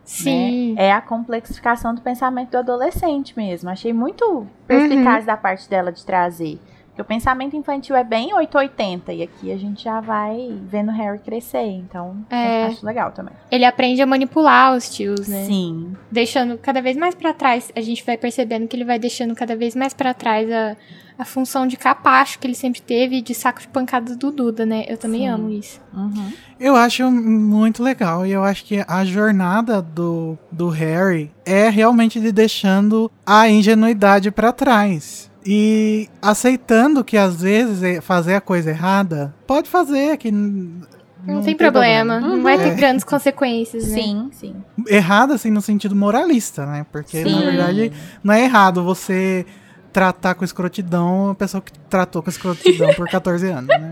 Sim. 0.04 0.73
É 0.77 0.91
a 0.91 0.99
complexificação 1.01 1.93
do 1.93 2.01
pensamento 2.01 2.51
do 2.51 2.58
adolescente 2.58 3.38
mesmo. 3.38 3.69
Achei 3.69 3.93
muito 3.93 4.47
perspicaz 4.67 5.25
da 5.25 5.38
parte 5.38 5.69
dela 5.69 5.91
de 5.91 6.04
trazer. 6.06 6.60
Porque 6.91 7.01
o 7.01 7.06
pensamento 7.06 7.56
infantil 7.56 7.95
é 7.95 8.04
bem 8.04 8.34
880 8.34 9.13
e 9.13 9.23
aqui 9.23 9.49
a 9.51 9.58
gente 9.58 9.86
já 9.86 10.01
vai 10.01 10.54
vendo 10.69 10.89
o 10.89 10.91
Harry 10.93 11.19
crescer, 11.19 11.63
então 11.63 12.17
É. 12.30 12.65
acho 12.65 12.86
legal 12.86 13.12
também. 13.13 13.34
Ele 13.49 13.63
aprende 13.63 14.01
a 14.01 14.06
manipular 14.06 14.75
os 14.75 14.89
tios, 14.93 15.25
né? 15.25 15.45
Sim. 15.45 15.95
Deixando 16.12 16.58
cada 16.58 16.82
vez 16.82 16.97
mais 16.97 17.15
pra 17.15 17.34
trás. 17.34 17.71
A 17.75 17.80
gente 17.82 18.06
vai 18.06 18.17
percebendo 18.17 18.67
que 18.67 18.75
ele 18.75 18.84
vai 18.84 18.99
deixando 18.99 19.34
cada 19.34 19.56
vez 19.56 19.73
mais 19.73 19.93
pra 19.93 20.13
trás 20.13 20.51
a, 20.51 20.75
a 21.17 21.23
função 21.23 21.65
de 21.65 21.77
capacho 21.77 22.38
que 22.39 22.45
ele 22.45 22.56
sempre 22.56 22.82
teve 22.82 23.21
de 23.21 23.34
saco 23.34 23.62
de 23.62 23.69
pancada 23.69 24.13
do 24.17 24.30
Duda, 24.30 24.65
né? 24.65 24.84
Eu 24.86 24.97
também 24.97 25.21
Sim. 25.21 25.27
amo 25.30 25.49
isso. 25.49 25.80
Uhum. 25.93 26.34
Eu 26.60 26.75
acho 26.75 27.10
muito 27.10 27.82
legal 27.82 28.25
e 28.25 28.32
eu 28.32 28.43
acho 28.43 28.65
que 28.65 28.84
a 28.86 29.06
jornada 29.06 29.82
do, 29.82 30.38
do 30.51 30.67
Harry 30.67 31.32
é 31.45 31.69
realmente 31.69 32.19
de 32.19 32.34
deixando 32.34 33.10
a 33.25 33.47
ingenuidade 33.49 34.30
pra 34.30 34.51
trás. 34.51 35.30
E 35.45 36.08
aceitando 36.21 37.04
que 37.04 37.17
às 37.17 37.41
vezes 37.41 37.82
é- 37.82 38.01
fazer 38.01 38.36
a 38.36 38.41
coisa 38.41 38.69
errada 38.69 39.34
pode 39.47 39.69
fazer, 39.69 40.17
que 40.17 40.30
n- 40.30 40.82
Não, 41.25 41.41
tem, 41.41 41.56
problema. 41.56 42.19
Não 42.19 42.41
vai 42.41 42.58
ter 42.58 42.69
É. 42.69 42.73
grandes 42.75 43.04
consequências, 43.04 43.88
né? 43.88 43.95
Sim, 44.01 44.30
sim. 44.32 44.56
Errado 44.88 45.34
assim 45.34 45.51
no 45.51 45.62
sentido 45.62 45.95
moralista, 45.95 46.65
né? 46.65 46.86
Porque 46.91 47.23
na 47.23 47.30
Sim. 47.30 47.45
verdade 47.45 47.91
não 48.23 48.34
é 48.34 48.43
errado 48.43 48.84
você 48.84 49.45
tratar 49.93 50.36
com 50.36 50.43
escrotidão 50.45 51.32
a 51.32 51.36
pessoa 51.36 51.62
que 51.62 51.71
tratou 51.89 52.23
com 52.23 52.30
escrotidão 52.30 52.93
por 52.93 53.08
14 53.10 53.47
anos, 53.49 53.67
né? 53.67 53.91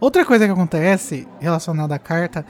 Outra 0.00 0.24
coisa 0.24 0.44
que 0.46 0.52
acontece 0.52 1.26
relacionada 1.40 1.94
à 1.94 1.98
carta 1.98 2.44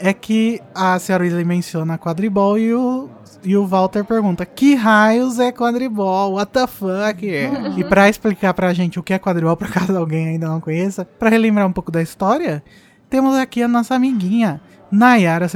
é 0.00 0.12
que 0.12 0.60
a 0.74 0.98
senhora 0.98 1.24
Weasley 1.24 1.44
menciona 1.44 1.98
quadribol 1.98 2.58
e 2.58 2.72
o, 2.74 3.08
e 3.44 3.56
o 3.56 3.66
Walter 3.66 4.04
pergunta: 4.04 4.46
Que 4.46 4.74
raios 4.74 5.38
é 5.38 5.52
quadribol? 5.52 6.32
What 6.32 6.52
the 6.52 6.66
fuck? 6.66 7.28
é?" 7.28 7.50
E 7.76 7.84
pra 7.84 8.08
explicar 8.08 8.54
pra 8.54 8.72
gente 8.72 8.98
o 8.98 9.02
que 9.02 9.12
é 9.12 9.18
quadribol, 9.18 9.56
por 9.58 9.70
caso 9.70 9.96
alguém 9.96 10.28
ainda 10.28 10.48
não 10.48 10.60
conheça, 10.60 11.04
pra 11.04 11.28
relembrar 11.28 11.66
um 11.66 11.72
pouco 11.72 11.92
da 11.92 12.02
história, 12.02 12.62
temos 13.08 13.36
aqui 13.36 13.62
a 13.62 13.68
nossa 13.68 13.94
amiguinha 13.94 14.60
Nayara 14.90 15.46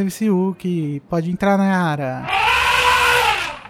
que 0.58 1.02
pode 1.08 1.30
entrar, 1.30 1.58
Nayara. 1.58 2.26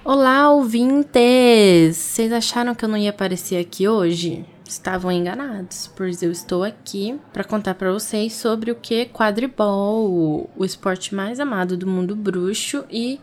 Olá, 0.04 0.50
ouvintes! 0.50 1.96
Vocês 1.96 2.30
acharam 2.30 2.74
que 2.74 2.84
eu 2.84 2.88
não 2.88 2.98
ia 2.98 3.08
aparecer 3.08 3.58
aqui 3.58 3.88
hoje? 3.88 4.44
Estavam 4.66 5.12
enganados, 5.12 5.90
pois 5.94 6.22
eu 6.22 6.32
estou 6.32 6.64
aqui 6.64 7.20
para 7.32 7.44
contar 7.44 7.74
para 7.74 7.92
vocês 7.92 8.32
sobre 8.32 8.70
o 8.70 8.74
que 8.74 9.04
quadribol, 9.06 10.50
o 10.56 10.64
esporte 10.64 11.14
mais 11.14 11.38
amado 11.38 11.76
do 11.76 11.86
mundo 11.86 12.16
bruxo 12.16 12.84
e 12.90 13.20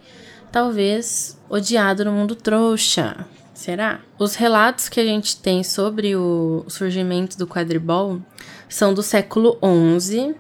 talvez 0.52 1.40
odiado 1.50 2.06
no 2.06 2.12
mundo 2.12 2.36
trouxa. 2.36 3.26
Será? 3.56 4.02
Os 4.20 4.36
relatos 4.36 4.88
que 4.88 5.00
a 5.00 5.04
gente 5.04 5.38
tem 5.38 5.64
sobre 5.64 6.16
o 6.16 6.64
surgimento 6.68 7.38
do 7.38 7.48
quadribol 7.48 8.22
são 8.70 8.94
do 8.94 9.02
século 9.02 9.58
XI 10.00 10.36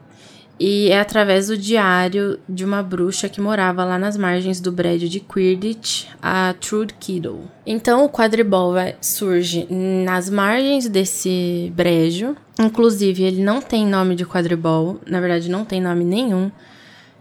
e 0.64 0.92
é 0.92 1.00
através 1.00 1.48
do 1.48 1.58
diário 1.58 2.38
de 2.48 2.64
uma 2.64 2.84
bruxa 2.84 3.28
que 3.28 3.42
morava 3.42 3.84
lá 3.84 3.98
nas 3.98 4.16
margens 4.16 4.62
do 4.62 4.72
prédio 4.72 5.10
de 5.10 5.20
Quidditch, 5.20 6.06
a 6.22 6.54
Trude 6.54 6.94
Kiddle. 7.00 7.50
Então 7.66 8.06
o 8.06 8.10
quadribol 8.10 8.76
surge 9.02 9.66
nas 9.72 10.30
margens 10.30 10.88
desse 10.88 11.74
brejo. 11.76 12.36
Inclusive, 12.60 13.24
ele 13.24 13.42
não 13.42 13.60
tem 13.60 13.88
nome 13.88 14.14
de 14.14 14.24
quadribol, 14.24 15.02
na 15.08 15.20
verdade 15.20 15.50
não 15.50 15.66
tem 15.66 15.82
nome 15.82 16.06
nenhum. 16.06 16.52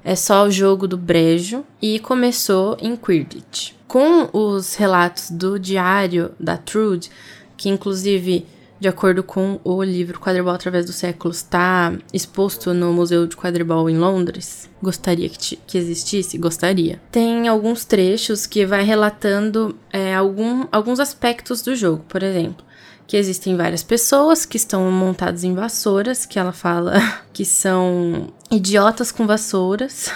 É 0.04 0.14
só 0.14 0.46
o 0.46 0.50
jogo 0.50 0.86
do 0.86 0.98
brejo 0.98 1.64
e 1.80 1.98
começou 1.98 2.76
em 2.78 2.94
Quidditch. 2.94 3.72
Com 3.88 4.28
os 4.34 4.74
relatos 4.74 5.30
do 5.30 5.58
diário 5.58 6.32
da 6.38 6.58
Trude, 6.58 7.08
que 7.56 7.70
inclusive 7.70 8.44
de 8.80 8.88
acordo 8.88 9.22
com 9.22 9.60
o 9.62 9.82
livro 9.82 10.18
Quadribol 10.18 10.54
através 10.54 10.86
dos 10.86 10.96
séculos, 10.96 11.36
está 11.36 11.92
exposto 12.12 12.72
no 12.72 12.92
Museu 12.92 13.26
de 13.26 13.36
Quadribol 13.36 13.90
em 13.90 13.98
Londres? 13.98 14.70
Gostaria 14.82 15.28
que, 15.28 15.56
que 15.56 15.76
existisse? 15.76 16.38
Gostaria. 16.38 17.00
Tem 17.12 17.46
alguns 17.46 17.84
trechos 17.84 18.46
que 18.46 18.64
vai 18.64 18.82
relatando 18.82 19.76
é, 19.92 20.14
algum, 20.14 20.66
alguns 20.72 20.98
aspectos 20.98 21.60
do 21.60 21.76
jogo, 21.76 22.04
por 22.08 22.22
exemplo 22.22 22.64
que 23.06 23.16
existem 23.16 23.56
várias 23.56 23.82
pessoas 23.82 24.46
que 24.46 24.56
estão 24.56 24.88
montadas 24.88 25.42
em 25.42 25.52
vassouras, 25.52 26.24
que 26.24 26.38
ela 26.38 26.52
fala 26.52 26.92
que 27.34 27.44
são 27.44 28.28
idiotas 28.48 29.10
com 29.10 29.26
vassouras. 29.26 30.12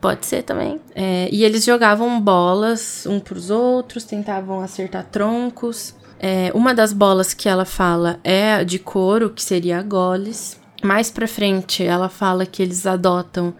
Pode 0.00 0.24
ser 0.24 0.44
também. 0.44 0.80
É, 0.94 1.28
e 1.30 1.44
eles 1.44 1.62
jogavam 1.62 2.18
bolas 2.18 3.04
um 3.04 3.20
pros 3.20 3.50
outros, 3.50 4.04
tentavam 4.04 4.62
acertar 4.62 5.04
troncos. 5.04 5.94
É, 6.18 6.50
uma 6.54 6.74
das 6.74 6.92
bolas 6.92 7.32
que 7.32 7.48
ela 7.48 7.64
fala 7.64 8.18
é 8.24 8.64
de 8.64 8.78
couro, 8.78 9.30
que 9.30 9.42
seria 9.42 9.78
a 9.78 9.82
goles. 9.82 10.58
Mais 10.82 11.10
pra 11.10 11.28
frente, 11.28 11.82
ela 11.82 12.08
fala 12.08 12.46
que 12.46 12.62
eles 12.62 12.86
adotam 12.86 13.54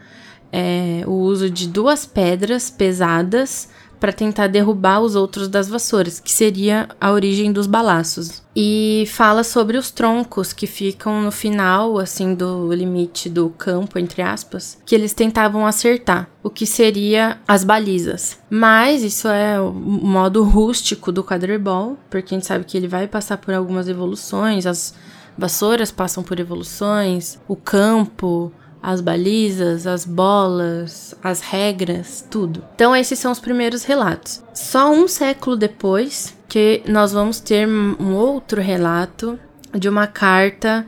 é, 0.52 1.02
o 1.06 1.12
uso 1.12 1.50
de 1.50 1.68
duas 1.68 2.06
pedras 2.06 2.70
pesadas 2.70 3.68
para 3.98 4.12
tentar 4.12 4.46
derrubar 4.46 5.00
os 5.00 5.14
outros 5.14 5.48
das 5.48 5.68
vassouras, 5.68 6.20
que 6.20 6.32
seria 6.32 6.88
a 7.00 7.12
origem 7.12 7.52
dos 7.52 7.66
balaços. 7.66 8.42
E 8.54 9.04
fala 9.08 9.44
sobre 9.44 9.76
os 9.76 9.90
troncos 9.90 10.52
que 10.52 10.66
ficam 10.66 11.22
no 11.22 11.30
final, 11.30 11.98
assim, 11.98 12.34
do 12.34 12.72
limite 12.72 13.28
do 13.28 13.50
campo, 13.50 13.98
entre 13.98 14.22
aspas, 14.22 14.78
que 14.84 14.94
eles 14.94 15.12
tentavam 15.12 15.66
acertar, 15.66 16.28
o 16.42 16.50
que 16.50 16.66
seria 16.66 17.38
as 17.46 17.62
balizas. 17.62 18.38
Mas 18.50 19.02
isso 19.02 19.28
é 19.28 19.60
o 19.60 19.72
modo 19.72 20.42
rústico 20.42 21.12
do 21.12 21.22
quadribol, 21.22 21.96
porque 22.10 22.34
a 22.34 22.38
gente 22.38 22.46
sabe 22.46 22.64
que 22.64 22.76
ele 22.76 22.88
vai 22.88 23.06
passar 23.06 23.36
por 23.38 23.54
algumas 23.54 23.88
evoluções, 23.88 24.66
as 24.66 24.94
vassouras 25.36 25.92
passam 25.92 26.24
por 26.24 26.40
evoluções, 26.40 27.38
o 27.46 27.54
campo, 27.54 28.52
as 28.82 29.00
balizas, 29.00 29.86
as 29.86 30.04
bolas, 30.04 31.14
as 31.22 31.40
regras, 31.40 32.24
tudo. 32.30 32.62
Então 32.74 32.94
esses 32.94 33.18
são 33.18 33.32
os 33.32 33.40
primeiros 33.40 33.84
relatos. 33.84 34.42
Só 34.54 34.92
um 34.92 35.08
século 35.08 35.56
depois 35.56 36.36
que 36.48 36.82
nós 36.86 37.12
vamos 37.12 37.40
ter 37.40 37.68
um 37.68 38.14
outro 38.14 38.60
relato 38.60 39.38
de 39.76 39.88
uma 39.88 40.06
carta 40.06 40.86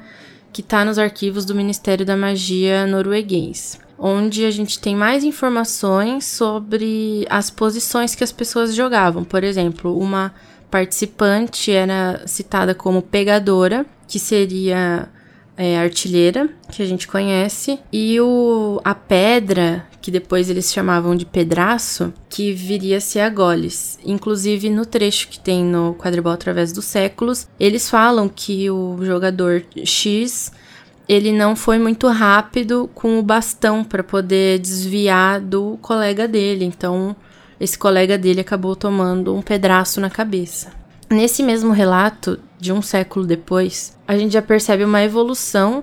que 0.52 0.62
está 0.62 0.84
nos 0.84 0.98
arquivos 0.98 1.44
do 1.44 1.54
Ministério 1.54 2.04
da 2.04 2.16
Magia 2.16 2.86
norueguês, 2.86 3.78
onde 3.98 4.44
a 4.44 4.50
gente 4.50 4.78
tem 4.78 4.96
mais 4.96 5.22
informações 5.22 6.24
sobre 6.24 7.26
as 7.28 7.50
posições 7.50 8.14
que 8.14 8.24
as 8.24 8.32
pessoas 8.32 8.74
jogavam. 8.74 9.22
Por 9.22 9.44
exemplo, 9.44 9.96
uma 9.96 10.34
participante 10.70 11.70
era 11.70 12.22
citada 12.26 12.74
como 12.74 13.02
pegadora, 13.02 13.84
que 14.08 14.18
seria 14.18 15.08
é, 15.60 15.78
artilheira, 15.78 16.48
que 16.72 16.82
a 16.82 16.86
gente 16.86 17.06
conhece, 17.06 17.78
e 17.92 18.18
o, 18.18 18.80
a 18.82 18.94
pedra, 18.94 19.86
que 20.00 20.10
depois 20.10 20.48
eles 20.48 20.72
chamavam 20.72 21.14
de 21.14 21.26
pedraço, 21.26 22.14
que 22.30 22.50
viria 22.54 22.96
a 22.96 23.00
ser 23.00 23.20
a 23.20 23.28
Goles. 23.28 23.98
Inclusive, 24.02 24.70
no 24.70 24.86
trecho 24.86 25.28
que 25.28 25.38
tem 25.38 25.62
no 25.62 25.94
quadribol 25.96 26.32
através 26.32 26.72
dos 26.72 26.86
séculos, 26.86 27.46
eles 27.60 27.90
falam 27.90 28.26
que 28.26 28.70
o 28.70 28.96
jogador 29.02 29.62
X 29.84 30.50
ele 31.06 31.30
não 31.30 31.54
foi 31.54 31.78
muito 31.78 32.08
rápido 32.08 32.88
com 32.94 33.18
o 33.18 33.22
bastão 33.22 33.84
para 33.84 34.02
poder 34.02 34.60
desviar 34.60 35.40
do 35.40 35.76
colega 35.82 36.26
dele. 36.26 36.64
Então, 36.64 37.14
esse 37.60 37.76
colega 37.76 38.16
dele 38.16 38.40
acabou 38.40 38.74
tomando 38.74 39.34
um 39.34 39.42
pedaço 39.42 40.00
na 40.00 40.08
cabeça. 40.08 40.79
Nesse 41.10 41.42
mesmo 41.42 41.72
relato, 41.72 42.38
de 42.58 42.72
um 42.72 42.80
século 42.80 43.26
depois, 43.26 43.96
a 44.06 44.16
gente 44.16 44.32
já 44.32 44.42
percebe 44.42 44.84
uma 44.84 45.02
evolução 45.02 45.82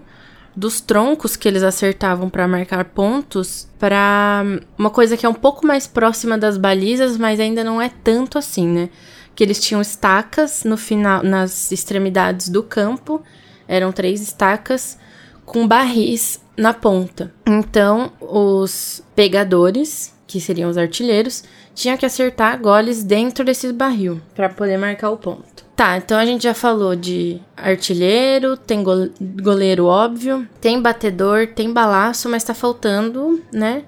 dos 0.56 0.80
troncos 0.80 1.36
que 1.36 1.48
eles 1.48 1.64
acertavam 1.64 2.30
para 2.30 2.48
marcar 2.48 2.86
pontos 2.86 3.68
para 3.78 4.44
uma 4.78 4.90
coisa 4.90 5.18
que 5.18 5.26
é 5.26 5.30
um 5.30 5.34
pouco 5.34 5.68
mais 5.68 5.86
próxima 5.86 6.38
das 6.38 6.58
balizas, 6.58 7.18
mas 7.18 7.40
ainda 7.40 7.64
não 7.64 7.82
é 7.82 7.90
tanto 7.90 8.38
assim, 8.38 8.68
né? 8.68 8.90
Que 9.36 9.44
eles 9.44 9.60
tinham 9.60 9.82
estacas 9.82 10.64
no 10.64 10.78
final, 10.78 11.22
nas 11.22 11.72
extremidades 11.72 12.48
do 12.50 12.64
campo, 12.64 13.22
eram 13.68 13.92
três 13.92 14.22
estacas 14.22 14.98
com 15.46 15.68
barris 15.68 16.42
na 16.56 16.74
ponta. 16.74 17.34
Então, 17.46 18.12
os 18.20 19.04
pegadores, 19.14 20.14
que 20.26 20.42
seriam 20.42 20.70
os 20.70 20.78
artilheiros, 20.78 21.44
tinha 21.78 21.96
que 21.96 22.08
acertar 22.08 22.60
goles 22.60 23.04
dentro 23.04 23.46
desse 23.46 23.72
barril 23.72 24.20
para 24.36 24.50
poder 24.50 24.78
marcar 24.78 25.12
o 25.12 25.18
ponto. 25.18 25.64
Tá, 25.76 25.96
então 25.96 26.18
a 26.18 26.26
gente 26.26 26.42
já 26.42 26.56
falou 26.56 26.96
de 26.96 27.40
artilheiro, 27.56 28.58
tem 28.58 28.84
goleiro 28.84 29.86
óbvio, 29.86 30.48
tem 30.60 30.82
batedor, 30.82 31.46
tem 31.46 31.72
balaço, 31.72 32.28
mas 32.28 32.44
tá 32.44 32.56
faltando, 32.56 33.44
né? 33.54 33.84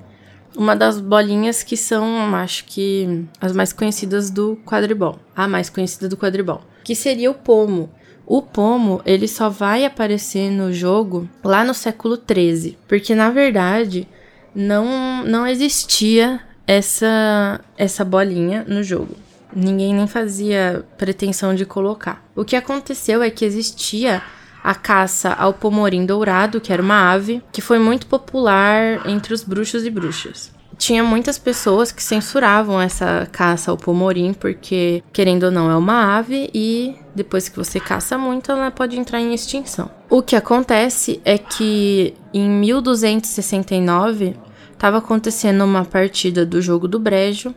Uma 0.56 0.76
das 0.76 1.02
bolinhas 1.02 1.64
que 1.64 1.76
são, 1.76 2.36
acho 2.36 2.66
que, 2.66 3.26
as 3.42 3.54
mais 3.54 3.74
conhecidas 3.74 4.30
do 4.30 4.56
quadribol. 4.64 5.18
A 5.36 5.48
mais 5.48 5.68
conhecida 5.68 6.08
do 6.08 6.18
quadribol. 6.18 6.62
Que 6.84 6.94
seria 6.94 7.32
o 7.32 7.36
pomo. 7.36 7.90
O 8.24 8.44
pomo, 8.44 9.02
ele 9.04 9.28
só 9.28 9.50
vai 9.50 9.84
aparecer 9.84 10.52
no 10.52 10.72
jogo 10.72 11.28
lá 11.44 11.64
no 11.64 11.74
século 11.74 12.18
13, 12.18 12.78
porque 12.88 13.16
na 13.16 13.32
verdade 13.32 14.08
não 14.54 15.24
não 15.24 15.48
existia 15.48 16.40
essa, 16.70 17.60
essa 17.76 18.06
bolinha 18.06 18.64
no 18.68 18.84
jogo. 18.84 19.16
Ninguém 19.52 19.92
nem 19.92 20.06
fazia 20.06 20.86
pretensão 21.00 21.56
de 21.56 21.66
colocar. 21.66 22.24
O 22.36 22.46
que 22.46 22.56
aconteceu 22.56 23.24
é 23.24 23.32
que 23.32 23.44
existia 23.44 24.22
a 24.64 24.76
caça 24.76 25.34
ao 25.34 25.52
pomorim 25.52 26.06
dourado, 26.06 26.62
que 26.62 26.72
era 26.72 26.80
uma 26.80 27.12
ave, 27.12 27.42
que 27.52 27.60
foi 27.60 27.80
muito 27.80 28.06
popular 28.06 29.02
entre 29.10 29.34
os 29.34 29.44
bruxos 29.44 29.84
e 29.84 29.90
bruxas. 29.90 30.52
Tinha 30.78 31.04
muitas 31.04 31.40
pessoas 31.40 31.92
que 31.92 32.04
censuravam 32.04 32.80
essa 32.80 33.28
caça 33.32 33.72
ao 33.72 33.78
pomorim, 33.78 34.32
porque, 34.32 35.04
querendo 35.12 35.46
ou 35.46 35.52
não, 35.52 35.72
é 35.72 35.76
uma 35.76 36.18
ave 36.18 36.52
e 36.54 36.96
depois 37.16 37.50
que 37.50 37.58
você 37.58 37.80
caça 37.80 38.16
muito, 38.16 38.52
ela 38.52 38.70
pode 38.70 38.98
entrar 38.98 39.20
em 39.20 39.34
extinção. 39.34 39.90
O 40.08 40.22
que 40.22 40.36
acontece 40.36 41.20
é 41.26 41.38
que 41.40 42.14
em 42.32 42.48
1269 42.48 44.36
estava 44.80 45.00
acontecendo 45.00 45.66
uma 45.66 45.84
partida 45.84 46.46
do 46.46 46.62
jogo 46.62 46.88
do 46.88 46.98
Brejo 46.98 47.54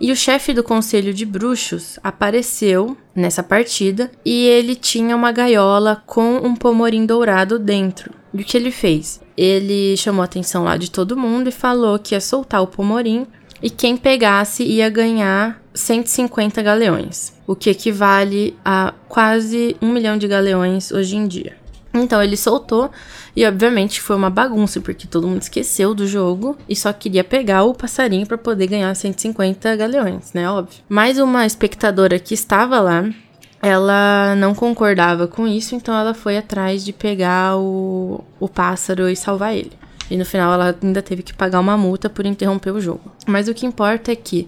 e 0.00 0.10
o 0.10 0.16
chefe 0.16 0.54
do 0.54 0.64
conselho 0.64 1.12
de 1.12 1.26
bruxos 1.26 1.98
apareceu 2.02 2.96
nessa 3.14 3.42
partida 3.42 4.10
e 4.24 4.46
ele 4.46 4.74
tinha 4.74 5.14
uma 5.14 5.30
gaiola 5.30 6.02
com 6.06 6.38
um 6.38 6.56
pomorim 6.56 7.04
dourado 7.04 7.58
dentro. 7.58 8.14
E 8.32 8.40
o 8.40 8.44
que 8.44 8.56
ele 8.56 8.70
fez? 8.70 9.20
Ele 9.36 9.94
chamou 9.98 10.22
a 10.22 10.24
atenção 10.24 10.64
lá 10.64 10.78
de 10.78 10.90
todo 10.90 11.18
mundo 11.18 11.48
e 11.48 11.52
falou 11.52 11.98
que 11.98 12.14
ia 12.14 12.20
soltar 12.20 12.62
o 12.62 12.66
pomorim 12.66 13.26
e 13.62 13.68
quem 13.68 13.94
pegasse 13.94 14.64
ia 14.64 14.88
ganhar 14.88 15.62
150 15.74 16.62
galeões, 16.62 17.34
o 17.46 17.54
que 17.54 17.68
equivale 17.68 18.56
a 18.64 18.94
quase 19.06 19.76
um 19.82 19.92
milhão 19.92 20.16
de 20.16 20.26
galeões 20.26 20.90
hoje 20.90 21.14
em 21.14 21.28
dia. 21.28 21.63
Então 21.94 22.22
ele 22.22 22.36
soltou 22.36 22.90
e 23.36 23.46
obviamente 23.46 24.00
foi 24.00 24.16
uma 24.16 24.30
bagunça 24.30 24.80
porque 24.80 25.06
todo 25.06 25.28
mundo 25.28 25.42
esqueceu 25.42 25.94
do 25.94 26.06
jogo 26.06 26.56
e 26.68 26.74
só 26.74 26.92
queria 26.92 27.22
pegar 27.22 27.62
o 27.62 27.74
passarinho 27.74 28.26
para 28.26 28.36
poder 28.36 28.66
ganhar 28.66 28.94
150 28.94 29.76
galeões, 29.76 30.32
né, 30.32 30.50
óbvio. 30.50 30.82
Mais 30.88 31.18
uma 31.18 31.46
espectadora 31.46 32.18
que 32.18 32.34
estava 32.34 32.80
lá, 32.80 33.08
ela 33.62 34.34
não 34.36 34.54
concordava 34.54 35.26
com 35.26 35.46
isso, 35.46 35.74
então 35.74 35.96
ela 35.96 36.14
foi 36.14 36.36
atrás 36.36 36.84
de 36.84 36.92
pegar 36.92 37.56
o, 37.56 38.24
o 38.40 38.48
pássaro 38.48 39.08
e 39.08 39.16
salvar 39.16 39.54
ele. 39.54 39.72
E 40.10 40.16
no 40.16 40.24
final 40.24 40.52
ela 40.52 40.76
ainda 40.82 41.00
teve 41.00 41.22
que 41.22 41.32
pagar 41.32 41.60
uma 41.60 41.76
multa 41.76 42.10
por 42.10 42.26
interromper 42.26 42.72
o 42.72 42.80
jogo. 42.80 43.12
Mas 43.26 43.48
o 43.48 43.54
que 43.54 43.64
importa 43.64 44.12
é 44.12 44.16
que 44.16 44.46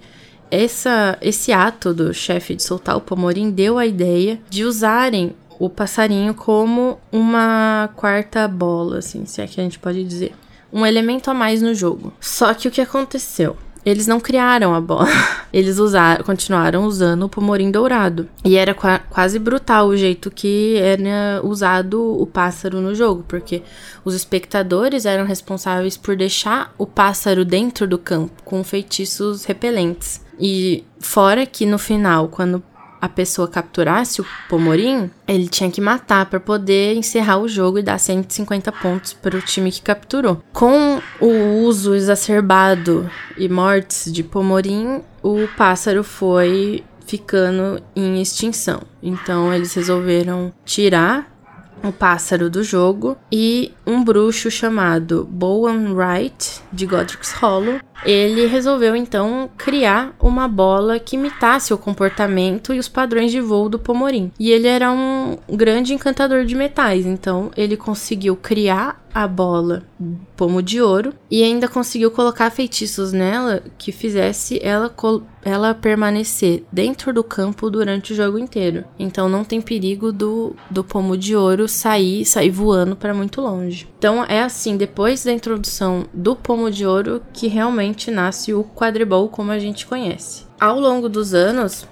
essa, 0.50 1.16
esse 1.20 1.52
ato 1.52 1.94
do 1.94 2.12
chefe 2.12 2.54
de 2.54 2.62
soltar 2.62 2.96
o 2.96 3.00
Pomorim 3.00 3.50
deu 3.50 3.78
a 3.78 3.86
ideia 3.86 4.38
de 4.50 4.64
usarem 4.64 5.34
o 5.58 5.68
passarinho 5.68 6.34
como 6.34 6.98
uma 7.10 7.90
quarta 7.96 8.46
bola, 8.46 8.98
assim, 8.98 9.24
se 9.26 9.40
é 9.40 9.46
que 9.46 9.60
a 9.60 9.64
gente 9.64 9.78
pode 9.78 10.04
dizer. 10.04 10.34
Um 10.72 10.84
elemento 10.84 11.30
a 11.30 11.34
mais 11.34 11.62
no 11.62 11.74
jogo. 11.74 12.12
Só 12.20 12.52
que 12.52 12.68
o 12.68 12.70
que 12.70 12.80
aconteceu? 12.80 13.56
Eles 13.84 14.08
não 14.08 14.18
criaram 14.18 14.74
a 14.74 14.80
bola. 14.80 15.06
Eles 15.52 15.78
usaram, 15.78 16.24
continuaram 16.24 16.84
usando 16.84 17.22
o 17.22 17.28
pomorim 17.28 17.70
dourado. 17.70 18.28
E 18.44 18.56
era 18.56 18.74
qua 18.74 18.98
quase 18.98 19.38
brutal 19.38 19.86
o 19.86 19.96
jeito 19.96 20.28
que 20.28 20.76
era 20.76 21.40
usado 21.44 22.20
o 22.20 22.26
pássaro 22.26 22.80
no 22.80 22.96
jogo, 22.96 23.24
porque 23.28 23.62
os 24.04 24.12
espectadores 24.12 25.06
eram 25.06 25.24
responsáveis 25.24 25.96
por 25.96 26.16
deixar 26.16 26.74
o 26.76 26.84
pássaro 26.84 27.44
dentro 27.44 27.86
do 27.86 27.96
campo 27.96 28.42
com 28.44 28.64
feitiços 28.64 29.44
repelentes. 29.44 30.20
E 30.38 30.84
fora 30.98 31.46
que 31.46 31.64
no 31.64 31.78
final, 31.78 32.26
quando 32.28 32.62
a 33.06 33.08
pessoa 33.08 33.48
capturasse 33.48 34.20
o 34.20 34.26
Pomorim, 34.48 35.10
ele 35.26 35.48
tinha 35.48 35.70
que 35.70 35.80
matar 35.80 36.26
para 36.26 36.40
poder 36.40 36.94
encerrar 36.96 37.38
o 37.38 37.48
jogo 37.48 37.78
e 37.78 37.82
dar 37.82 37.98
150 37.98 38.70
pontos 38.72 39.12
para 39.12 39.36
o 39.36 39.40
time 39.40 39.70
que 39.70 39.80
capturou. 39.80 40.42
Com 40.52 41.00
o 41.20 41.62
uso 41.62 41.94
exacerbado 41.94 43.08
e 43.36 43.48
mortes 43.48 44.12
de 44.12 44.22
Pomorim, 44.22 45.02
o 45.22 45.48
pássaro 45.56 46.02
foi 46.02 46.84
ficando 47.06 47.80
em 47.94 48.20
extinção. 48.20 48.82
Então 49.00 49.54
eles 49.54 49.72
resolveram 49.74 50.52
tirar 50.64 51.32
o 51.82 51.92
pássaro 51.92 52.50
do 52.50 52.62
jogo 52.64 53.16
e 53.30 53.72
um 53.86 54.02
bruxo 54.02 54.50
chamado 54.50 55.24
Bowen 55.30 55.92
Wright 55.92 56.60
de 56.72 56.86
Godric's 56.86 57.32
Hollow. 57.32 57.80
Ele 58.04 58.46
resolveu 58.46 58.94
então 58.94 59.50
criar 59.56 60.14
uma 60.20 60.46
bola 60.46 60.98
que 60.98 61.16
imitasse 61.16 61.72
o 61.72 61.78
comportamento 61.78 62.72
e 62.72 62.78
os 62.78 62.88
padrões 62.88 63.30
de 63.30 63.40
voo 63.40 63.68
do 63.68 63.78
Pomorim. 63.78 64.30
E 64.38 64.50
ele 64.50 64.68
era 64.68 64.90
um 64.92 65.36
grande 65.48 65.94
encantador 65.94 66.44
de 66.44 66.54
metais, 66.54 67.06
então 67.06 67.50
ele 67.56 67.76
conseguiu 67.76 68.36
criar 68.36 69.04
a 69.16 69.26
bola 69.26 69.82
pomo 70.36 70.62
de 70.62 70.82
ouro 70.82 71.14
e 71.30 71.42
ainda 71.42 71.66
conseguiu 71.66 72.10
colocar 72.10 72.50
feitiços 72.50 73.14
nela 73.14 73.62
que 73.78 73.90
fizesse 73.90 74.60
ela, 74.62 74.94
ela 75.42 75.72
permanecer 75.72 76.64
dentro 76.70 77.14
do 77.14 77.24
campo 77.24 77.70
durante 77.70 78.12
o 78.12 78.14
jogo 78.14 78.38
inteiro. 78.38 78.84
Então 78.98 79.26
não 79.26 79.42
tem 79.42 79.58
perigo 79.58 80.12
do, 80.12 80.54
do 80.70 80.84
pomo 80.84 81.16
de 81.16 81.34
ouro 81.34 81.66
sair 81.66 82.26
sair 82.26 82.50
voando 82.50 82.94
para 82.94 83.14
muito 83.14 83.40
longe. 83.40 83.88
Então 83.98 84.22
é 84.22 84.42
assim, 84.42 84.76
depois 84.76 85.24
da 85.24 85.32
introdução 85.32 86.04
do 86.12 86.36
pomo 86.36 86.70
de 86.70 86.84
ouro 86.84 87.22
que 87.32 87.48
realmente 87.48 87.85
nasce 88.10 88.54
o 88.54 88.64
quadribol 88.64 89.28
como 89.28 89.50
a 89.50 89.58
gente 89.58 89.86
conhece. 89.86 90.44
Ao 90.58 90.78
longo 90.80 91.08
dos 91.08 91.34
anos, 91.34 91.86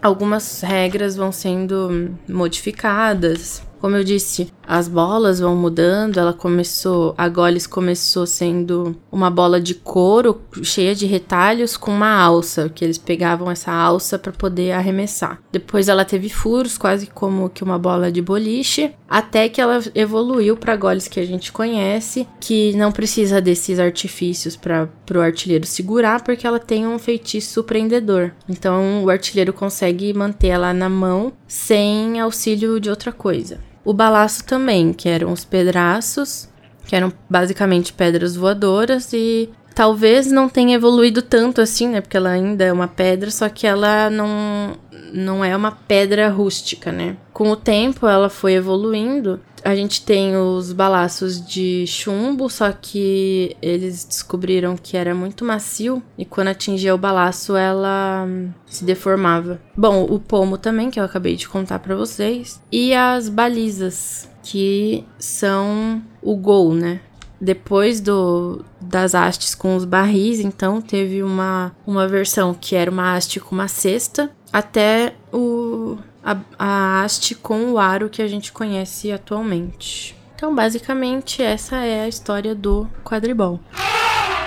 algumas 0.00 0.60
regras 0.60 1.16
vão 1.16 1.30
sendo 1.32 2.16
modificadas, 2.28 3.62
como 3.86 3.94
eu 3.94 4.02
disse, 4.02 4.52
as 4.66 4.88
bolas 4.88 5.38
vão 5.38 5.54
mudando. 5.54 6.18
Ela 6.18 6.32
começou, 6.32 7.14
a 7.16 7.28
Goles 7.28 7.68
começou 7.68 8.26
sendo 8.26 8.96
uma 9.12 9.30
bola 9.30 9.60
de 9.60 9.76
couro 9.76 10.42
cheia 10.60 10.92
de 10.92 11.06
retalhos 11.06 11.76
com 11.76 11.92
uma 11.92 12.12
alça, 12.12 12.68
que 12.68 12.84
eles 12.84 12.98
pegavam 12.98 13.48
essa 13.48 13.70
alça 13.70 14.18
para 14.18 14.32
poder 14.32 14.72
arremessar. 14.72 15.40
Depois 15.52 15.88
ela 15.88 16.04
teve 16.04 16.28
furos, 16.28 16.76
quase 16.76 17.06
como 17.06 17.48
que 17.48 17.62
uma 17.62 17.78
bola 17.78 18.10
de 18.10 18.20
boliche, 18.20 18.92
até 19.08 19.48
que 19.48 19.60
ela 19.60 19.78
evoluiu 19.94 20.56
para 20.56 20.74
Goles 20.74 21.06
que 21.06 21.20
a 21.20 21.24
gente 21.24 21.52
conhece, 21.52 22.26
que 22.40 22.74
não 22.74 22.90
precisa 22.90 23.40
desses 23.40 23.78
artifícios 23.78 24.56
para 24.56 24.88
o 25.14 25.20
artilheiro 25.20 25.64
segurar, 25.64 26.24
porque 26.24 26.44
ela 26.44 26.58
tem 26.58 26.88
um 26.88 26.98
feitiço 26.98 27.52
surpreendedor. 27.52 28.32
Então 28.48 29.04
o 29.04 29.10
artilheiro 29.10 29.52
consegue 29.52 30.12
manter 30.12 30.48
ela 30.48 30.74
na 30.74 30.88
mão 30.88 31.32
sem 31.46 32.18
auxílio 32.18 32.80
de 32.80 32.90
outra 32.90 33.12
coisa. 33.12 33.60
O 33.86 33.92
balaço 33.92 34.44
também, 34.44 34.92
que 34.92 35.08
eram 35.08 35.32
os 35.32 35.44
pedraços, 35.44 36.48
que 36.86 36.96
eram 36.96 37.12
basicamente 37.30 37.92
pedras 37.92 38.34
voadoras 38.34 39.12
e 39.12 39.48
talvez 39.76 40.32
não 40.32 40.48
tenha 40.48 40.74
evoluído 40.74 41.20
tanto 41.20 41.60
assim, 41.60 41.88
né? 41.88 42.00
Porque 42.00 42.16
ela 42.16 42.30
ainda 42.30 42.64
é 42.64 42.72
uma 42.72 42.88
pedra, 42.88 43.30
só 43.30 43.46
que 43.48 43.66
ela 43.66 44.08
não 44.08 44.74
não 45.12 45.44
é 45.44 45.54
uma 45.54 45.70
pedra 45.70 46.28
rústica, 46.30 46.90
né? 46.90 47.16
Com 47.32 47.50
o 47.50 47.56
tempo 47.56 48.08
ela 48.08 48.28
foi 48.30 48.54
evoluindo. 48.54 49.38
A 49.62 49.74
gente 49.74 50.04
tem 50.04 50.36
os 50.36 50.72
balaços 50.72 51.44
de 51.44 51.86
chumbo, 51.86 52.48
só 52.48 52.72
que 52.72 53.54
eles 53.60 54.04
descobriram 54.04 54.76
que 54.76 54.96
era 54.96 55.14
muito 55.14 55.44
macio 55.44 56.02
e 56.16 56.24
quando 56.24 56.48
atingia 56.48 56.94
o 56.94 56.98
balaço 56.98 57.54
ela 57.54 58.26
se 58.66 58.84
deformava. 58.84 59.60
Bom, 59.76 60.04
o 60.04 60.18
pomo 60.18 60.56
também, 60.56 60.90
que 60.90 60.98
eu 60.98 61.04
acabei 61.04 61.36
de 61.36 61.48
contar 61.48 61.80
para 61.80 61.96
vocês, 61.96 62.62
e 62.70 62.94
as 62.94 63.28
balizas, 63.28 64.28
que 64.42 65.04
são 65.18 66.02
o 66.22 66.36
gol, 66.36 66.72
né? 66.72 67.00
Depois 67.40 68.00
do, 68.00 68.64
das 68.88 69.14
hastes 69.14 69.54
com 69.54 69.76
os 69.76 69.84
barris, 69.84 70.40
então 70.40 70.80
teve 70.80 71.22
uma, 71.22 71.74
uma 71.86 72.06
versão 72.06 72.54
que 72.54 72.74
era 72.74 72.90
uma 72.90 73.14
haste 73.14 73.40
com 73.40 73.54
uma 73.54 73.68
cesta, 73.68 74.30
até 74.52 75.14
o, 75.32 75.98
a, 76.24 76.36
a 76.58 77.02
haste 77.02 77.34
com 77.34 77.72
o 77.72 77.78
aro 77.78 78.08
que 78.08 78.22
a 78.22 78.28
gente 78.28 78.52
conhece 78.52 79.12
atualmente. 79.12 80.16
Então, 80.34 80.54
basicamente, 80.54 81.42
essa 81.42 81.76
é 81.76 82.02
a 82.02 82.08
história 82.08 82.54
do 82.54 82.86
quadribol. 83.02 83.58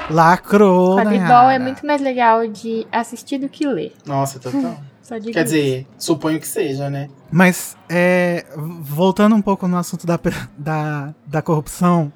Lacrou, 0.10 0.98
Quadribol 0.98 1.50
é 1.50 1.60
muito 1.60 1.86
mais 1.86 2.02
legal 2.02 2.48
de 2.48 2.86
assistir 2.92 3.38
do 3.38 3.48
que 3.48 3.66
ler. 3.68 3.94
Nossa, 4.06 4.40
total. 4.40 4.78
Quer 5.10 5.18
isso. 5.18 5.44
dizer, 5.44 5.88
suponho 5.98 6.40
que 6.40 6.48
seja, 6.48 6.88
né? 6.88 7.10
Mas, 7.32 7.76
é, 7.90 8.46
voltando 8.56 9.36
um 9.36 9.42
pouco 9.42 9.68
no 9.68 9.76
assunto 9.76 10.06
da, 10.06 10.20
da, 10.56 11.16
da 11.26 11.42
corrupção, 11.42 12.14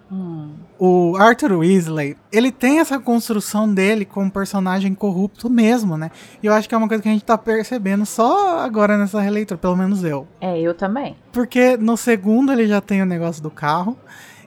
o 0.86 1.16
Arthur 1.16 1.54
Weasley, 1.54 2.18
ele 2.30 2.52
tem 2.52 2.82
essa 2.82 3.00
construção 3.00 3.74
dele 3.74 4.04
como 4.04 4.30
personagem 4.30 4.94
corrupto 4.94 5.50
mesmo, 5.50 5.96
né? 5.96 6.12
E 6.42 6.48
eu 6.48 6.52
acho 6.52 6.68
que 6.68 6.76
é 6.76 6.78
uma 6.78 6.90
coisa 6.90 7.02
que 7.02 7.08
a 7.08 7.12
gente 7.14 7.24
tá 7.24 7.38
percebendo 7.38 8.06
só 8.06 8.60
agora 8.60 8.98
nessa 8.98 9.22
releitura, 9.22 9.58
pelo 9.58 9.78
menos 9.78 10.04
eu. 10.04 10.28
É, 10.42 10.60
eu 10.60 10.74
também. 10.74 11.16
Porque 11.32 11.78
no 11.78 11.96
segundo 11.96 12.52
ele 12.52 12.68
já 12.68 12.82
tem 12.82 13.02
o 13.02 13.06
negócio 13.06 13.42
do 13.42 13.50
carro. 13.50 13.98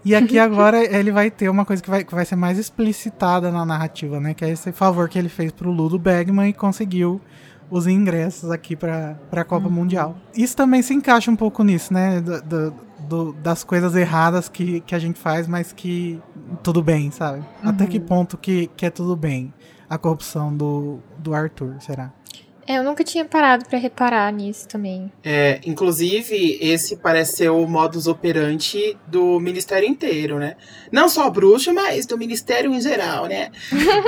E 0.05 0.15
aqui 0.15 0.37
agora 0.39 0.85
ele 0.85 1.11
vai 1.11 1.31
ter 1.31 1.49
uma 1.49 1.65
coisa 1.65 1.83
que 1.83 1.89
vai, 1.89 2.05
que 2.05 2.15
vai 2.15 2.27
ser 2.27 2.37
mais 2.37 2.59
explicitada 2.59 3.51
na 3.51 3.65
narrativa, 3.65 4.21
né? 4.21 4.35
Que 4.35 4.45
é 4.45 4.51
esse 4.51 4.73
favor 4.73 5.09
que 5.09 5.19
ele 5.19 5.31
fez 5.31 5.53
pro 5.53 5.71
Ludo 5.71 5.99
Bagman 5.99 6.51
e 6.51 6.53
conseguiu 6.53 7.19
os 7.71 7.87
ingressos 7.87 8.51
aqui 8.51 8.77
pra, 8.77 9.17
pra 9.31 9.45
Copa 9.45 9.69
Mundial. 9.69 10.17
Isso 10.35 10.57
também 10.57 10.83
se 10.83 10.95
encaixa 10.95 11.31
um 11.31 11.37
pouco 11.37 11.63
nisso, 11.65 11.93
né? 11.93 12.21
Do- 12.21 12.43
do- 12.43 12.75
do- 13.09 13.33
das 13.35 13.63
coisas 13.63 13.95
erradas 13.95 14.49
que, 14.49 14.81
que 14.81 14.95
a 14.95 14.99
gente 14.99 15.19
faz, 15.19 15.47
mas 15.47 15.73
que 15.73 16.21
tudo 16.63 16.83
bem, 16.83 17.11
sabe? 17.11 17.45
Até 17.63 17.87
que 17.87 18.01
ponto 18.01 18.37
que, 18.37 18.69
que 18.77 18.85
é 18.87 18.91
tudo 18.91 19.15
bem 19.15 19.53
a 19.89 19.97
corrupção 19.97 20.55
do, 20.57 20.99
do 21.19 21.33
Arthur, 21.35 21.77
será? 21.81 22.13
É, 22.69 22.79
eu 22.79 22.83
nunca 22.83 23.05
tinha 23.05 23.25
parado 23.25 23.65
pra 23.67 23.79
reparar 23.79 24.33
nisso 24.33 24.67
também. 24.67 25.13
É, 25.23 25.61
inclusive, 25.65 26.59
esse 26.61 26.97
parece 26.97 27.37
ser 27.37 27.49
o 27.49 27.65
modus 27.65 28.09
operandi 28.09 28.97
do 29.07 29.39
ministério 29.39 29.89
inteiro, 29.89 30.37
né? 30.41 30.57
Não 30.91 31.09
só 31.09 31.31
bruxo, 31.31 31.73
mas 31.73 32.07
do 32.07 32.19
ministério 32.19 32.75
em 32.75 32.81
geral, 32.81 33.27
né? 33.27 33.51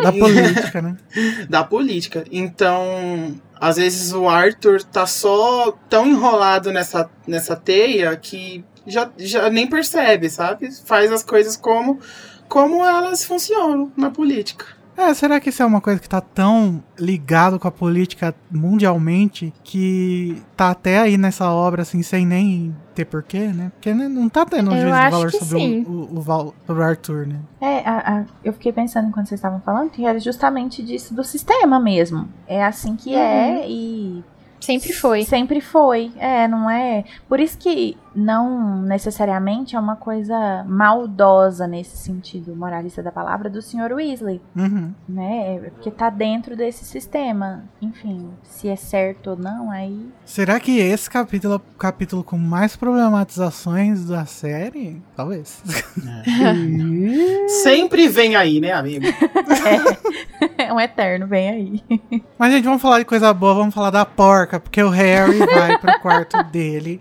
Da 0.02 0.10
política, 0.12 0.82
né? 0.82 0.96
Da 1.48 1.62
política. 1.62 2.24
Então, 2.32 3.36
às 3.60 3.76
vezes 3.76 4.12
o 4.12 4.28
Arthur 4.28 4.82
tá 4.82 5.06
só 5.06 5.72
tão 5.88 6.06
enrolado 6.06 6.72
nessa, 6.72 7.10
nessa 7.26 7.56
teia 7.56 8.16
que 8.16 8.64
já, 8.86 9.10
já 9.18 9.50
nem 9.50 9.66
percebe, 9.66 10.30
sabe? 10.30 10.70
Faz 10.84 11.12
as 11.12 11.22
coisas 11.22 11.56
como, 11.56 11.98
como 12.48 12.84
elas 12.84 13.24
funcionam 13.24 13.92
na 13.96 14.10
política. 14.10 14.78
É, 14.96 15.14
será 15.14 15.38
que 15.38 15.50
isso 15.50 15.62
é 15.62 15.66
uma 15.66 15.80
coisa 15.80 16.00
que 16.00 16.08
tá 16.08 16.20
tão 16.20 16.82
ligado 16.98 17.56
com 17.56 17.68
a 17.68 17.70
política 17.70 18.34
mundialmente 18.50 19.52
que 19.62 20.42
tá 20.56 20.70
até 20.70 20.98
aí 20.98 21.16
nessa 21.16 21.48
obra, 21.52 21.82
assim, 21.82 22.02
sem 22.02 22.26
nem 22.26 22.74
ter 22.98 23.04
porquê, 23.04 23.48
né? 23.48 23.70
Porque 23.74 23.94
né, 23.94 24.08
não 24.08 24.28
tá 24.28 24.44
tendo 24.44 24.70
um 24.70 24.74
juízo 24.74 24.86
de 24.86 25.10
valor 25.10 25.30
sobre 25.32 25.84
o, 25.86 25.90
o, 25.90 26.18
o 26.18 26.20
sobre 26.66 26.82
o 26.82 26.84
Arthur, 26.84 27.26
né? 27.26 27.36
É, 27.60 27.78
a- 27.88 28.18
a- 28.18 28.24
eu 28.44 28.52
fiquei 28.52 28.72
pensando 28.72 29.08
enquanto 29.08 29.28
vocês 29.28 29.38
estavam 29.38 29.60
falando 29.60 29.90
que 29.90 30.04
era 30.04 30.18
justamente 30.18 30.82
disso 30.82 31.14
do 31.14 31.22
sistema 31.22 31.78
mesmo. 31.78 32.28
É 32.46 32.64
assim 32.64 32.96
que 32.96 33.14
é 33.14 33.64
e 33.68 34.24
Sempre 34.60 34.92
foi. 34.92 35.24
Sempre 35.24 35.60
foi. 35.60 36.10
É, 36.18 36.48
não 36.48 36.68
é. 36.68 37.04
Por 37.28 37.38
isso 37.38 37.56
que 37.56 37.96
não 38.18 38.82
necessariamente 38.82 39.76
é 39.76 39.80
uma 39.80 39.96
coisa 39.96 40.64
maldosa 40.68 41.66
nesse 41.66 41.96
sentido, 41.96 42.54
moralista 42.56 43.02
da 43.02 43.12
palavra, 43.12 43.48
do 43.48 43.62
Sr. 43.62 43.92
Weasley, 43.94 44.40
Uhum. 44.56 44.92
né? 45.08 45.56
É 45.56 45.70
Porque 45.70 45.90
tá 45.90 46.10
dentro 46.10 46.56
desse 46.56 46.84
sistema. 46.84 47.64
Enfim, 47.80 48.30
se 48.42 48.68
é 48.68 48.76
certo 48.76 49.30
ou 49.30 49.36
não, 49.36 49.70
aí. 49.70 50.08
Será 50.24 50.58
que 50.58 50.78
esse 50.78 51.08
capítulo 51.08 51.54
é 51.54 51.56
o 51.56 51.60
capítulo 51.78 52.24
com 52.24 52.36
mais 52.36 52.74
problematizações 52.76 54.06
da 54.06 54.24
série? 54.26 55.00
Talvez. 55.16 55.62
Sempre 57.62 58.08
vem 58.08 58.36
aí, 58.36 58.60
né, 58.60 58.72
amigo? 58.72 59.04
É 60.56 60.72
um 60.72 60.80
eterno, 60.80 61.26
vem 61.26 61.48
aí. 61.48 62.20
Mas, 62.38 62.52
gente, 62.52 62.64
vamos 62.64 62.82
falar 62.82 62.98
de 62.98 63.04
coisa 63.04 63.32
boa, 63.32 63.54
vamos 63.54 63.74
falar 63.74 63.90
da 63.90 64.04
porca, 64.04 64.58
porque 64.60 64.82
o 64.82 64.88
Harry 64.90 65.38
vai 65.38 65.78
pro 65.78 66.00
quarto 66.00 66.42
dele 66.44 67.00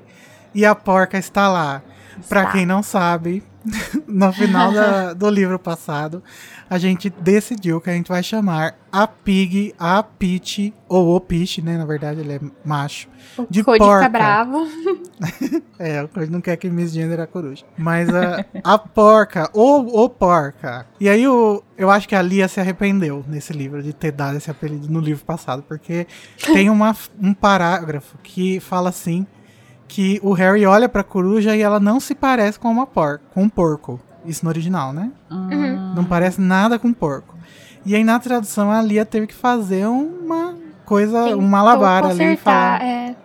e 0.58 0.66
a 0.66 0.74
porca 0.74 1.18
está 1.20 1.48
lá. 1.48 1.84
Pra 2.28 2.42
Está. 2.42 2.52
quem 2.54 2.66
não 2.66 2.82
sabe, 2.82 3.44
no 4.08 4.34
final 4.34 4.72
da- 4.74 5.14
do 5.14 5.30
livro 5.30 5.60
passado, 5.60 6.24
a 6.68 6.80
gente 6.80 7.12
decidiu 7.12 7.80
que 7.80 7.92
a 7.92 7.94
gente 7.94 8.08
vai 8.10 8.24
chamar 8.24 8.74
a 8.92 9.06
Pig, 9.06 9.76
a 9.78 10.02
Peach, 10.02 10.74
ou 10.90 11.16
o 11.16 11.22
Peach, 11.22 11.62
né? 11.62 11.78
Na 11.78 11.86
verdade, 11.86 12.22
ele 12.22 12.34
é 12.34 12.40
macho. 12.66 13.08
De 13.52 13.64
Code 13.64 13.78
porca. 13.78 13.98
fica 14.06 14.10
bravo. 14.10 14.68
É, 15.80 16.02
o 16.02 16.08
Cody 16.08 16.32
não 16.32 16.42
quer 16.42 16.58
que 16.58 16.68
misgender 16.72 17.20
a 17.20 17.28
coruja. 17.28 17.64
Mas 17.78 18.10
a, 18.10 18.44
a 18.64 18.80
porca, 18.80 19.48
ou 19.54 20.04
o 20.04 20.10
porca. 20.10 20.88
E 21.00 21.08
aí 21.08 21.28
o, 21.28 21.62
eu 21.78 21.92
acho 21.92 22.10
que 22.10 22.16
a 22.16 22.22
Lia 22.24 22.48
se 22.48 22.60
arrependeu 22.60 23.24
nesse 23.28 23.54
livro 23.54 23.84
de 23.84 23.94
ter 23.94 24.12
dado 24.12 24.38
esse 24.38 24.50
apelido 24.50 24.90
no 24.90 25.00
livro 25.00 25.24
passado, 25.24 25.62
porque 25.68 26.08
tem 26.52 26.68
uma, 26.72 26.96
um 27.22 27.32
parágrafo 27.32 28.18
que 28.24 28.60
fala 28.60 28.90
assim 28.90 29.28
que 29.88 30.20
o 30.22 30.34
Harry 30.34 30.66
olha 30.66 30.90
pra 30.90 31.04
coruja 31.04 31.56
e 31.56 31.62
ela 31.62 31.80
não 31.80 32.00
se 32.00 32.14
parece 32.14 32.60
com 32.60 32.70
uma 32.70 32.86
porca, 32.86 33.24
com 33.34 33.44
um 33.44 33.50
porco. 33.50 34.00
Isso 34.26 34.44
no 34.44 34.50
original, 34.50 34.92
né? 34.92 35.12
Uhum. 35.32 35.94
Não 35.96 36.04
parece 36.04 36.42
nada 36.42 36.78
com 36.78 36.92
porco. 36.92 37.38
E 37.86 37.96
aí 37.96 38.04
na 38.04 38.20
tradução 38.20 38.70
a 38.70 38.82
Lia 38.82 39.06
teve 39.06 39.28
que 39.28 39.34
fazer 39.34 39.88
uma 39.88 40.56
coisa, 40.86 41.24
Tentou 41.24 41.40
um 41.40 41.48
malabar 41.48 42.04
ali 42.04 42.16
e 42.16 42.18
consertar, 42.18 42.80
falar, 42.80 42.84
é. 42.84 43.16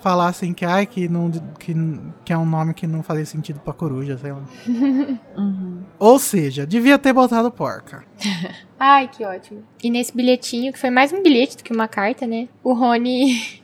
falar 0.00 0.28
assim 0.28 0.52
que, 0.52 0.64
ai, 0.64 0.86
que, 0.86 1.08
não, 1.08 1.30
que, 1.58 1.74
que 2.24 2.32
é 2.32 2.36
um 2.36 2.44
nome 2.44 2.74
que 2.74 2.86
não 2.86 3.02
fazia 3.02 3.24
sentido 3.24 3.60
pra 3.60 3.72
coruja, 3.72 4.18
sei 4.18 4.32
lá. 4.32 4.42
Uhum. 5.36 5.82
Ou 6.00 6.18
seja, 6.18 6.66
devia 6.66 6.98
ter 6.98 7.12
botado 7.12 7.50
porca. 7.50 8.04
Ai, 8.78 9.08
que 9.08 9.24
ótimo. 9.24 9.62
E 9.82 9.90
nesse 9.90 10.14
bilhetinho, 10.16 10.72
que 10.72 10.78
foi 10.78 10.90
mais 10.90 11.12
um 11.12 11.22
bilhete 11.22 11.56
do 11.56 11.64
que 11.64 11.72
uma 11.72 11.88
carta, 11.88 12.26
né? 12.26 12.48
O 12.62 12.72
Rony. 12.72 13.60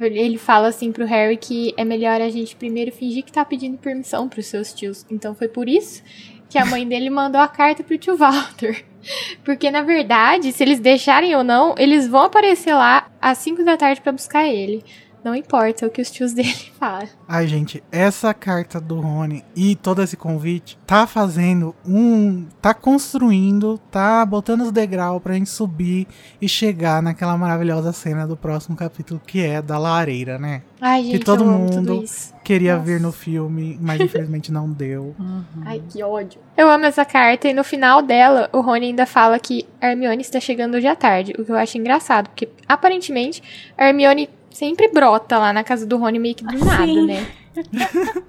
Ele 0.00 0.38
fala 0.38 0.68
assim 0.68 0.92
pro 0.92 1.06
Harry 1.06 1.36
que 1.36 1.74
é 1.76 1.84
melhor 1.84 2.20
a 2.20 2.28
gente 2.28 2.56
primeiro 2.56 2.92
fingir 2.92 3.24
que 3.24 3.32
tá 3.32 3.44
pedindo 3.44 3.78
permissão 3.78 4.28
pros 4.28 4.46
seus 4.46 4.72
tios. 4.72 5.04
Então 5.10 5.34
foi 5.34 5.48
por 5.48 5.68
isso 5.68 6.02
que 6.48 6.58
a 6.58 6.64
mãe 6.64 6.86
dele 6.88 7.10
mandou 7.10 7.40
a 7.40 7.48
carta 7.48 7.82
pro 7.82 7.98
tio 7.98 8.16
Walter. 8.16 8.84
Porque, 9.44 9.70
na 9.70 9.82
verdade, 9.82 10.52
se 10.52 10.62
eles 10.62 10.80
deixarem 10.80 11.34
ou 11.36 11.44
não, 11.44 11.74
eles 11.78 12.08
vão 12.08 12.22
aparecer 12.22 12.74
lá 12.74 13.10
às 13.20 13.38
5 13.38 13.64
da 13.64 13.76
tarde 13.76 14.00
pra 14.00 14.12
buscar 14.12 14.46
ele. 14.46 14.82
Não 15.28 15.34
importa 15.34 15.86
o 15.86 15.90
que 15.90 16.00
os 16.00 16.10
tios 16.10 16.32
dele 16.32 16.54
falam. 16.80 17.06
Ai, 17.28 17.46
gente, 17.46 17.84
essa 17.92 18.32
carta 18.32 18.80
do 18.80 18.98
Rony 18.98 19.44
e 19.54 19.76
todo 19.76 20.02
esse 20.02 20.16
convite 20.16 20.78
tá 20.86 21.06
fazendo 21.06 21.74
um. 21.86 22.46
tá 22.62 22.72
construindo, 22.72 23.76
tá 23.90 24.24
botando 24.24 24.62
os 24.62 24.72
degraus 24.72 25.22
pra 25.22 25.34
gente 25.34 25.50
subir 25.50 26.06
e 26.40 26.48
chegar 26.48 27.02
naquela 27.02 27.36
maravilhosa 27.36 27.92
cena 27.92 28.26
do 28.26 28.38
próximo 28.38 28.74
capítulo, 28.74 29.20
que 29.26 29.44
é 29.44 29.60
da 29.60 29.78
lareira, 29.78 30.38
né? 30.38 30.62
Ai, 30.80 31.04
gente, 31.04 31.18
todo 31.18 31.44
eu 31.44 31.50
amo 31.50 31.70
tudo 31.70 31.92
mundo 31.92 32.04
isso. 32.04 32.32
Queria 32.42 32.76
Nossa. 32.76 32.86
ver 32.86 33.00
no 33.02 33.12
filme, 33.12 33.78
mas 33.78 34.00
infelizmente 34.00 34.50
não 34.50 34.70
deu. 34.70 35.14
Ai, 35.66 35.82
que 35.90 36.02
ódio. 36.02 36.40
Eu 36.56 36.70
amo 36.70 36.86
essa 36.86 37.04
carta 37.04 37.48
e 37.48 37.52
no 37.52 37.62
final 37.62 38.00
dela, 38.00 38.48
o 38.50 38.62
Rony 38.62 38.86
ainda 38.86 39.04
fala 39.04 39.38
que 39.38 39.66
a 39.78 39.88
Hermione 39.88 40.22
está 40.22 40.40
chegando 40.40 40.76
hoje 40.76 40.86
à 40.86 40.96
tarde, 40.96 41.34
o 41.38 41.44
que 41.44 41.52
eu 41.52 41.56
acho 41.56 41.76
engraçado, 41.76 42.30
porque 42.30 42.48
aparentemente 42.66 43.42
a 43.76 43.88
Hermione 43.88 44.30
sempre 44.58 44.88
brota 44.88 45.38
lá 45.38 45.52
na 45.52 45.62
casa 45.64 45.86
do 45.86 45.96
Rony 45.96 46.18
meio 46.18 46.34
que 46.34 46.44
do 46.44 46.64
nada, 46.64 46.84
Sim. 46.84 47.06
né? 47.06 47.26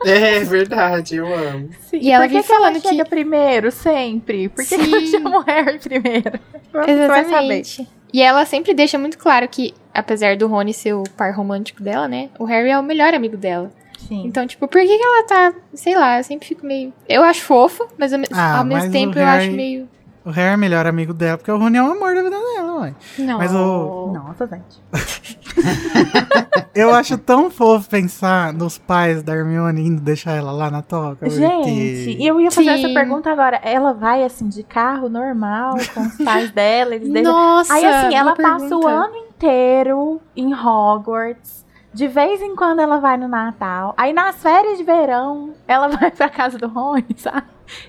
É 0.06 0.40
verdade, 0.44 1.18
eu 1.18 1.28
amo. 1.28 1.70
Sim, 1.90 2.00
E 2.02 2.12
ela 2.12 2.28
que 2.28 2.32
que 2.32 2.38
ela 2.38 2.44
falando 2.44 2.82
que- 2.82 2.88
chega 2.90 3.06
primeiro, 3.06 3.72
sempre? 3.72 4.50
Por 4.50 4.66
que, 4.66 4.78
que 4.78 4.84
ela 4.92 5.00
Sim. 5.02 5.08
chama 5.08 5.38
o 5.38 5.42
Harry 5.42 5.78
primeiro? 5.80 6.32
Você 6.74 7.08
vai 7.08 7.24
saber. 7.26 7.60
Exatamente. 7.62 7.88
E 8.12 8.22
ela 8.24 8.44
sempre 8.46 8.74
deixa 8.74 8.98
muito 8.98 9.18
claro 9.20 9.48
que, 9.48 9.74
apesar 9.94 10.36
do 10.36 10.48
Rony 10.48 10.74
ser 10.74 10.94
o 10.94 11.04
par 11.16 11.32
romântico 11.36 11.84
dela, 11.84 12.08
né? 12.08 12.30
O 12.40 12.46
Harry 12.46 12.70
é 12.70 12.80
o 12.80 12.84
melhor 12.84 13.14
amigo 13.14 13.38
dela. 13.38 13.72
Sim. 14.00 14.24
Então, 14.26 14.48
tipo, 14.48 14.68
por 14.68 14.82
que, 14.82 14.88
que 14.98 15.04
ela 15.04 15.24
tá. 15.28 15.54
Sei 15.76 15.96
lá, 15.96 16.18
eu 16.18 16.24
sempre 16.24 16.48
fico 16.48 16.66
meio. 16.66 16.92
Eu 17.08 17.22
acho 17.22 17.42
fofo, 17.44 17.88
mas 18.00 18.12
ao, 18.14 18.20
Ah, 18.34 18.58
ao 18.60 18.66
mesmo 18.66 18.92
tempo 18.92 19.20
eu 19.20 19.24
Harry- 19.26 19.46
acho 19.48 19.56
meio. 19.56 19.88
O 20.26 20.32
Harry 20.32 20.52
é 20.54 20.56
o 20.56 20.60
melhor 20.60 20.86
amigo 20.86 21.14
dela, 21.14 21.38
porque 21.38 21.52
o 21.52 21.58
Rony 21.58 21.78
é 21.78 21.84
o 21.84 21.92
amor 21.92 22.14
da 22.14 22.22
vida 22.22 22.38
dela, 22.38 22.80
mãe. 22.80 22.96
Não. 23.18 23.38
Mas 23.38 23.54
o- 23.56 24.12
Nossa, 24.14 24.48
gente. 24.48 24.82
Eu 26.76 26.94
acho 26.94 27.18
tão 27.18 27.50
fofo 27.50 27.90
pensar 27.90 28.54
nos 28.54 28.78
pais 28.78 29.24
da 29.24 29.34
Hermione 29.36 29.82
indo 29.86 30.02
deixar 30.02 30.34
ela 30.34 30.52
lá 30.52 30.70
na 30.70 30.82
toca. 30.82 31.30
Gente, 31.30 31.50
porque- 31.50 32.18
e 32.20 32.28
eu 32.28 32.40
ia 32.40 32.52
fazer 32.52 32.78
Sim. 32.78 32.86
essa 32.86 32.94
pergunta 32.94 33.30
agora. 33.32 33.60
Ela 33.64 33.94
vai, 33.94 34.24
assim, 34.24 34.48
de 34.48 34.64
carro 34.64 35.10
normal 35.10 35.76
com 35.94 36.02
os 36.02 36.18
pais 36.18 36.52
dela, 36.52 36.96
eles 36.96 37.10
deixam... 37.12 37.34
Nossa! 37.34 37.74
Aí, 37.74 37.86
assim, 37.86 38.16
ela 38.16 38.36
passa 38.36 38.66
o 38.66 38.82
pergunta. 38.82 38.90
ano 38.90 39.16
inteiro 39.16 40.22
em 40.36 40.54
Hogwarts. 40.54 41.66
De 41.92 42.08
vez 42.08 42.40
em 42.42 42.56
quando 42.56 42.80
ela 42.82 43.00
vai 43.00 43.18
no 43.18 43.28
Natal. 43.28 43.94
Aí 43.98 44.14
nas 44.14 44.36
férias 44.36 44.78
de 44.78 44.84
verão, 44.84 45.50
ela 45.68 45.88
vai 45.98 46.12
pra 46.12 46.30
casa 46.30 46.58
do 46.58 46.68
Rony, 46.68 47.08
sabe? 47.18 47.44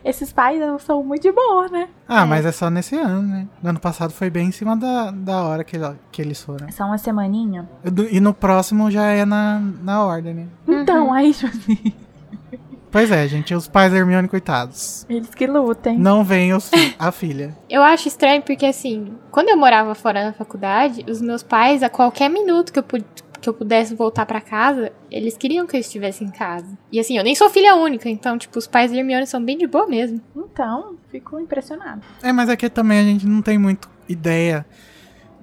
Esses 0.04 0.32
pais 0.32 0.60
são 0.82 1.02
muito 1.02 1.22
de 1.22 1.32
boa, 1.32 1.68
né? 1.68 1.88
Ah, 2.08 2.26
mas 2.26 2.44
é 2.46 2.52
só 2.52 2.68
nesse 2.70 2.96
ano, 2.96 3.22
né? 3.22 3.46
No 3.62 3.70
ano 3.70 3.80
passado 3.80 4.12
foi 4.12 4.30
bem 4.30 4.48
em 4.48 4.52
cima 4.52 4.76
da, 4.76 5.10
da 5.10 5.42
hora 5.44 5.64
que, 5.64 5.76
que 6.12 6.20
eles 6.22 6.42
foram. 6.42 6.70
Só 6.72 6.84
uma 6.84 6.98
semaninha. 6.98 7.68
E 8.10 8.20
no 8.20 8.34
próximo 8.34 8.90
já 8.90 9.06
é 9.06 9.24
na, 9.24 9.60
na 9.82 10.04
ordem, 10.04 10.34
né? 10.34 10.46
Então, 10.68 11.12
aí, 11.12 11.32
tipo 11.32 11.46
assim, 11.48 11.94
Pois 12.92 13.08
é, 13.12 13.28
gente, 13.28 13.54
os 13.54 13.68
pais 13.68 13.92
Hermione, 13.94 14.26
coitados. 14.26 15.06
eles 15.08 15.32
que 15.32 15.46
lutem. 15.46 15.96
Não 15.96 16.24
fi- 16.68 16.94
a 16.98 17.12
filha. 17.12 17.56
Eu 17.70 17.82
acho 17.84 18.08
estranho 18.08 18.42
porque, 18.42 18.66
assim, 18.66 19.12
quando 19.30 19.48
eu 19.48 19.56
morava 19.56 19.94
fora 19.94 20.24
na 20.24 20.32
faculdade, 20.32 21.04
os 21.08 21.20
meus 21.22 21.40
pais, 21.40 21.84
a 21.84 21.88
qualquer 21.88 22.28
minuto 22.28 22.72
que 22.72 22.80
eu, 22.80 22.84
que 23.40 23.48
eu 23.48 23.54
pudesse 23.54 23.94
voltar 23.94 24.26
pra 24.26 24.40
casa, 24.40 24.92
eles 25.10 25.36
queriam 25.36 25.66
que 25.66 25.74
eu 25.76 25.80
estivesse 25.80 26.22
em 26.22 26.30
casa. 26.30 26.66
E, 26.92 27.00
assim, 27.00 27.16
eu 27.16 27.24
nem 27.24 27.34
sou 27.34 27.48
filha 27.50 27.74
única, 27.74 28.08
então, 28.08 28.36
tipo, 28.36 28.58
os 28.58 28.66
pais 28.66 28.90
da 28.92 28.98
Hermione 28.98 29.26
são 29.26 29.42
bem 29.44 29.56
de 29.56 29.66
boa 29.66 29.86
mesmo. 29.86 30.20
Então, 30.36 30.94
fico 31.10 31.38
impressionada. 31.40 32.00
É, 32.22 32.32
mas 32.32 32.48
aqui 32.48 32.68
também 32.68 33.00
a 33.00 33.04
gente 33.04 33.26
não 33.26 33.40
tem 33.42 33.58
muito 33.58 33.88
ideia 34.08 34.66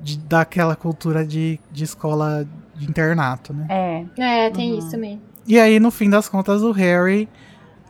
de, 0.02 0.18
daquela 0.18 0.76
cultura 0.76 1.26
de, 1.26 1.60
de 1.72 1.84
escola 1.84 2.48
de 2.76 2.86
internato, 2.88 3.54
né? 3.54 3.66
É. 3.70 4.46
É, 4.46 4.50
tem 4.52 4.74
Uhum. 4.74 4.80
isso 4.80 4.92
também. 4.92 5.22
E 5.48 5.60
aí, 5.60 5.80
no 5.80 5.90
fim 5.92 6.10
das 6.10 6.30
contas, 6.30 6.62
o 6.62 6.72
Harry 6.72 7.28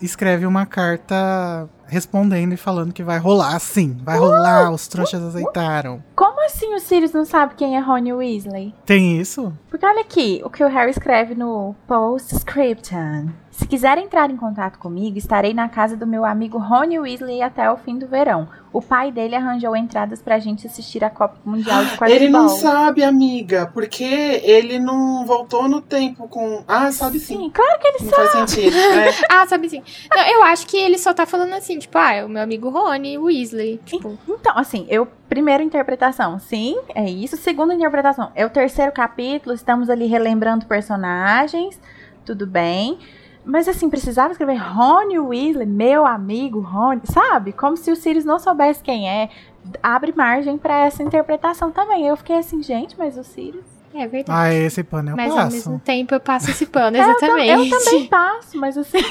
escreve 0.01 0.45
uma 0.45 0.65
carta 0.65 1.67
respondendo 1.87 2.53
e 2.53 2.57
falando 2.57 2.93
que 2.93 3.03
vai 3.03 3.17
rolar, 3.17 3.57
sim. 3.59 3.97
Vai 4.03 4.17
rolar, 4.17 4.71
os 4.71 4.87
trouxas 4.87 5.23
aceitaram. 5.23 6.03
Como 6.15 6.45
assim 6.45 6.73
o 6.73 6.79
Sirius 6.79 7.13
não 7.13 7.25
sabe 7.25 7.55
quem 7.55 7.77
é 7.77 7.79
Rony 7.79 8.13
Weasley? 8.13 8.73
Tem 8.85 9.19
isso? 9.19 9.53
Porque 9.69 9.85
olha 9.85 10.01
aqui, 10.01 10.41
o 10.43 10.49
que 10.49 10.63
o 10.63 10.67
Harry 10.67 10.91
escreve 10.91 11.33
no 11.33 11.75
Postscriptum. 11.87 13.29
Se 13.57 13.65
quiser 13.67 13.97
entrar 13.97 14.29
em 14.29 14.37
contato 14.37 14.77
comigo, 14.77 15.17
estarei 15.17 15.51
na 15.51 15.67
casa 15.67 15.97
do 15.97 16.05
meu 16.05 16.23
amigo 16.23 16.59
Rony 16.59 16.99
Weasley 16.99 17.41
até 17.41 17.69
o 17.71 17.75
fim 17.75 17.97
do 17.97 18.05
verão. 18.07 18.47
O 18.71 18.83
pai 18.83 19.11
dele 19.11 19.35
arranjou 19.35 19.75
entradas 19.75 20.21
pra 20.21 20.37
gente 20.37 20.67
assistir 20.67 21.03
a 21.03 21.09
Copa 21.09 21.37
Mundial 21.43 21.83
de 21.83 21.97
Quadribol. 21.97 22.07
Ele 22.21 22.29
não 22.29 22.49
sabe, 22.49 23.03
amiga, 23.03 23.71
porque 23.73 24.03
ele 24.03 24.77
não 24.77 25.25
voltou 25.25 25.67
no 25.67 25.81
tempo 25.81 26.27
com. 26.27 26.63
Ah, 26.67 26.91
sabe 26.91 27.19
sim. 27.19 27.35
Sim, 27.35 27.49
claro 27.49 27.79
que 27.79 27.87
ele 27.87 27.97
Não 28.03 28.11
faz 28.11 28.31
sentido. 28.31 28.77
É. 28.77 29.07
Ah, 29.27 29.47
sabe 29.47 29.65
assim. 29.65 29.81
Não, 30.13 30.21
eu 30.27 30.43
acho 30.43 30.67
que 30.67 30.77
ele 30.77 30.99
só 30.99 31.11
tá 31.11 31.25
falando 31.25 31.53
assim, 31.53 31.79
tipo, 31.79 31.97
ah, 31.97 32.13
é 32.13 32.23
o 32.23 32.29
meu 32.29 32.43
amigo 32.43 32.69
Rony 32.69 33.17
Weasley. 33.17 33.81
Tipo, 33.85 34.19
Então, 34.29 34.53
assim, 34.55 34.85
eu. 34.87 35.07
Primeira 35.27 35.63
interpretação, 35.63 36.39
sim, 36.39 36.77
é 36.95 37.09
isso. 37.09 37.35
Segunda 37.35 37.73
interpretação, 37.73 38.31
é 38.35 38.45
o 38.45 38.49
terceiro 38.49 38.91
capítulo, 38.91 39.53
estamos 39.53 39.89
ali 39.89 40.05
relembrando 40.05 40.65
personagens, 40.67 41.77
tudo 42.23 42.45
bem. 42.47 42.97
Mas 43.47 43.67
assim, 43.67 43.89
precisava 43.89 44.31
escrever 44.33 44.57
Rony 44.57 45.17
Weasley, 45.19 45.65
meu 45.65 46.05
amigo 46.05 46.59
Rony, 46.59 47.01
sabe? 47.05 47.53
Como 47.53 47.77
se 47.77 47.89
o 47.89 47.95
Sirius 47.95 48.25
não 48.25 48.37
soubesse 48.37 48.83
quem 48.83 49.09
é. 49.09 49.29
Abre 49.81 50.13
margem 50.15 50.57
pra 50.57 50.79
essa 50.85 51.01
interpretação 51.01 51.71
também. 51.71 52.05
Eu 52.07 52.17
fiquei 52.17 52.37
assim, 52.37 52.61
gente, 52.61 52.97
mas 52.97 53.17
o 53.17 53.23
Sirius. 53.23 53.63
é 53.95 54.05
verdade. 54.07 54.37
Ah, 54.39 54.53
esse 54.53 54.83
pano 54.83 55.11
eu 55.11 55.15
Mas 55.15 55.31
ao 55.31 55.45
mesmo 55.45 55.73
passo. 55.73 55.81
tempo 55.85 56.13
eu 56.13 56.19
passo 56.19 56.51
esse 56.51 56.65
pano, 56.67 56.97
É, 56.97 56.99
eu, 56.99 57.03
exatamente. 57.09 57.47
tam- 57.47 57.63
eu 57.63 57.69
também 57.85 58.07
passo, 58.07 58.57
mas 58.57 58.77
assim. 58.77 58.97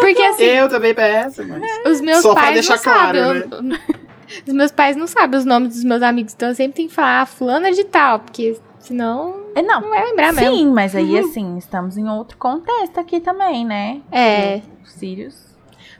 Porque 0.00 0.22
assim, 0.22 0.42
Eu 0.44 0.68
também 0.68 0.94
peço, 0.94 1.42
mas. 1.46 1.62
os 1.86 2.00
meus 2.00 2.22
Só 2.22 2.32
pra 2.32 2.42
pais 2.42 2.54
deixar 2.54 2.76
não 2.76 2.82
sabem. 2.82 3.22
claro, 3.22 3.62
né? 3.62 3.78
eu- 3.88 4.00
Os 4.46 4.52
meus 4.54 4.70
pais 4.70 4.96
não 4.96 5.08
sabem 5.08 5.36
os 5.40 5.44
nomes 5.44 5.70
dos 5.74 5.82
meus 5.82 6.02
amigos, 6.02 6.32
então 6.34 6.50
eu 6.50 6.54
sempre 6.54 6.74
tenho 6.76 6.88
que 6.88 6.94
falar 6.94 7.22
ah, 7.22 7.26
fulana 7.26 7.72
de 7.72 7.82
tal, 7.82 8.20
porque 8.20 8.56
senão 8.80 9.46
É, 9.54 9.62
Não, 9.62 9.80
não 9.80 9.88
vai 9.90 10.04
lembrar 10.04 10.32
mesmo. 10.32 10.56
sim, 10.56 10.66
mas 10.72 10.94
aí 10.96 11.18
assim, 11.18 11.56
estamos 11.58 11.96
em 11.96 12.08
outro 12.08 12.36
contexto 12.36 12.98
aqui 12.98 13.20
também, 13.20 13.64
né? 13.64 14.00
É. 14.10 14.60
O 14.84 14.88
Sirius. 14.88 15.48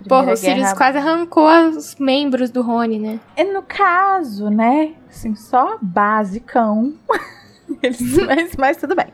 Porra, 0.09 0.33
o 0.33 0.37
Sirius 0.37 0.59
Guerra- 0.61 0.77
quase 0.77 0.99
arrancou 0.99 1.47
os 1.69 1.95
membros 1.97 2.51
do 2.51 2.63
Rony, 2.63 2.99
né? 2.99 3.21
É 3.37 3.45
no 3.45 3.63
caso, 3.63 4.49
né? 4.51 4.95
Assim, 5.09 5.35
só 5.37 5.79
basicão. 5.81 6.95
Eles- 7.83 8.17
mas, 8.27 8.57
mas 8.57 8.77
tudo 8.77 8.95
bem. 8.97 9.07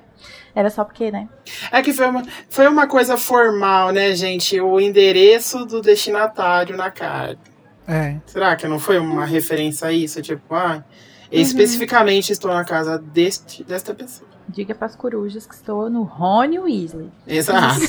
Era 0.55 0.71
só 0.71 0.85
porque, 0.85 1.11
né? 1.11 1.29
É 1.71 1.83
que 1.83 1.93
foi 1.93 2.07
uma, 2.07 2.23
foi 2.49 2.67
uma 2.67 2.87
coisa 2.87 3.17
formal, 3.19 3.91
né, 3.93 4.14
gente? 4.14 4.59
O 4.61 4.81
endereço 4.81 5.67
do 5.67 5.83
destinatário 5.83 6.77
na 6.77 6.91
carta. 6.91 7.39
É. 7.87 8.17
Será 8.27 8.57
que 8.57 8.67
não 8.67 8.79
foi 8.79 8.99
uma 8.99 9.27
referência 9.27 9.89
a 9.89 9.93
isso? 9.93 10.23
Tipo, 10.23 10.55
ah, 10.55 10.83
especificamente 11.31 12.33
estou 12.33 12.53
na 12.53 12.64
casa 12.64 12.99
deste, 12.99 13.64
desta 13.64 13.95
pessoa. 13.95 14.29
Diga 14.49 14.74
pras 14.74 14.95
corujas 14.95 15.47
que 15.47 15.55
estou 15.55 15.91
no 15.91 16.03
Rony 16.03 16.59
Weasley. 16.59 17.11
Exato. 17.27 17.81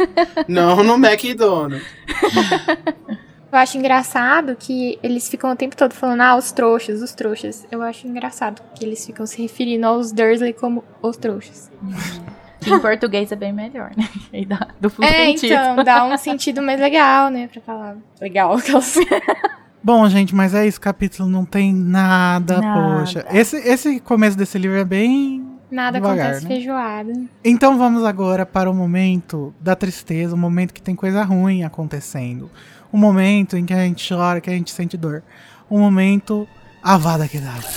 não 0.48 0.82
no 0.82 0.94
McDonald's. 0.94 1.84
Eu 3.52 3.58
acho 3.60 3.78
engraçado 3.78 4.56
que 4.56 4.98
eles 5.02 5.28
ficam 5.28 5.50
o 5.50 5.56
tempo 5.56 5.76
todo 5.76 5.92
falando, 5.94 6.20
ah, 6.20 6.36
os 6.36 6.52
trouxas, 6.52 7.00
os 7.00 7.12
trouxas. 7.14 7.66
Eu 7.70 7.80
acho 7.80 8.06
engraçado 8.06 8.60
que 8.74 8.84
eles 8.84 9.06
ficam 9.06 9.24
se 9.24 9.40
referindo 9.40 9.86
aos 9.86 10.10
Dursley 10.12 10.52
como 10.52 10.84
os 11.02 11.16
trouxas. 11.16 11.70
Que 12.58 12.72
em 12.72 12.80
português 12.80 13.30
é 13.30 13.36
bem 13.36 13.52
melhor, 13.52 13.92
né? 13.96 14.08
Aí 14.32 14.44
dá 14.44 14.68
duplo 14.80 15.04
É, 15.04 15.26
sentido. 15.26 15.52
então, 15.52 15.84
dá 15.84 16.04
um 16.04 16.16
sentido 16.16 16.60
mais 16.60 16.80
legal, 16.80 17.30
né, 17.30 17.48
pra 17.52 17.60
palavra. 17.60 17.98
Legal, 18.20 18.54
aquelas... 18.56 18.96
Bom, 19.82 20.08
gente, 20.08 20.34
mas 20.34 20.54
é 20.54 20.66
isso. 20.66 20.80
Capítulo 20.80 21.28
não 21.28 21.44
tem 21.44 21.72
nada, 21.72 22.60
Nada. 22.60 22.98
poxa. 22.98 23.26
Esse, 23.30 23.56
esse 23.56 24.00
começo 24.00 24.36
desse 24.36 24.58
livro 24.58 24.76
é 24.76 24.84
bem. 24.84 25.44
Nada 25.70 25.98
Devagar, 25.98 26.26
acontece 26.26 26.44
né? 26.44 26.54
feijoada. 26.54 27.12
Então 27.44 27.76
vamos 27.76 28.04
agora 28.04 28.46
para 28.46 28.70
o 28.70 28.74
momento 28.74 29.54
da 29.60 29.74
tristeza, 29.74 30.34
o 30.34 30.38
momento 30.38 30.72
que 30.72 30.82
tem 30.82 30.94
coisa 30.94 31.22
ruim 31.24 31.64
acontecendo. 31.64 32.50
O 32.92 32.96
momento 32.96 33.56
em 33.56 33.64
que 33.64 33.74
a 33.74 33.78
gente 33.84 34.12
chora, 34.14 34.40
que 34.40 34.48
a 34.48 34.52
gente 34.52 34.70
sente 34.70 34.96
dor. 34.96 35.22
O 35.68 35.78
momento 35.78 36.46
Avada 36.82 37.26
Kedavra. 37.26 37.68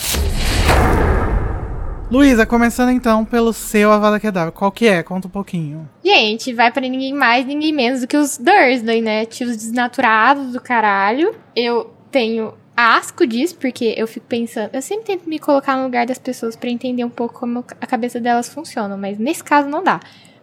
Luísa, 2.12 2.44
começando 2.44 2.90
então 2.90 3.24
pelo 3.24 3.54
seu 3.54 3.92
Avada 3.92 4.20
Kedavra. 4.20 4.52
Qual 4.52 4.72
que 4.72 4.88
é? 4.88 5.04
Conta 5.04 5.28
um 5.28 5.32
pouquinho. 5.32 5.88
Gente, 6.04 6.52
vai 6.54 6.72
pra 6.72 6.82
ninguém 6.82 7.14
mais, 7.14 7.46
ninguém 7.46 7.72
menos 7.72 8.02
do 8.02 8.08
que 8.08 8.18
os 8.18 8.36
Dursley, 8.36 9.00
né? 9.00 9.28
Tios 9.28 9.56
desnaturados 9.56 10.52
do 10.52 10.60
caralho. 10.60 11.36
Eu 11.56 11.94
tenho 12.10 12.56
asco 12.76 13.28
disso, 13.28 13.56
porque 13.58 13.94
eu 13.96 14.08
fico 14.08 14.26
pensando. 14.26 14.72
Eu 14.74 14.82
sempre 14.82 15.06
tento 15.06 15.30
me 15.30 15.38
colocar 15.38 15.78
no 15.78 15.84
lugar 15.84 16.08
das 16.08 16.18
pessoas 16.18 16.56
pra 16.56 16.72
entender 16.72 17.04
um 17.04 17.12
pouco 17.12 17.40
como 17.40 17.64
a 17.80 17.86
cabeça 17.86 18.20
delas 18.20 18.50
funciona, 18.50 18.98
mas 18.98 19.20
nesse 19.20 19.44
caso 19.44 19.70
não 19.70 19.84
dá. 19.84 20.00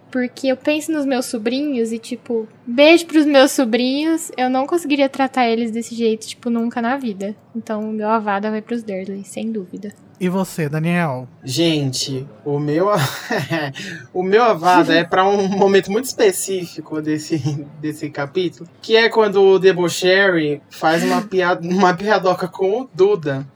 Porque 0.08 0.46
eu 0.46 0.56
penso 0.56 0.92
nos 0.92 1.04
meus 1.04 1.26
sobrinhos 1.26 1.90
e, 1.90 1.98
tipo, 1.98 2.46
beijo 2.64 3.06
pros 3.06 3.26
meus 3.26 3.50
sobrinhos, 3.50 4.30
eu 4.36 4.48
não 4.48 4.68
conseguiria 4.68 5.08
tratar 5.08 5.48
eles 5.48 5.72
desse 5.72 5.96
jeito, 5.96 6.28
tipo, 6.28 6.48
nunca 6.48 6.80
na 6.80 6.96
vida. 6.96 7.34
Então, 7.56 7.82
meu 7.90 8.08
avada 8.08 8.52
vai 8.52 8.62
pros 8.62 8.84
Dursley, 8.84 9.24
sem 9.24 9.50
dúvida. 9.50 9.92
E 10.18 10.30
você, 10.30 10.66
Daniel? 10.66 11.28
Gente, 11.44 12.26
o 12.42 12.58
meu 12.58 12.88
o 14.14 14.22
meu 14.22 14.42
avada 14.42 14.94
é 14.94 15.04
para 15.04 15.28
um 15.28 15.46
momento 15.46 15.92
muito 15.92 16.06
específico 16.06 17.02
desse, 17.02 17.38
desse 17.78 18.08
capítulo, 18.08 18.68
que 18.80 18.96
é 18.96 19.10
quando 19.10 19.42
o 19.42 19.58
Debocherry 19.58 20.62
faz 20.70 21.04
uma 21.04 21.20
piada, 21.20 21.60
uma 21.66 21.92
piadoca 21.92 22.48
com 22.48 22.82
o 22.82 22.90
Duda. 22.94 23.46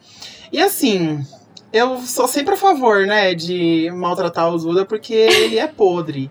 E 0.52 0.60
assim, 0.60 1.24
eu 1.72 1.98
sou 2.00 2.28
sempre 2.28 2.52
a 2.52 2.58
favor, 2.58 3.06
né, 3.06 3.34
de 3.34 3.90
maltratar 3.94 4.52
o 4.52 4.58
Duda 4.58 4.84
porque 4.84 5.14
ele 5.14 5.58
é 5.58 5.66
podre. 5.66 6.30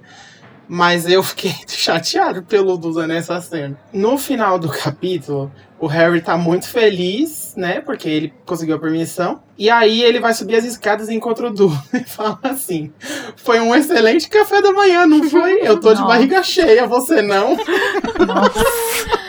Mas 0.71 1.09
eu 1.09 1.23
fiquei 1.23 1.51
chateado 1.67 2.43
pelo 2.43 2.77
Duda 2.77 3.07
nessa 3.07 3.41
cena. 3.41 3.75
No 3.91 4.19
final 4.19 4.59
do 4.59 4.69
capítulo, 4.69 5.51
o 5.79 5.87
Harry 5.87 6.21
tá 6.21 6.37
muito 6.37 6.67
feliz, 6.69 7.53
né? 7.57 7.81
Porque 7.81 8.07
ele 8.07 8.33
conseguiu 8.45 8.75
a 8.75 8.79
permissão. 8.79 9.41
E 9.57 9.67
aí 9.69 10.03
ele 10.03 10.19
vai 10.19 10.33
subir 10.33 10.55
as 10.55 10.65
escadas 10.65 11.09
e 11.09 11.15
encontra 11.15 11.47
o 11.47 11.51
Duda 11.51 11.81
e 11.93 12.03
fala 12.03 12.39
assim: 12.43 12.93
Foi 13.35 13.59
um 13.59 13.73
excelente 13.73 14.29
café 14.29 14.61
da 14.61 14.71
manhã, 14.71 15.07
não 15.07 15.23
foi? 15.27 15.67
Eu 15.67 15.79
tô 15.79 15.93
de 15.93 16.01
Nossa. 16.01 16.13
barriga 16.13 16.43
cheia, 16.43 16.85
você 16.85 17.21
não? 17.21 17.57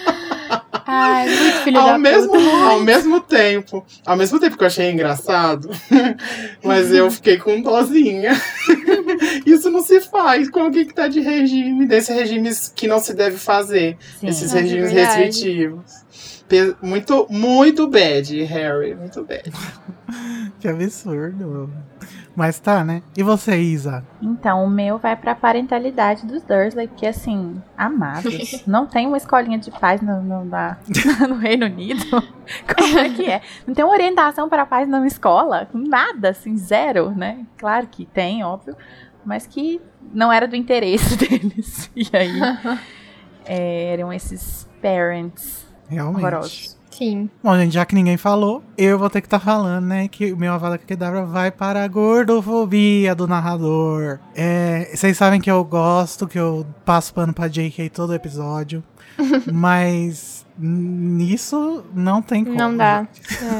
Ai, 0.93 1.29
muito 1.29 1.57
filho 1.65 1.79
ao 1.79 1.87
da 1.87 1.99
mesmo, 1.99 2.33
puta. 2.33 2.65
ao 2.71 2.81
mesmo 2.81 3.21
tempo, 3.21 3.85
ao 4.05 4.17
mesmo 4.17 4.41
tempo 4.41 4.57
que 4.57 4.63
eu 4.63 4.67
achei 4.67 4.91
engraçado, 4.91 5.71
mas 6.65 6.93
eu 6.93 7.11
fiquei 7.11 7.39
com 7.39 7.61
dozinha. 7.61 8.33
Isso 9.47 9.71
não 9.71 9.83
se 9.83 10.01
faz 10.01 10.51
com 10.51 10.61
alguém 10.61 10.85
que 10.85 10.95
tá 10.95 11.07
de 11.09 11.21
regime, 11.21 11.87
desses 11.87 12.15
regimes 12.15 12.73
que 12.75 12.87
não 12.89 12.99
se 12.99 13.15
deve 13.15 13.37
fazer, 13.37 13.97
Sim. 14.19 14.27
esses 14.29 14.55
Ah, 14.55 14.59
é 14.59 14.63
regimes 14.63 14.93
verdade. 14.93 15.23
restritivos. 15.25 16.01
Muito, 16.83 17.27
muito 17.31 17.87
bad, 17.87 18.43
Harry, 18.45 18.95
muito 18.95 19.23
bad. 19.25 19.45
Que 20.61 20.69
absurdo. 20.69 21.71
Mas 22.37 22.59
tá, 22.61 22.85
né? 22.85 23.03
E 23.17 23.23
você, 23.23 23.57
Isa? 23.59 24.05
Então, 24.23 24.65
o 24.65 24.71
meu 24.71 24.99
vai 24.99 25.17
pra 25.17 25.35
parentalidade 25.35 26.25
dos 26.27 26.43
Dursley, 26.43 26.87
porque 26.89 27.07
assim, 27.07 27.61
amados. 27.77 28.63
Não 28.67 28.87
tem 28.87 29.07
uma 29.07 29.17
escolinha 29.17 29.59
de 29.59 29.71
paz 29.71 30.01
no, 30.01 30.23
no, 30.23 30.45
na- 30.45 30.79
no 31.29 31.35
Reino 31.37 31.67
Unido. 31.67 32.05
Como 32.77 32.99
é 32.99 33.09
que 33.11 33.27
é? 33.31 33.43
Não 33.67 33.75
tem 33.75 33.85
uma 33.85 33.93
orientação 33.93 34.49
para 34.49 34.63
a 34.63 34.67
paz 34.67 34.89
numa 34.89 35.07
escola? 35.07 35.69
Nada, 35.75 36.31
assim, 36.31 36.57
zero, 36.57 37.11
né? 37.11 37.45
Claro 37.59 37.87
que 37.89 38.07
tem, 38.07 38.43
óbvio. 38.45 38.77
Mas 39.25 39.47
que 39.47 39.81
não 40.15 40.33
era 40.33 40.47
do 40.49 40.57
interesse 40.57 41.17
deles. 41.19 41.91
E 41.95 42.09
aí, 42.17 42.41
é, 43.45 43.93
eram 43.93 44.13
esses 44.13 44.69
parents 44.81 45.67
Realmente. 45.89 46.21
horrorosos. 46.25 46.80
Sim. 47.01 47.31
Bom, 47.43 47.57
gente, 47.57 47.73
já 47.73 47.87
que 47.87 47.95
ninguém 47.95 48.19
falou, 48.19 48.63
eu 48.77 48.99
vou 48.99 49.09
ter 49.09 49.23
que 49.23 49.27
estar 49.27 49.41
falando, 49.41 49.87
né? 49.87 50.07
Que 50.07 50.33
o 50.33 50.37
meu 50.37 50.53
Avada 50.53 50.77
Kedavra 50.77 51.25
vai 51.25 51.51
para 51.51 51.83
a 51.83 51.89
gordofobia 51.89 53.15
do 53.15 53.27
narrador. 53.27 54.19
É, 54.37 54.91
vocês 54.95 55.17
sabem 55.17 55.41
que 55.41 55.51
eu 55.51 55.65
gosto, 55.65 56.29
que 56.29 56.39
eu 56.39 56.67
passo 56.85 57.15
pano 57.15 57.33
pra 57.33 57.49
JK 57.49 57.89
todo 57.89 58.13
episódio. 58.13 58.85
mas 59.53 60.45
nisso 60.59 61.85
não 61.95 62.21
tem 62.21 62.45
como. 62.45 62.57
Não 62.57 62.77
dá. 62.77 63.07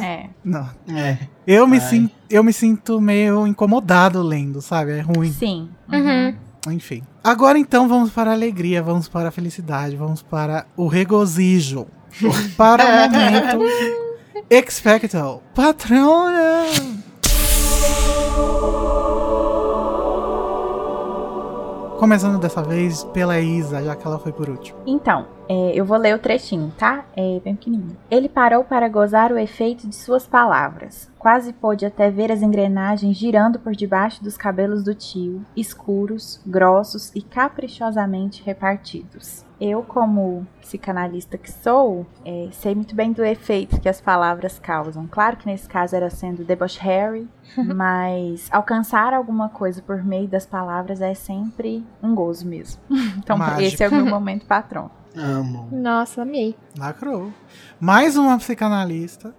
É. 0.03 0.27
Não. 0.45 0.69
É. 0.95 1.19
Eu 1.47 1.67
me, 1.67 1.79
Ai. 1.79 1.89
sin- 1.89 2.11
eu 2.29 2.45
me 2.45 2.53
sinto 2.53 3.01
meio 3.01 3.47
incomodado 3.47 4.23
lendo, 4.23 4.61
sabe? 4.61 4.93
É 4.99 5.01
ruim. 5.01 5.33
Sim. 5.33 5.71
Uhum. 5.91 6.35
Enfim. 6.73 7.03
Agora 7.25 7.59
então 7.59 7.89
vamos 7.89 8.11
para 8.11 8.31
a 8.31 8.35
alegria, 8.35 8.83
vamos 8.83 9.09
para 9.09 9.29
a 9.29 9.33
felicidade, 9.33 9.97
vamos 9.97 10.23
para 10.23 10.67
o 10.77 10.87
regozijo. 10.87 11.87
para 12.57 12.85
o 12.85 12.89
momento 12.89 14.01
Expecto 14.49 15.43
Patrona! 15.55 16.65
Começando 21.99 22.39
dessa 22.39 22.63
vez 22.63 23.05
pela 23.05 23.39
Isa, 23.39 23.83
já 23.85 23.95
que 23.95 24.07
ela 24.07 24.19
foi 24.19 24.33
por 24.33 24.49
último. 24.49 24.79
Então, 24.87 25.27
é, 25.51 25.73
eu 25.75 25.85
vou 25.85 25.99
ler 25.99 26.15
o 26.15 26.19
trechinho, 26.21 26.73
tá? 26.79 27.05
É 27.17 27.41
bem 27.41 27.57
pequenininho. 27.57 27.97
Ele 28.09 28.29
parou 28.29 28.63
para 28.63 28.89
gozar 28.89 29.33
o 29.33 29.39
efeito 29.39 29.89
de 29.89 29.97
suas 29.97 30.25
palavras. 30.25 31.11
Quase 31.19 31.53
pôde 31.53 31.85
até 31.85 32.09
ver 32.09 32.31
as 32.31 32.41
engrenagens 32.41 33.17
girando 33.17 33.59
por 33.59 33.75
debaixo 33.75 34.23
dos 34.23 34.37
cabelos 34.37 34.85
do 34.85 34.95
tio, 34.95 35.45
escuros, 35.57 36.41
grossos 36.47 37.11
e 37.17 37.21
caprichosamente 37.21 38.45
repartidos. 38.45 39.45
Eu, 39.61 39.83
como 39.83 40.47
psicanalista 40.61 41.37
que 41.37 41.51
sou, 41.51 42.07
é, 42.25 42.49
sei 42.53 42.73
muito 42.73 42.95
bem 42.95 43.13
do 43.13 43.25
efeito 43.25 43.81
que 43.81 43.89
as 43.89 44.01
palavras 44.01 44.57
causam. 44.57 45.09
Claro 45.11 45.37
que 45.37 45.47
nesse 45.47 45.69
caso 45.69 45.97
era 45.97 46.11
sendo 46.11 46.45
debochary, 46.45 47.29
mas 47.75 48.49
alcançar 48.53 49.13
alguma 49.13 49.49
coisa 49.49 49.83
por 49.83 50.05
meio 50.05 50.29
das 50.29 50.47
palavras 50.47 51.01
é 51.01 51.13
sempre 51.13 51.85
um 52.01 52.15
gozo 52.15 52.47
mesmo. 52.47 52.81
Então, 53.19 53.37
Mágico. 53.37 53.63
esse 53.63 53.83
é 53.83 53.89
o 53.89 53.95
meu 53.95 54.07
momento 54.07 54.47
patrão. 54.47 54.91
Amo. 55.17 55.69
Nossa, 55.73 56.23
amei. 56.23 56.55
Lacrou. 56.79 57.33
Mais 57.81 58.17
uma 58.17 58.39
psicanalista. 58.39 59.35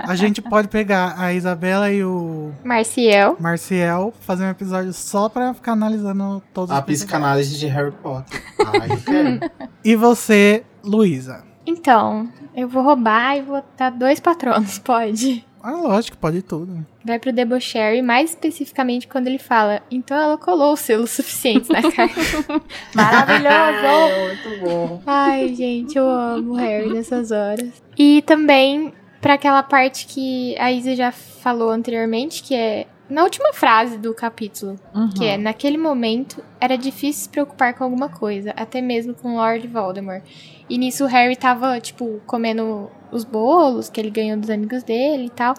A 0.00 0.14
gente 0.14 0.40
pode 0.42 0.68
pegar 0.68 1.14
a 1.18 1.32
Isabela 1.32 1.90
e 1.90 2.04
o 2.04 2.52
Marciel. 2.64 3.36
Marciel, 3.40 4.12
fazer 4.20 4.44
um 4.44 4.50
episódio 4.50 4.92
só 4.92 5.28
pra 5.28 5.54
ficar 5.54 5.72
analisando 5.72 6.42
todos 6.52 6.70
A 6.70 6.74
os 6.74 6.84
personagens. 6.84 6.98
psicanálise 7.04 7.58
de 7.58 7.66
Harry 7.66 7.92
Potter. 7.92 8.42
Ai. 8.60 9.50
E 9.84 9.96
você, 9.96 10.62
Luísa? 10.84 11.44
Então, 11.66 12.28
eu 12.54 12.68
vou 12.68 12.82
roubar 12.82 13.36
e 13.36 13.42
vou 13.42 13.62
dar 13.76 13.90
dois 13.90 14.20
patronos, 14.20 14.78
pode? 14.80 15.44
Ah, 15.68 15.72
lógico, 15.80 16.16
pode 16.16 16.42
tudo. 16.42 16.86
Vai 17.04 17.18
pro 17.18 17.32
Debocherry, 17.32 18.00
mais 18.02 18.30
especificamente 18.30 19.08
quando 19.08 19.26
ele 19.26 19.38
fala, 19.38 19.82
então 19.90 20.16
ela 20.16 20.38
colou 20.38 20.74
os 20.74 20.80
selos 20.80 21.10
suficientes 21.10 21.68
na 21.68 21.82
carta. 21.90 22.20
Maravilhoso! 22.94 23.86
É, 23.86 24.26
muito 24.28 24.64
bom. 24.64 25.02
Ai, 25.06 25.54
gente, 25.54 25.96
eu 25.96 26.08
amo 26.08 26.52
o 26.52 26.56
Harry 26.56 26.92
nessas 26.92 27.30
horas. 27.30 27.82
E 27.98 28.22
também 28.22 28.92
pra 29.20 29.34
aquela 29.34 29.62
parte 29.62 30.06
que 30.06 30.56
a 30.58 30.70
Isa 30.70 30.94
já 30.94 31.10
falou 31.10 31.70
anteriormente, 31.70 32.42
que 32.42 32.54
é 32.54 32.86
na 33.08 33.22
última 33.22 33.52
frase 33.52 33.98
do 33.98 34.12
capítulo, 34.14 34.76
Uhum. 34.94 35.10
que 35.10 35.24
é 35.24 35.36
naquele 35.36 35.78
momento 35.78 36.42
era 36.60 36.76
difícil 36.76 37.24
se 37.24 37.28
preocupar 37.28 37.74
com 37.74 37.84
alguma 37.84 38.08
coisa, 38.08 38.52
até 38.56 38.80
mesmo 38.80 39.14
com 39.14 39.36
Lord 39.36 39.66
Voldemort. 39.68 40.22
E 40.68 40.76
nisso 40.78 41.04
o 41.04 41.06
Harry 41.06 41.36
tava, 41.36 41.78
tipo, 41.80 42.20
comendo 42.26 42.90
os 43.10 43.24
bolos 43.24 43.88
que 43.88 44.00
ele 44.00 44.10
ganhou 44.10 44.36
dos 44.38 44.50
amigos 44.50 44.82
dele 44.82 45.26
e 45.26 45.30
tal. 45.30 45.54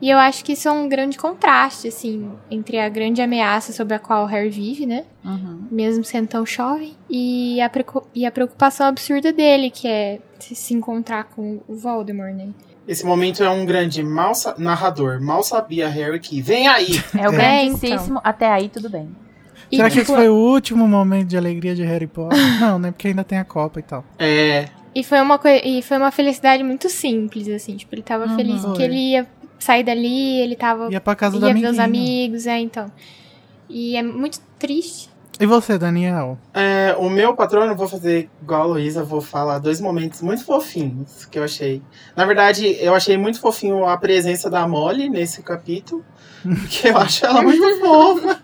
E 0.00 0.08
eu 0.08 0.16
acho 0.18 0.42
que 0.44 0.52
isso 0.52 0.66
é 0.66 0.72
um 0.72 0.88
grande 0.88 1.18
contraste, 1.18 1.88
assim, 1.88 2.30
entre 2.50 2.78
a 2.78 2.88
grande 2.88 3.20
ameaça 3.20 3.72
sobre 3.72 3.94
a 3.94 3.98
qual 3.98 4.24
o 4.24 4.26
Harry 4.26 4.48
vive, 4.48 4.86
né? 4.86 5.04
Uhum. 5.22 5.64
mesmo 5.70 6.02
sendo 6.02 6.26
tão 6.28 6.46
jovem, 6.46 6.94
e 7.08 7.60
a, 7.60 7.70
e 8.14 8.24
a 8.24 8.30
preocupação 8.32 8.86
absurda 8.86 9.30
dele, 9.32 9.70
que 9.70 9.86
é 9.86 10.18
se, 10.38 10.54
se 10.54 10.72
encontrar 10.72 11.24
com 11.24 11.60
o 11.68 11.76
Voldemort, 11.76 12.34
né? 12.34 12.48
Esse 12.88 13.04
momento 13.04 13.44
é 13.44 13.50
um 13.50 13.66
grande 13.66 14.02
mal 14.02 14.32
narrador. 14.56 15.20
Mal 15.20 15.42
sabia 15.42 15.86
Harry 15.88 16.18
que 16.18 16.40
vem 16.40 16.66
aí. 16.66 17.00
É 17.16 17.28
o 17.28 17.32
É. 17.34 17.68
grandíssimo, 17.68 18.20
até 18.24 18.50
aí 18.50 18.68
tudo 18.70 18.88
bem. 18.88 19.14
E, 19.70 19.76
Será 19.76 19.88
que 19.88 20.00
tipo, 20.00 20.10
esse 20.12 20.14
foi 20.20 20.28
o 20.28 20.34
último 20.34 20.88
momento 20.88 21.28
de 21.28 21.36
alegria 21.36 21.74
de 21.74 21.84
Harry 21.84 22.06
Potter? 22.08 22.36
Não, 22.58 22.78
né? 22.78 22.90
Porque 22.90 23.08
ainda 23.08 23.22
tem 23.22 23.38
a 23.38 23.44
Copa 23.44 23.78
e 23.78 23.82
tal. 23.82 24.04
É. 24.18 24.66
e 24.94 25.04
foi 25.04 25.20
uma 25.20 25.40
e 25.64 25.82
foi 25.82 25.96
uma 25.96 26.10
felicidade 26.10 26.62
muito 26.62 26.88
simples, 26.88 27.48
assim, 27.48 27.76
tipo, 27.76 27.94
ele 27.94 28.02
tava 28.02 28.26
Uhum. 28.26 28.36
feliz 28.36 28.64
que 28.76 28.82
ele 28.82 29.12
ia 29.12 29.26
sair 29.58 29.82
dali, 29.84 30.40
ele 30.40 30.56
tava 30.56 30.90
Ia 30.90 31.00
pra 31.00 31.14
casa 31.14 31.36
ia 31.46 31.54
ver 31.54 31.66
os 31.68 31.78
amigos, 31.78 32.46
é, 32.46 32.58
então. 32.58 32.90
E 33.68 33.96
é 33.96 34.02
muito 34.02 34.40
triste. 34.58 35.08
E 35.40 35.46
você, 35.46 35.78
Daniel? 35.78 36.36
É, 36.52 36.94
o 36.98 37.08
meu 37.08 37.34
patrono, 37.34 37.74
vou 37.74 37.88
fazer 37.88 38.28
igual 38.42 38.60
a 38.60 38.66
Luísa, 38.66 39.02
vou 39.02 39.22
falar 39.22 39.58
dois 39.58 39.80
momentos 39.80 40.20
muito 40.20 40.44
fofinhos 40.44 41.24
que 41.24 41.38
eu 41.38 41.44
achei. 41.44 41.80
Na 42.14 42.26
verdade, 42.26 42.76
eu 42.78 42.94
achei 42.94 43.16
muito 43.16 43.40
fofinho 43.40 43.86
a 43.86 43.96
presença 43.96 44.50
da 44.50 44.68
Molly 44.68 45.08
nesse 45.08 45.42
capítulo. 45.42 46.04
Porque 46.42 46.88
eu 46.88 46.98
acho 46.98 47.24
ela 47.24 47.40
muito 47.42 47.62
fofa. 47.80 48.38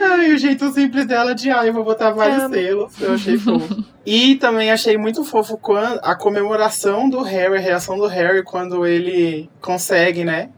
Ai, 0.00 0.32
o 0.32 0.38
jeito 0.38 0.68
simples 0.72 1.06
dela 1.06 1.32
de, 1.32 1.48
ai, 1.48 1.68
eu 1.68 1.72
vou 1.72 1.84
botar 1.84 2.10
vários 2.10 2.42
Amo. 2.42 2.54
selos. 2.54 3.00
Eu 3.00 3.14
achei 3.14 3.38
fofo. 3.38 3.84
E 4.04 4.34
também 4.34 4.72
achei 4.72 4.96
muito 4.98 5.22
fofo 5.22 5.56
quando 5.56 6.00
a 6.02 6.16
comemoração 6.16 7.08
do 7.08 7.22
Harry, 7.22 7.56
a 7.56 7.60
reação 7.60 7.96
do 7.96 8.06
Harry 8.08 8.42
quando 8.42 8.84
ele 8.84 9.48
consegue, 9.60 10.24
né? 10.24 10.50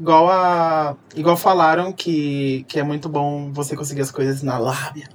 Igual 0.00 0.30
a. 0.30 0.96
Igual 1.14 1.36
falaram 1.36 1.92
que, 1.92 2.64
que 2.66 2.80
é 2.80 2.82
muito 2.82 3.06
bom 3.06 3.52
você 3.52 3.76
conseguir 3.76 4.00
as 4.00 4.10
coisas 4.10 4.42
na 4.42 4.56
lábia. 4.56 5.06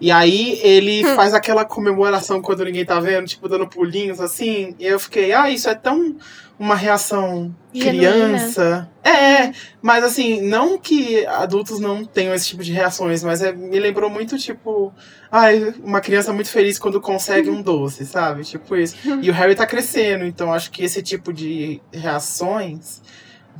E 0.00 0.10
aí 0.10 0.58
ele 0.62 1.04
faz 1.14 1.34
aquela 1.34 1.62
comemoração 1.62 2.40
quando 2.40 2.64
ninguém 2.64 2.86
tá 2.86 2.98
vendo, 2.98 3.26
tipo, 3.26 3.46
dando 3.46 3.68
pulinhos 3.68 4.18
assim. 4.18 4.74
E 4.78 4.86
eu 4.86 4.98
fiquei, 4.98 5.34
ah, 5.34 5.50
isso 5.50 5.68
é 5.68 5.74
tão 5.74 6.16
uma 6.58 6.74
reação 6.74 7.54
Genuína. 7.72 8.12
criança. 8.12 8.90
É, 9.04 9.52
mas 9.82 10.04
assim, 10.04 10.40
não 10.42 10.78
que 10.78 11.24
adultos 11.26 11.78
não 11.78 12.04
tenham 12.04 12.34
esse 12.34 12.48
tipo 12.48 12.62
de 12.62 12.72
reações, 12.72 13.22
mas 13.22 13.42
é- 13.42 13.52
me 13.52 13.78
lembrou 13.78 14.10
muito, 14.10 14.38
tipo, 14.38 14.92
ai, 15.30 15.74
uma 15.82 16.00
criança 16.00 16.32
muito 16.32 16.50
feliz 16.50 16.78
quando 16.78 17.00
consegue 17.00 17.48
um 17.50 17.62
doce, 17.62 18.04
sabe? 18.06 18.42
Tipo 18.44 18.76
isso. 18.76 18.94
E 19.22 19.30
o 19.30 19.32
Harry 19.32 19.54
tá 19.54 19.66
crescendo, 19.66 20.24
então 20.24 20.52
acho 20.52 20.70
que 20.70 20.82
esse 20.84 21.02
tipo 21.02 21.32
de 21.32 21.80
reações 21.92 23.00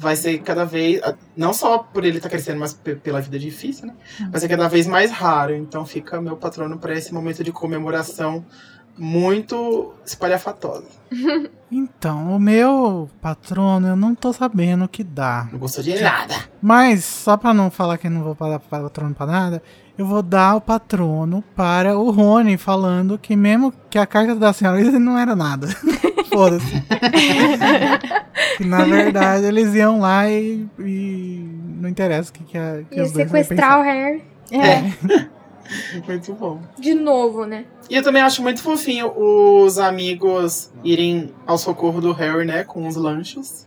vai 0.01 0.17
ser 0.17 0.39
cada 0.41 0.65
vez, 0.65 1.01
não 1.37 1.53
só 1.53 1.79
por 1.79 2.05
ele 2.05 2.17
estar 2.17 2.29
crescendo, 2.29 2.59
mas 2.59 2.73
pe- 2.73 2.97
pela 2.97 3.21
vida 3.21 3.39
difícil, 3.39 3.87
né? 3.87 3.95
Vai 4.31 4.41
ser 4.41 4.49
cada 4.49 4.67
vez 4.69 4.87
mais 4.87 5.11
raro. 5.11 5.55
Então 5.55 5.85
fica 5.87 6.21
meu 6.21 6.37
patrono 6.37 6.79
para 6.79 6.95
esse 6.95 7.13
momento 7.15 7.45
de 7.45 7.53
comemoração 7.53 8.45
muito 8.99 9.93
espalhafatosa. 10.05 10.85
Então, 11.73 12.35
o 12.35 12.41
meu 12.41 13.09
patrono, 13.23 13.87
eu 13.87 13.95
não 13.95 14.13
tô 14.13 14.33
sabendo 14.33 14.87
o 14.87 14.89
que 14.89 15.05
dá. 15.05 15.49
Não 15.53 15.59
gostou 15.61 15.85
de 15.85 16.01
nada. 16.03 16.35
Mas, 16.61 17.05
só 17.05 17.37
pra 17.37 17.55
não 17.55 17.71
falar 17.71 17.97
que 17.97 18.09
eu 18.09 18.11
não 18.11 18.25
vou 18.25 18.35
dar 18.35 18.59
patrono 18.59 19.15
pra 19.15 19.25
nada, 19.25 19.63
eu 20.01 20.07
vou 20.07 20.23
dar 20.23 20.57
o 20.57 20.63
patrono 20.63 21.45
para 21.55 21.99
o 21.99 22.11
Rony, 22.11 22.57
falando 22.57 23.19
que 23.19 23.37
mesmo 23.37 23.71
que 23.91 23.99
a 23.99 24.07
carta 24.07 24.35
da 24.35 24.51
senhora 24.51 24.81
não 24.99 25.19
era 25.19 25.37
nada. 25.37 25.69
Foda-se. 26.33 26.83
que 28.57 28.65
na 28.65 28.83
verdade 28.85 29.45
eles 29.45 29.75
iam 29.75 30.01
lá 30.01 30.27
e, 30.27 30.67
e 30.79 31.47
não 31.79 31.87
interessa 31.87 32.31
o 32.31 32.33
que, 32.33 32.45
que, 32.45 32.57
a, 32.57 32.83
que 32.89 32.97
Ia 32.97 33.03
os 33.03 33.13
dois 33.13 33.31
sequestrar 33.31 33.81
o 33.81 33.83
Harry 33.83 34.25
É. 34.51 34.91
Muito 36.07 36.33
bom. 36.33 36.63
de 36.79 36.95
novo, 36.95 37.45
né? 37.45 37.67
E 37.91 37.95
eu 37.95 38.03
também 38.03 38.23
acho 38.23 38.43
muito 38.43 38.63
fofinho 38.63 39.13
os 39.15 39.79
amigos 39.79 40.73
irem 40.83 41.31
ao 41.47 41.59
socorro 41.59 42.01
do 42.01 42.13
Harry, 42.13 42.47
né? 42.47 42.65
Com 42.65 42.89
os 42.89 42.97
lanchos. 42.97 43.67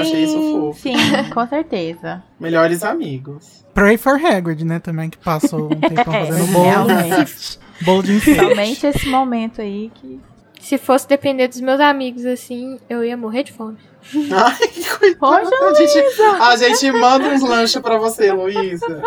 Achei 0.00 0.24
isso 0.24 0.40
fofo. 0.52 0.80
Sim, 0.80 0.94
com 1.32 1.46
certeza. 1.46 2.22
Melhores 2.38 2.82
amigos. 2.82 3.64
Pray 3.74 3.96
for 3.96 4.14
Hagrid, 4.24 4.64
né, 4.64 4.78
também, 4.78 5.10
que 5.10 5.18
passou 5.18 5.66
um 5.66 5.68
tempão 5.80 6.14
É, 6.14 6.26
fazendo 6.26 6.52
bolo, 6.52 6.64
realmente. 6.64 7.58
bolo 7.82 8.02
de 8.02 8.16
enfeite. 8.16 8.40
Somente 8.40 8.86
esse 8.86 9.08
momento 9.08 9.60
aí 9.60 9.90
que. 9.94 10.20
Se 10.60 10.78
fosse 10.78 11.06
depender 11.06 11.46
dos 11.48 11.60
meus 11.60 11.78
amigos 11.78 12.24
assim, 12.24 12.78
eu 12.88 13.04
ia 13.04 13.16
morrer 13.18 13.42
de 13.42 13.52
fome. 13.52 13.76
Ai, 14.32 14.68
que 14.68 14.98
coitada. 14.98 15.50
Poxa, 15.50 15.66
a, 15.66 15.74
gente, 15.74 15.98
a 16.40 16.56
gente 16.56 16.92
manda 16.92 17.28
uns 17.28 17.42
lanches 17.42 17.82
pra 17.82 17.98
você, 17.98 18.32
Luísa. 18.32 19.02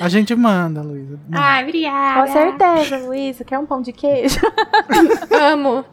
A 0.00 0.08
gente 0.08 0.34
manda, 0.34 0.82
Luísa. 0.82 1.20
Ai, 1.32 1.62
obrigada. 1.62 2.26
Com 2.26 2.32
certeza, 2.32 2.98
Luísa. 3.06 3.44
Quer 3.44 3.58
um 3.60 3.66
pão 3.66 3.80
de 3.80 3.92
queijo? 3.92 4.40
Amo. 5.30 5.84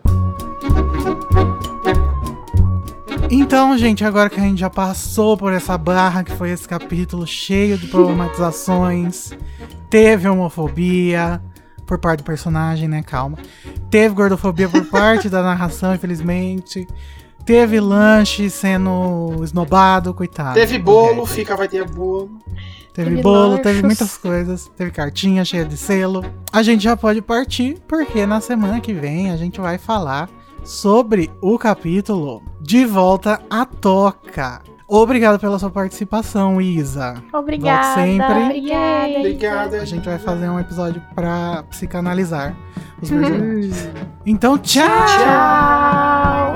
Então, 3.30 3.78
gente, 3.78 4.04
agora 4.04 4.30
que 4.30 4.40
a 4.40 4.44
gente 4.44 4.60
já 4.60 4.70
passou 4.70 5.36
por 5.38 5.54
essa 5.54 5.78
barra, 5.78 6.24
que 6.24 6.32
foi 6.32 6.52
esse 6.52 6.68
capítulo 6.68 7.26
cheio 7.26 7.78
de 7.78 7.88
problematizações, 7.88 9.32
teve 9.90 10.28
homofobia 10.28 11.42
por 11.86 11.98
parte 11.98 12.20
do 12.20 12.24
personagem, 12.24 12.88
né? 12.88 13.02
Calma. 13.02 13.38
Teve 13.90 14.14
gordofobia 14.14 14.70
por 14.70 14.86
parte 14.86 15.30
da 15.30 15.42
narração, 15.42 15.96
infelizmente. 15.96 16.88
Teve 17.46 17.80
lanche 17.80 18.50
sendo 18.50 19.42
esnobado, 19.44 20.14
coitado. 20.14 20.54
Teve 20.54 20.78
bolo, 20.80 21.26
fica, 21.26 21.56
vai 21.56 21.68
ter 21.68 21.86
bolo. 21.90 22.40
Teve 22.94 23.10
Teve 23.10 23.22
bolo, 23.22 23.50
lanchos. 23.52 23.64
teve 23.64 23.82
muitas 23.84 24.18
coisas. 24.18 24.72
Teve 24.78 24.92
cartinha 24.92 25.44
cheia 25.44 25.66
de 25.66 25.76
selo. 25.76 26.24
A 26.52 26.62
gente 26.62 26.84
já 26.84 26.96
pode 26.96 27.22
partir, 27.22 27.80
porque 27.88 28.26
na 28.26 28.40
semana 28.40 28.80
que 28.80 28.94
vem 28.94 29.32
a 29.32 29.36
gente 29.38 29.60
vai 29.60 29.78
falar 29.78 30.30
sobre 30.64 31.30
o 31.42 31.58
capítulo 31.58 32.42
De 32.62 32.86
Volta 32.86 33.42
à 33.50 33.66
Toca. 33.66 34.62
Obrigado 34.88 35.40
pela 35.40 35.58
sua 35.58 35.70
participação, 35.72 36.62
Isa. 36.62 37.16
Obrigada. 37.34 37.96
sempre. 37.96 38.44
Obrigada. 38.44 39.20
Obrigada. 39.20 39.78
A 39.82 39.86
gente 39.86 40.06
vai 40.06 40.20
fazer 40.20 40.50
um 40.50 40.60
episódio 40.60 41.02
pra 41.16 41.64
psicanalizar 41.70 42.56
os 43.02 43.10
personagens. 43.10 43.90
Então, 44.26 44.58
tchau! 44.58 44.86
Tchau. 44.86 46.54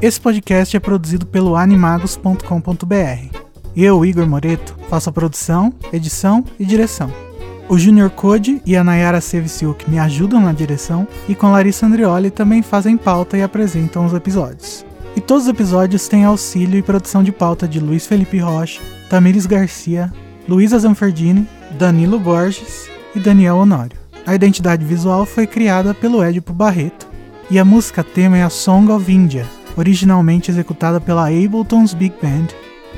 Esse 0.00 0.20
podcast 0.20 0.76
é 0.76 0.80
produzido 0.80 1.26
pelo 1.26 1.56
animagos.com.br. 1.56 3.38
Eu, 3.74 4.04
Igor 4.04 4.26
Moreto, 4.26 4.76
faço 4.88 5.10
a 5.10 5.12
produção, 5.12 5.72
edição 5.92 6.44
e 6.58 6.64
direção. 6.64 7.25
O 7.68 7.76
Junior 7.76 8.10
Code 8.10 8.62
e 8.64 8.76
a 8.76 8.84
Nayara 8.84 9.20
Seviciuk 9.20 9.90
me 9.90 9.98
ajudam 9.98 10.40
na 10.40 10.52
direção 10.52 11.06
e 11.28 11.34
com 11.34 11.50
Larissa 11.50 11.84
Andrioli 11.84 12.30
também 12.30 12.62
fazem 12.62 12.96
pauta 12.96 13.36
e 13.36 13.42
apresentam 13.42 14.06
os 14.06 14.14
episódios. 14.14 14.86
E 15.16 15.20
todos 15.20 15.44
os 15.44 15.48
episódios 15.48 16.06
têm 16.06 16.24
auxílio 16.24 16.78
e 16.78 16.82
produção 16.82 17.24
de 17.24 17.32
pauta 17.32 17.66
de 17.66 17.80
Luiz 17.80 18.06
Felipe 18.06 18.38
Rocha, 18.38 18.80
Tamires 19.10 19.46
Garcia, 19.46 20.12
Luísa 20.48 20.78
Zanferdini, 20.78 21.48
Danilo 21.76 22.20
Borges 22.20 22.88
e 23.16 23.18
Daniel 23.18 23.56
Honório. 23.56 23.98
A 24.24 24.32
identidade 24.32 24.84
visual 24.84 25.26
foi 25.26 25.44
criada 25.44 25.92
pelo 25.92 26.24
Edipo 26.24 26.52
Barreto 26.52 27.08
e 27.50 27.58
a 27.58 27.64
música 27.64 28.04
tema 28.04 28.38
é 28.38 28.44
a 28.44 28.50
Song 28.50 28.92
of 28.92 29.10
India, 29.10 29.44
originalmente 29.76 30.52
executada 30.52 31.00
pela 31.00 31.26
Ableton's 31.26 31.94
Big 31.94 32.14
Band, 32.22 32.46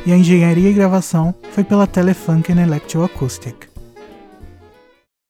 e 0.05 0.13
a 0.13 0.17
engenharia 0.17 0.69
e 0.69 0.75
gravação 0.75 1.35
foi 1.53 1.65
pela 1.65 1.87
Telefunken 1.87 2.61
Electroacoustic. 2.61 3.68